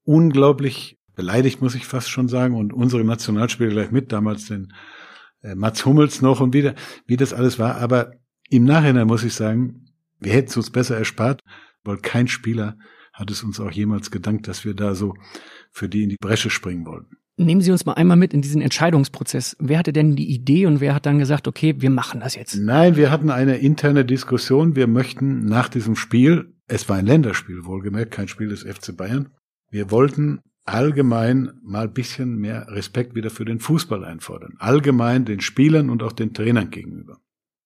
[0.02, 4.72] unglaublich beleidigt, muss ich fast schon sagen, und unsere Nationalspieler gleich mit, damals den
[5.54, 6.74] Mats Hummels noch und wieder,
[7.06, 7.76] wie das alles war.
[7.76, 8.12] Aber
[8.48, 9.86] im Nachhinein muss ich sagen,
[10.20, 11.42] wir hätten es uns besser erspart,
[11.82, 12.78] weil kein Spieler
[13.12, 15.14] hat es uns auch jemals gedankt, dass wir da so
[15.70, 17.16] für die in die Bresche springen wollten.
[17.36, 19.56] Nehmen Sie uns mal einmal mit in diesen Entscheidungsprozess.
[19.58, 22.54] Wer hatte denn die Idee und wer hat dann gesagt, okay, wir machen das jetzt?
[22.56, 24.76] Nein, wir hatten eine interne Diskussion.
[24.76, 29.30] Wir möchten nach diesem Spiel, es war ein Länderspiel, wohlgemerkt, kein Spiel des FC Bayern.
[29.68, 34.54] Wir wollten allgemein mal bisschen mehr Respekt wieder für den Fußball einfordern.
[34.58, 37.18] Allgemein den Spielern und auch den Trainern gegenüber.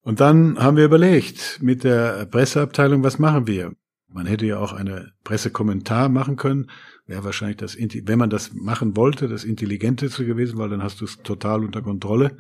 [0.03, 3.73] Und dann haben wir überlegt mit der Presseabteilung, was machen wir?
[4.11, 6.71] Man hätte ja auch eine Pressekommentar machen können.
[7.07, 11.05] Wäre wahrscheinlich das, wenn man das machen wollte, das Intelligenteste gewesen, weil dann hast du
[11.05, 12.39] es total unter Kontrolle.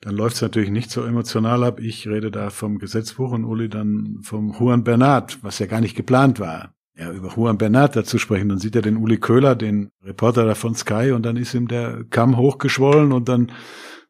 [0.00, 1.78] Dann läuft es natürlich nicht so emotional ab.
[1.78, 5.96] Ich rede da vom Gesetzbuch und Uli dann vom Juan Bernat, was ja gar nicht
[5.96, 6.74] geplant war.
[6.96, 8.48] Ja, über Juan Bernat dazu sprechen.
[8.48, 11.66] Dann sieht er den Uli Köhler, den Reporter da von Sky, und dann ist ihm
[11.66, 13.50] der Kamm hochgeschwollen und dann,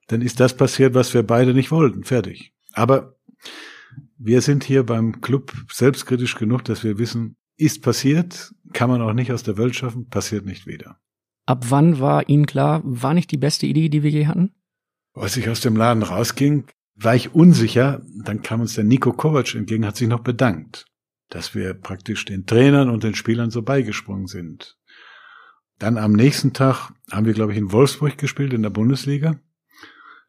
[0.09, 2.05] dann ist das passiert, was wir beide nicht wollten.
[2.05, 2.52] Fertig.
[2.73, 3.16] Aber
[4.19, 9.12] wir sind hier beim Club selbstkritisch genug, dass wir wissen, ist passiert, kann man auch
[9.12, 10.98] nicht aus der Welt schaffen, passiert nicht wieder.
[11.47, 14.55] Ab wann war Ihnen klar, war nicht die beste Idee, die wir je hatten?
[15.15, 16.65] Als ich aus dem Laden rausging,
[16.97, 18.02] war ich unsicher.
[18.24, 20.86] Dann kam uns der Nico Kovac entgegen, hat sich noch bedankt,
[21.28, 24.76] dass wir praktisch den Trainern und den Spielern so beigesprungen sind.
[25.78, 29.40] Dann am nächsten Tag haben wir, glaube ich, in Wolfsburg gespielt, in der Bundesliga.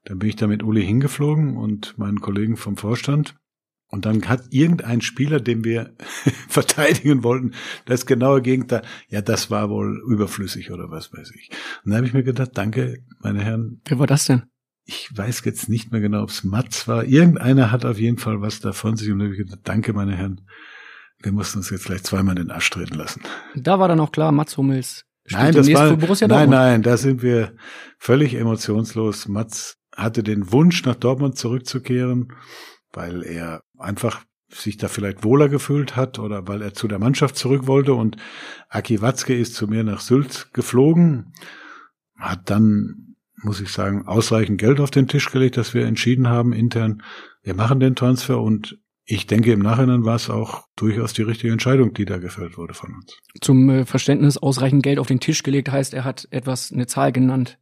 [0.06, 3.36] Dann bin ich da mit Uli hingeflogen und meinen Kollegen vom Vorstand.
[3.88, 5.96] Und dann hat irgendein Spieler, den wir
[6.48, 7.54] verteidigen wollten,
[7.86, 11.50] das genaue Gegenteil, ja, das war wohl überflüssig oder was weiß ich.
[11.84, 13.82] Und dann habe ich mir gedacht, danke, meine Herren.
[13.86, 14.44] Wer war das denn?
[14.86, 17.06] Ich weiß jetzt nicht mehr genau, ob es Mats war.
[17.06, 20.16] Irgendeiner hat auf jeden Fall was davon sich und dann habe ich gedacht, danke, meine
[20.16, 20.42] Herren.
[21.22, 23.22] Wir mussten uns jetzt gleich zweimal in den Arsch treten lassen.
[23.56, 25.98] Da war dann auch klar, Mats Hummels nein, das war,
[26.28, 27.54] Nein, nein, da sind wir
[27.98, 29.28] völlig emotionslos.
[29.28, 32.32] Mats hatte den Wunsch, nach Dortmund zurückzukehren
[32.96, 37.36] weil er einfach sich da vielleicht wohler gefühlt hat oder weil er zu der Mannschaft
[37.36, 38.18] zurück wollte und
[38.70, 41.34] Aki Watzke ist zu mir nach Sylt geflogen,
[42.18, 46.54] hat dann, muss ich sagen, ausreichend Geld auf den Tisch gelegt, dass wir entschieden haben
[46.54, 47.04] intern,
[47.42, 51.54] wir machen den Transfer und ich denke, im Nachhinein war es auch durchaus die richtige
[51.54, 53.18] Entscheidung, die da gefällt wurde von uns.
[53.40, 57.12] Zum äh, Verständnis ausreichend Geld auf den Tisch gelegt heißt, er hat etwas, eine Zahl
[57.12, 57.60] genannt,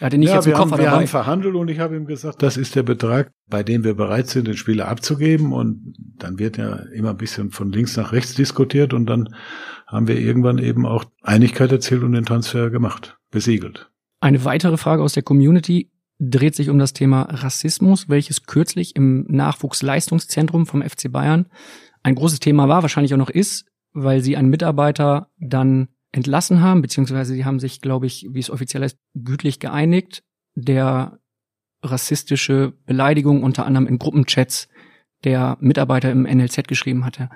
[0.00, 0.96] er hatte nicht ja, jetzt Koffer haben, wir dabei.
[0.96, 4.26] haben verhandelt und ich habe ihm gesagt, das ist der Betrag, bei dem wir bereit
[4.26, 5.52] sind, den Spieler abzugeben.
[5.52, 9.34] Und dann wird ja immer ein bisschen von links nach rechts diskutiert und dann
[9.86, 13.90] haben wir irgendwann eben auch Einigkeit erzielt und den Transfer gemacht, besiegelt.
[14.20, 19.26] Eine weitere Frage aus der Community dreht sich um das Thema Rassismus, welches kürzlich im
[19.28, 21.46] Nachwuchsleistungszentrum vom FC Bayern
[22.02, 26.82] ein großes Thema war, wahrscheinlich auch noch ist, weil sie einen Mitarbeiter dann entlassen haben,
[26.82, 30.22] beziehungsweise sie haben sich, glaube ich, wie es offiziell heißt, gütlich geeinigt,
[30.54, 31.18] der
[31.82, 34.68] rassistische Beleidigung unter anderem in Gruppenchats
[35.24, 37.30] der Mitarbeiter im NLZ geschrieben hatte.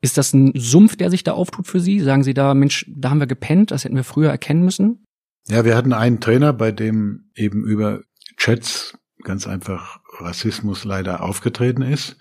[0.00, 2.00] Ist das ein Sumpf, der sich da auftut für Sie?
[2.00, 5.04] Sagen Sie da, Mensch, da haben wir gepennt, das hätten wir früher erkennen müssen?
[5.48, 8.02] Ja, wir hatten einen Trainer, bei dem eben über
[8.36, 12.16] Chats ganz einfach Rassismus leider aufgetreten ist.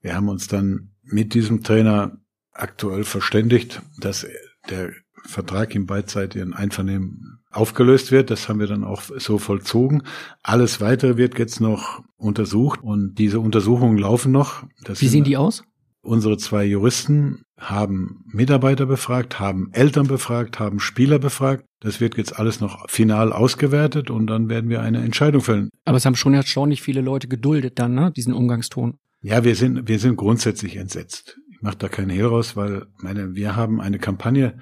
[0.00, 2.18] Wir haben uns dann mit diesem Trainer
[2.52, 4.26] aktuell verständigt, dass
[4.68, 4.92] der
[5.24, 8.30] Vertrag im beidseitigen Einvernehmen aufgelöst wird.
[8.30, 10.02] Das haben wir dann auch so vollzogen.
[10.42, 14.64] Alles weitere wird jetzt noch untersucht und diese Untersuchungen laufen noch.
[14.82, 15.62] Das Wie sehen die aus?
[16.00, 21.64] Unsere zwei Juristen haben Mitarbeiter befragt, haben Eltern befragt, haben Spieler befragt.
[21.80, 25.70] Das wird jetzt alles noch final ausgewertet und dann werden wir eine Entscheidung fällen.
[25.84, 28.98] Aber es haben schon erstaunlich viele Leute geduldet dann, ne, diesen Umgangston.
[29.20, 33.56] Ja, wir sind, wir sind grundsätzlich entsetzt mache da keinen Hehl raus, weil meine, wir
[33.56, 34.58] haben eine Kampagne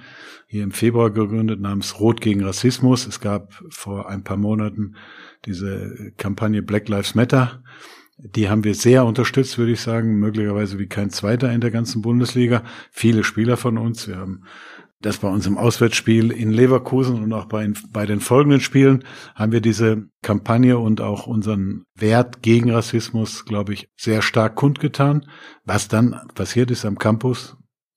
[0.47, 3.07] hier im Februar gegründet namens Rot gegen Rassismus.
[3.07, 4.97] Es gab vor ein paar Monaten
[5.47, 7.63] diese Kampagne Black Lives Matter.
[8.23, 12.03] Die haben wir sehr unterstützt, würde ich sagen, möglicherweise wie kein zweiter in der ganzen
[12.03, 12.63] Bundesliga.
[12.91, 14.07] Viele Spieler von uns.
[14.09, 14.45] Wir haben
[15.01, 19.63] das bei unserem Auswärtsspiel in Leverkusen und auch bei, bei den folgenden Spielen haben wir
[19.63, 25.27] diese Kampagne und auch unseren Wert gegen Rassismus, glaube ich, sehr stark kundgetan.
[25.65, 27.57] Was dann passiert ist am Campus,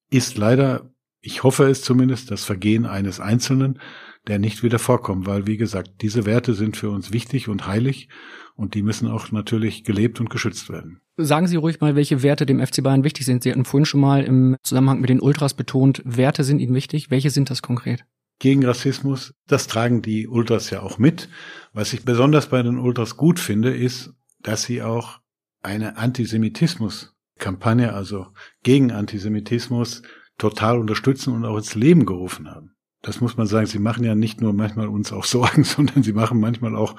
[0.09, 0.93] ist leider
[1.23, 3.79] ich hoffe es zumindest, das Vergehen eines Einzelnen,
[4.27, 8.09] der nicht wieder vorkommt, weil, wie gesagt, diese Werte sind für uns wichtig und heilig
[8.55, 11.01] und die müssen auch natürlich gelebt und geschützt werden.
[11.17, 13.43] Sagen Sie ruhig mal, welche Werte dem FC Bayern wichtig sind.
[13.43, 17.11] Sie hatten vorhin schon mal im Zusammenhang mit den Ultras betont, Werte sind Ihnen wichtig.
[17.11, 18.05] Welche sind das konkret?
[18.39, 21.29] Gegen Rassismus, das tragen die Ultras ja auch mit.
[21.71, 25.19] Was ich besonders bei den Ultras gut finde, ist, dass sie auch
[25.61, 28.27] eine Antisemitismus-Kampagne, also
[28.63, 30.01] gegen Antisemitismus,
[30.37, 32.75] total unterstützen und auch ins Leben gerufen haben.
[33.01, 36.13] Das muss man sagen, sie machen ja nicht nur manchmal uns auch Sorgen, sondern sie
[36.13, 36.95] machen manchmal auch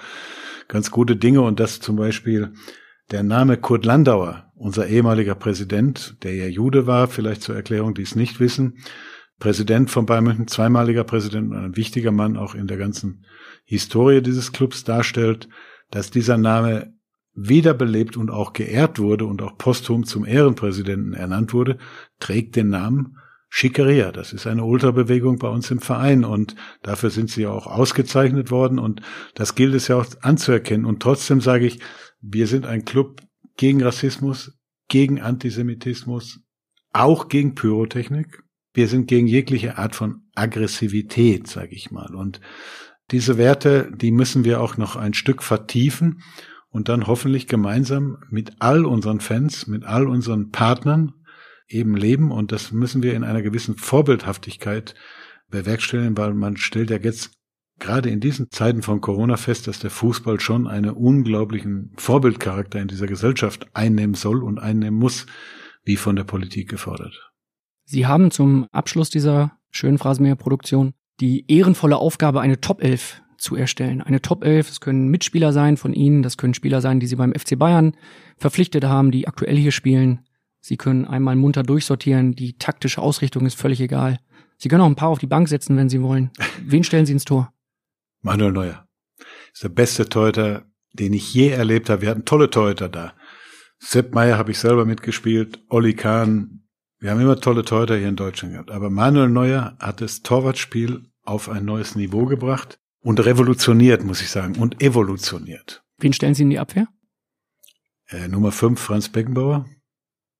[0.68, 1.42] ganz gute Dinge.
[1.42, 2.52] Und das zum Beispiel
[3.10, 8.02] der Name Kurt Landauer, unser ehemaliger Präsident, der ja Jude war, vielleicht zur Erklärung, die
[8.02, 8.78] es nicht wissen,
[9.38, 13.24] Präsident von Bayern München, zweimaliger Präsident und ein wichtiger Mann auch in der ganzen
[13.64, 15.48] Historie dieses Clubs darstellt,
[15.90, 16.94] dass dieser Name
[17.34, 21.78] wiederbelebt und auch geehrt wurde und auch posthum zum Ehrenpräsidenten ernannt wurde,
[22.20, 23.18] trägt den Namen
[23.56, 24.10] Schickeria.
[24.10, 28.50] Das ist eine Ultrabewegung bei uns im Verein und dafür sind sie ja auch ausgezeichnet
[28.50, 29.00] worden und
[29.36, 30.84] das gilt es ja auch anzuerkennen.
[30.84, 31.78] Und trotzdem sage ich,
[32.20, 33.20] wir sind ein Club
[33.56, 34.58] gegen Rassismus,
[34.88, 36.40] gegen Antisemitismus,
[36.92, 38.42] auch gegen Pyrotechnik.
[38.72, 42.12] Wir sind gegen jegliche Art von Aggressivität, sage ich mal.
[42.12, 42.40] Und
[43.12, 46.22] diese Werte, die müssen wir auch noch ein Stück vertiefen
[46.70, 51.14] und dann hoffentlich gemeinsam mit all unseren Fans, mit all unseren Partnern
[51.68, 52.30] eben leben.
[52.30, 54.94] Und das müssen wir in einer gewissen Vorbildhaftigkeit
[55.48, 57.32] bewerkstelligen, weil man stellt ja jetzt
[57.78, 62.88] gerade in diesen Zeiten von Corona fest, dass der Fußball schon einen unglaublichen Vorbildcharakter in
[62.88, 65.26] dieser Gesellschaft einnehmen soll und einnehmen muss,
[65.84, 67.32] wie von der Politik gefordert.
[67.84, 74.00] Sie haben zum Abschluss dieser schönen Phrasenmäher-Produktion die ehrenvolle Aufgabe, eine Top 11 zu erstellen.
[74.00, 77.16] Eine Top 11, es können Mitspieler sein von Ihnen, das können Spieler sein, die Sie
[77.16, 77.94] beim FC Bayern
[78.38, 80.20] verpflichtet haben, die aktuell hier spielen.
[80.66, 84.18] Sie können einmal munter durchsortieren, die taktische Ausrichtung ist völlig egal.
[84.56, 86.30] Sie können auch ein paar auf die Bank setzen, wenn Sie wollen.
[86.64, 87.52] Wen stellen Sie ins Tor?
[88.22, 88.88] Manuel Neuer.
[89.52, 90.64] Ist der beste Torhüter,
[90.94, 92.00] den ich je erlebt habe.
[92.00, 93.12] Wir hatten tolle Torhüter da.
[93.78, 96.62] Sepp Meyer habe ich selber mitgespielt, Olli Kahn.
[96.98, 98.70] Wir haben immer tolle Torhüter hier in Deutschland gehabt.
[98.70, 104.30] Aber Manuel Neuer hat das Torwartspiel auf ein neues Niveau gebracht und revolutioniert, muss ich
[104.30, 105.84] sagen, und evolutioniert.
[105.98, 106.88] Wen stellen Sie in die Abwehr?
[108.06, 109.66] Äh, Nummer 5, Franz Beckenbauer.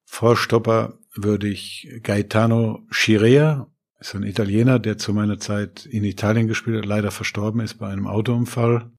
[0.04, 3.68] Vorstopper würde ich Gaetano Schirea
[4.04, 7.88] ist ein Italiener, der zu meiner Zeit in Italien gespielt hat, leider verstorben ist bei
[7.88, 8.90] einem Autounfall.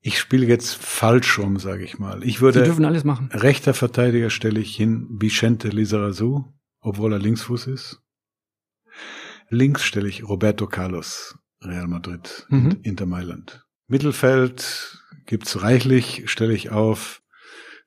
[0.00, 2.24] Ich spiele jetzt falsch rum, sage ich mal.
[2.24, 3.28] Ich würde Sie dürfen alles machen.
[3.32, 6.46] Rechter Verteidiger stelle ich hin Vicente Lizarazu,
[6.80, 8.00] obwohl er Linksfuß ist.
[9.50, 12.78] Links stelle ich Roberto Carlos, Real Madrid, mhm.
[12.82, 13.66] Inter Mailand.
[13.86, 17.22] Mittelfeld gibt's reichlich, stelle ich auf.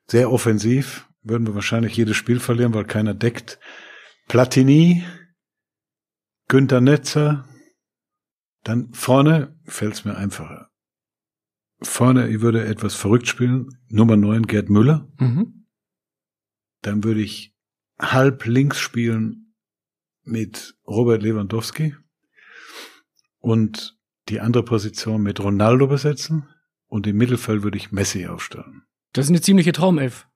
[0.06, 3.58] Sehr offensiv, würden wir wahrscheinlich jedes Spiel verlieren, weil keiner deckt.
[4.28, 5.04] Platini,
[6.48, 7.48] Günter Netzer,
[8.62, 10.70] dann vorne fällt's mir einfacher.
[11.80, 13.68] Vorne, ich würde etwas verrückt spielen.
[13.88, 15.08] Nummer 9, Gerd Müller.
[15.18, 15.66] Mhm.
[16.82, 17.54] Dann würde ich
[17.98, 19.54] halb links spielen
[20.22, 21.96] mit Robert Lewandowski
[23.38, 26.48] und die andere Position mit Ronaldo besetzen
[26.86, 28.82] und im Mittelfeld würde ich Messi aufstellen.
[29.12, 30.28] Das ist eine ziemliche Traumelf.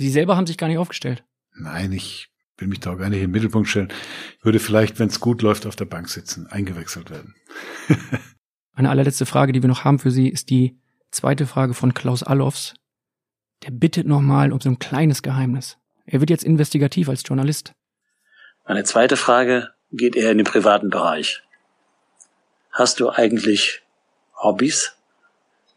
[0.00, 1.24] Sie selber haben sich gar nicht aufgestellt.
[1.52, 3.92] Nein, ich will mich da auch gar nicht im Mittelpunkt stellen.
[4.38, 7.34] Ich würde vielleicht, wenn es gut läuft, auf der Bank sitzen, eingewechselt werden.
[8.72, 12.22] Eine allerletzte Frage, die wir noch haben für Sie, ist die zweite Frage von Klaus
[12.22, 12.72] Allofs.
[13.62, 15.76] Der bittet nochmal um so ein kleines Geheimnis.
[16.06, 17.74] Er wird jetzt investigativ als Journalist.
[18.66, 21.42] Meine zweite Frage geht eher in den privaten Bereich.
[22.70, 23.82] Hast du eigentlich
[24.42, 24.96] Hobbys?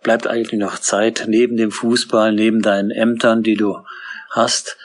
[0.02, 3.80] Bleibt eigentlich noch Zeit neben dem Fußball, neben deinen Ämtern, die du
[4.34, 4.78] hast,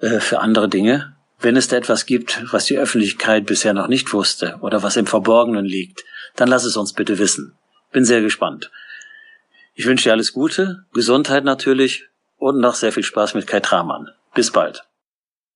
[0.00, 1.14] äh, für andere Dinge?
[1.38, 5.06] Wenn es da etwas gibt, was die Öffentlichkeit bisher noch nicht wusste oder was im
[5.06, 6.04] Verborgenen liegt,
[6.36, 7.54] dann lass es uns bitte wissen.
[7.92, 8.70] Bin sehr gespannt.
[9.74, 14.08] Ich wünsche dir alles Gute, Gesundheit natürlich und noch sehr viel Spaß mit Kai Tramann.
[14.34, 14.84] Bis bald.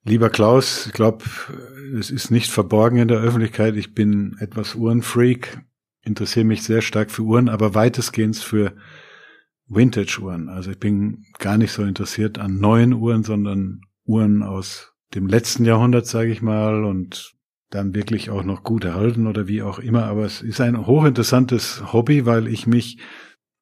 [0.05, 1.25] Lieber Klaus, ich glaube,
[1.99, 3.77] es ist nicht verborgen in der Öffentlichkeit.
[3.77, 5.59] Ich bin etwas Uhrenfreak,
[6.03, 8.73] interessiere mich sehr stark für Uhren, aber weitestgehend für
[9.69, 10.49] Vintage-Uhren.
[10.49, 15.65] Also ich bin gar nicht so interessiert an neuen Uhren, sondern Uhren aus dem letzten
[15.65, 17.35] Jahrhundert, sage ich mal, und
[17.71, 20.05] dann wirklich auch noch gut erhalten oder wie auch immer.
[20.05, 22.99] Aber es ist ein hochinteressantes Hobby, weil ich mich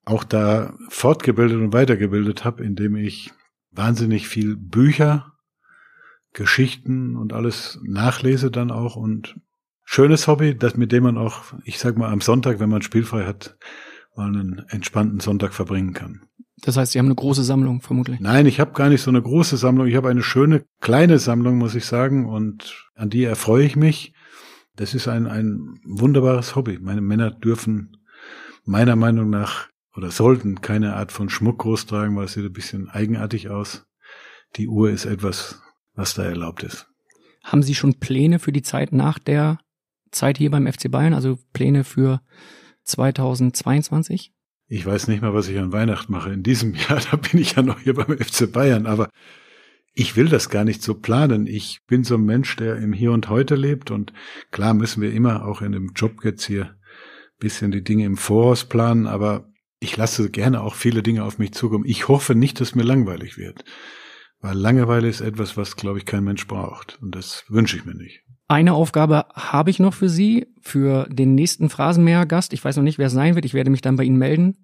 [0.05, 3.33] auch da fortgebildet und weitergebildet habe, indem ich
[3.73, 5.33] wahnsinnig viel Bücher,
[6.33, 9.41] Geschichten und alles nachlese dann auch und
[9.85, 13.25] schönes Hobby, das mit dem man auch, ich sag mal, am Sonntag, wenn man spielfrei
[13.25, 13.57] hat,
[14.17, 16.23] mal einen entspannten Sonntag verbringen kann.
[16.63, 18.19] Das heißt, Sie haben eine große Sammlung, vermutlich.
[18.21, 19.87] Nein, ich habe gar nicht so eine große Sammlung.
[19.87, 24.15] Ich habe eine schöne kleine Sammlung, muss ich sagen, und an die erfreue ich mich.
[24.75, 26.79] Das ist ein, ein wunderbares Hobby.
[26.81, 27.99] Meine Männer dürfen
[28.65, 32.53] meiner Meinung nach oder sollten keine Art von Schmuck groß tragen, weil es sieht ein
[32.53, 33.87] bisschen eigenartig aus.
[34.57, 35.63] Die Uhr ist etwas,
[35.95, 36.87] was da erlaubt ist.
[37.45, 39.59] Haben Sie schon Pläne für die Zeit nach der
[40.11, 42.21] Zeit hier beim FC Bayern, also Pläne für
[42.87, 44.33] 2022?
[44.69, 46.33] Ich weiß nicht mal, was ich an Weihnachten mache.
[46.33, 49.09] In diesem Jahr, da bin ich ja noch hier beim FC Bayern, aber
[49.93, 51.47] ich will das gar nicht so planen.
[51.47, 54.13] Ich bin so ein Mensch, der im Hier und Heute lebt und
[54.51, 56.77] klar müssen wir immer auch in dem Job jetzt hier
[57.39, 61.53] bisschen die Dinge im Voraus planen, aber ich lasse gerne auch viele Dinge auf mich
[61.53, 61.85] zukommen.
[61.87, 63.65] Ich hoffe nicht, dass mir langweilig wird.
[64.41, 66.99] Weil Langeweile ist etwas, was, glaube ich, kein Mensch braucht.
[67.03, 68.23] Und das wünsche ich mir nicht.
[68.49, 72.53] Eine Aufgabe habe ich noch für Sie, für den nächsten Phrasenmäher-Gast.
[72.53, 73.45] Ich weiß noch nicht, wer es sein wird.
[73.45, 74.57] Ich werde mich dann bei Ihnen melden.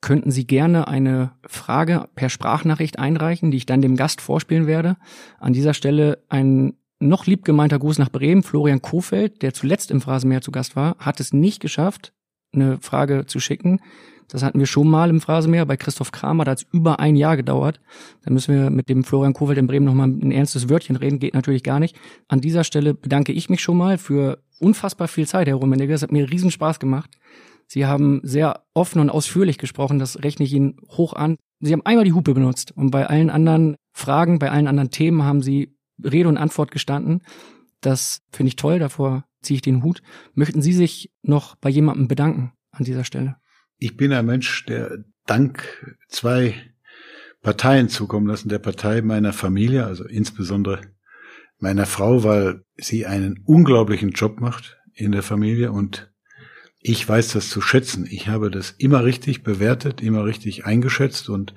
[0.00, 4.96] Könnten Sie gerne eine Frage per Sprachnachricht einreichen, die ich dann dem Gast vorspielen werde.
[5.40, 8.44] An dieser Stelle ein noch liebgemeinter Gruß nach Bremen.
[8.44, 12.12] Florian Kofeld, der zuletzt im Phrasenmäher zu Gast war, hat es nicht geschafft,
[12.52, 13.80] eine Frage zu schicken.
[14.28, 17.16] Das hatten wir schon mal im Phrasenmäher bei Christoph Kramer, da hat es über ein
[17.16, 17.80] Jahr gedauert.
[18.24, 21.34] Da müssen wir mit dem Florian Kofeld in Bremen nochmal ein ernstes Wörtchen reden, geht
[21.34, 21.96] natürlich gar nicht.
[22.28, 25.94] An dieser Stelle bedanke ich mich schon mal für unfassbar viel Zeit, Herr Rummenigge.
[25.94, 27.10] Es hat mir riesen Spaß gemacht.
[27.68, 31.36] Sie haben sehr offen und ausführlich gesprochen, das rechne ich Ihnen hoch an.
[31.60, 35.24] Sie haben einmal die Hupe benutzt und bei allen anderen Fragen, bei allen anderen Themen
[35.24, 37.22] haben Sie Rede und Antwort gestanden.
[37.80, 40.02] Das finde ich toll, davor ziehe ich den Hut.
[40.34, 43.36] Möchten Sie sich noch bei jemandem bedanken an dieser Stelle?
[43.78, 46.54] Ich bin ein Mensch, der dank zwei
[47.42, 50.80] Parteien zukommen lassen, der Partei meiner Familie, also insbesondere
[51.58, 56.12] meiner Frau, weil sie einen unglaublichen Job macht in der Familie und
[56.80, 58.06] ich weiß das zu schätzen.
[58.08, 61.54] Ich habe das immer richtig bewertet, immer richtig eingeschätzt und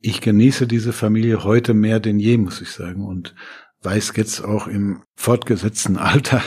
[0.00, 3.04] ich genieße diese Familie heute mehr denn je, muss ich sagen.
[3.04, 3.34] Und
[3.82, 6.42] weiß jetzt auch im fortgesetzten Alter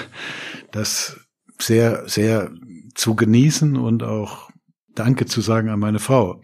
[0.71, 1.19] das
[1.57, 2.51] sehr, sehr
[2.95, 4.48] zu genießen und auch
[4.99, 6.41] Danke zu sagen an meine Frau.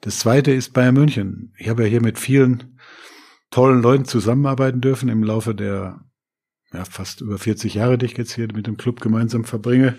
[0.00, 1.52] Das zweite ist Bayern München.
[1.58, 2.78] Ich habe ja hier mit vielen
[3.50, 6.00] tollen Leuten zusammenarbeiten dürfen im Laufe der
[6.72, 9.98] ja, fast über 40 Jahre, die ich jetzt hier mit dem Club gemeinsam verbringe.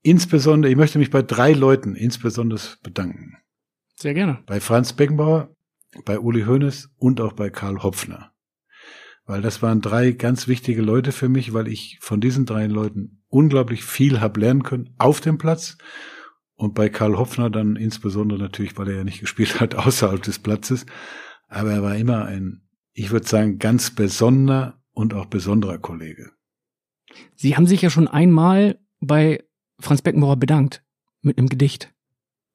[0.00, 3.36] Insbesondere, ich möchte mich bei drei Leuten insbesondere bedanken.
[3.96, 4.42] Sehr gerne.
[4.46, 5.54] Bei Franz Beckenbauer,
[6.06, 8.32] bei Uli Hoeneß und auch bei Karl Hopfner
[9.28, 13.22] weil das waren drei ganz wichtige Leute für mich, weil ich von diesen drei Leuten
[13.28, 15.76] unglaublich viel habe lernen können auf dem Platz
[16.58, 20.40] und bei Karl Hopfner dann insbesondere natürlich, weil er ja nicht gespielt hat außerhalb des
[20.40, 20.84] Platzes,
[21.46, 22.62] aber er war immer ein,
[22.92, 26.32] ich würde sagen, ganz besonderer und auch besonderer Kollege.
[27.36, 29.44] Sie haben sich ja schon einmal bei
[29.78, 30.82] Franz Beckenbauer bedankt
[31.22, 31.94] mit einem Gedicht.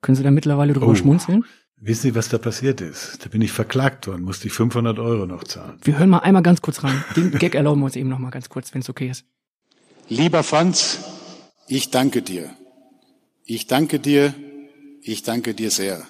[0.01, 0.95] Können Sie da mittlerweile drüber oh.
[0.95, 1.45] schmunzeln?
[1.77, 3.25] Wissen Sie, was da passiert ist?
[3.25, 5.79] Da bin ich verklagt worden, musste ich 500 Euro noch zahlen.
[5.83, 7.03] Wir hören mal einmal ganz kurz rein.
[7.15, 9.25] Den Gag erlauben wir uns eben noch mal ganz kurz, wenn es okay ist.
[10.09, 10.99] Lieber Franz,
[11.67, 12.53] ich danke dir.
[13.45, 14.33] Ich danke dir,
[15.01, 16.07] ich danke dir sehr.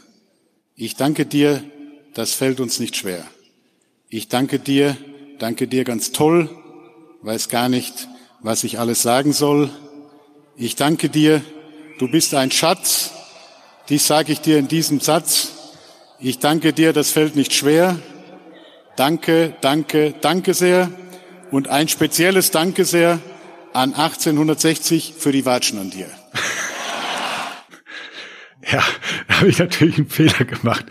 [0.76, 1.64] Ich danke dir,
[2.14, 3.26] das fällt uns nicht schwer.
[4.07, 4.95] Ich danke dir,
[5.39, 6.47] danke dir ganz toll,
[7.23, 8.07] weiß gar nicht,
[8.41, 9.72] was ich alles sagen soll.
[10.55, 11.41] Ich danke dir,
[11.97, 13.11] du bist ein Schatz,
[13.89, 15.53] dies sage ich dir in diesem Satz,
[16.19, 17.99] ich danke dir, das fällt nicht schwer.
[18.95, 20.91] Danke, danke, danke sehr.
[21.49, 23.19] Und ein spezielles Danke sehr
[23.73, 26.07] an 1860 für die Watschen an dir.
[28.72, 28.84] Ja,
[29.27, 30.85] da habe ich natürlich einen Fehler gemacht.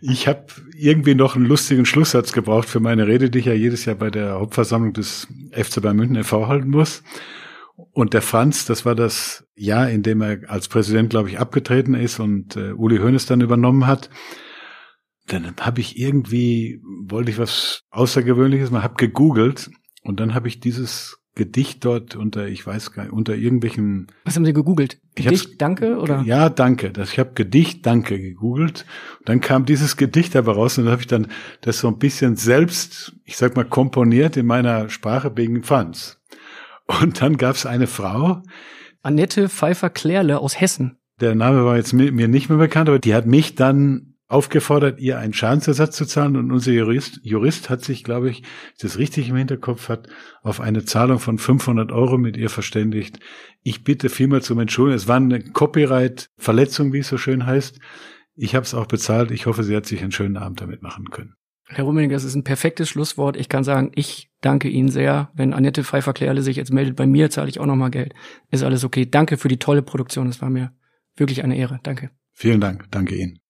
[0.00, 3.84] Ich habe irgendwie noch einen lustigen Schlusssatz gebraucht für meine Rede, die ich ja jedes
[3.84, 6.48] Jahr bei der Hauptversammlung des FC Bayern München e.V.
[6.48, 7.02] halten muss.
[7.92, 11.94] Und der Franz, das war das Jahr, in dem er als Präsident, glaube ich, abgetreten
[11.94, 14.10] ist und äh, Uli Hoeneß dann übernommen hat
[15.32, 19.70] dann habe ich irgendwie, wollte ich was Außergewöhnliches mal, habe gegoogelt
[20.02, 24.08] und dann habe ich dieses Gedicht dort unter, ich weiß gar nicht, unter irgendwelchen.
[24.24, 24.98] Was haben Sie gegoogelt?
[25.14, 26.20] Gedicht Danke oder?
[26.26, 26.90] Ja, Danke.
[26.90, 28.84] Das, ich habe Gedicht Danke gegoogelt.
[29.20, 31.28] Und dann kam dieses Gedicht aber raus und dann habe ich dann
[31.62, 36.20] das so ein bisschen selbst, ich sag mal, komponiert in meiner Sprache wegen Fans.
[37.00, 38.42] Und dann gab es eine Frau.
[39.00, 40.98] Annette Pfeiffer-Klärle aus Hessen.
[41.22, 45.18] Der Name war jetzt mir nicht mehr bekannt, aber die hat mich dann aufgefordert, ihr
[45.18, 48.44] einen Schadensersatz zu zahlen und unser Jurist, Jurist hat sich, glaube ich,
[48.80, 50.08] das richtig im Hinterkopf hat,
[50.42, 53.18] auf eine Zahlung von 500 Euro mit ihr verständigt.
[53.62, 54.96] Ich bitte vielmal zum Entschuldigen.
[54.96, 57.80] Es war eine Copyright-Verletzung, wie es so schön heißt.
[58.36, 59.32] Ich habe es auch bezahlt.
[59.32, 61.34] Ich hoffe, sie hat sich einen schönen Abend damit machen können.
[61.66, 63.36] Herr Rummening, das ist ein perfektes Schlusswort.
[63.36, 65.30] Ich kann sagen, ich danke Ihnen sehr.
[65.34, 68.14] Wenn Annette Pfeiffer-Klärle sich jetzt meldet bei mir, zahle ich auch nochmal Geld.
[68.50, 69.06] Ist alles okay.
[69.10, 70.28] Danke für die tolle Produktion.
[70.28, 70.72] Es war mir
[71.16, 71.80] wirklich eine Ehre.
[71.82, 72.10] Danke.
[72.32, 72.90] Vielen Dank.
[72.90, 73.40] Danke Ihnen.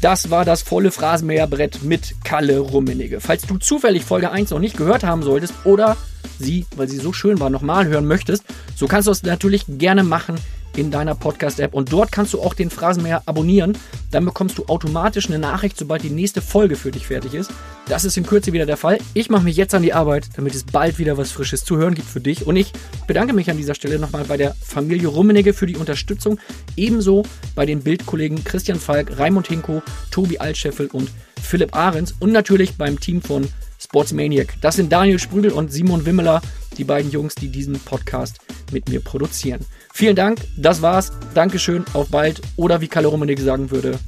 [0.00, 3.20] Das war das volle Phrasenmäherbrett mit Kalle Rummenigge.
[3.20, 5.98] Falls du zufällig Folge 1 noch nicht gehört haben solltest oder
[6.38, 8.44] sie, weil sie so schön war, nochmal hören möchtest,
[8.74, 10.36] so kannst du es natürlich gerne machen
[10.76, 11.74] in deiner Podcast-App.
[11.74, 13.76] Und dort kannst du auch den Phrasenmäher abonnieren.
[14.10, 17.50] Dann bekommst du automatisch eine Nachricht, sobald die nächste Folge für dich fertig ist.
[17.88, 18.98] Das ist in Kürze wieder der Fall.
[19.14, 21.94] Ich mache mich jetzt an die Arbeit, damit es bald wieder was Frisches zu hören
[21.94, 22.46] gibt für dich.
[22.46, 22.72] Und ich
[23.06, 26.38] bedanke mich an dieser Stelle nochmal bei der Familie Rummenigge für die Unterstützung.
[26.76, 27.24] Ebenso
[27.54, 31.10] bei den Bildkollegen Christian Falk, Raimund Hinko, Tobi Altscheffel und
[31.42, 32.14] Philipp Ahrens.
[32.20, 33.48] Und natürlich beim Team von
[33.80, 34.54] Sportsmaniac.
[34.60, 36.42] Das sind Daniel Sprügel und Simon Wimmeler,
[36.76, 38.38] die beiden Jungs, die diesen Podcast
[38.72, 39.64] mit mir produzieren.
[40.00, 41.12] Vielen Dank, das war's.
[41.34, 42.40] Dankeschön, auf bald.
[42.56, 43.98] Oder wie Kalle Rummenigge sagen würde.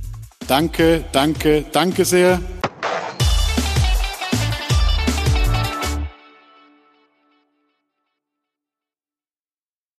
[0.49, 2.41] Danke, danke, danke sehr.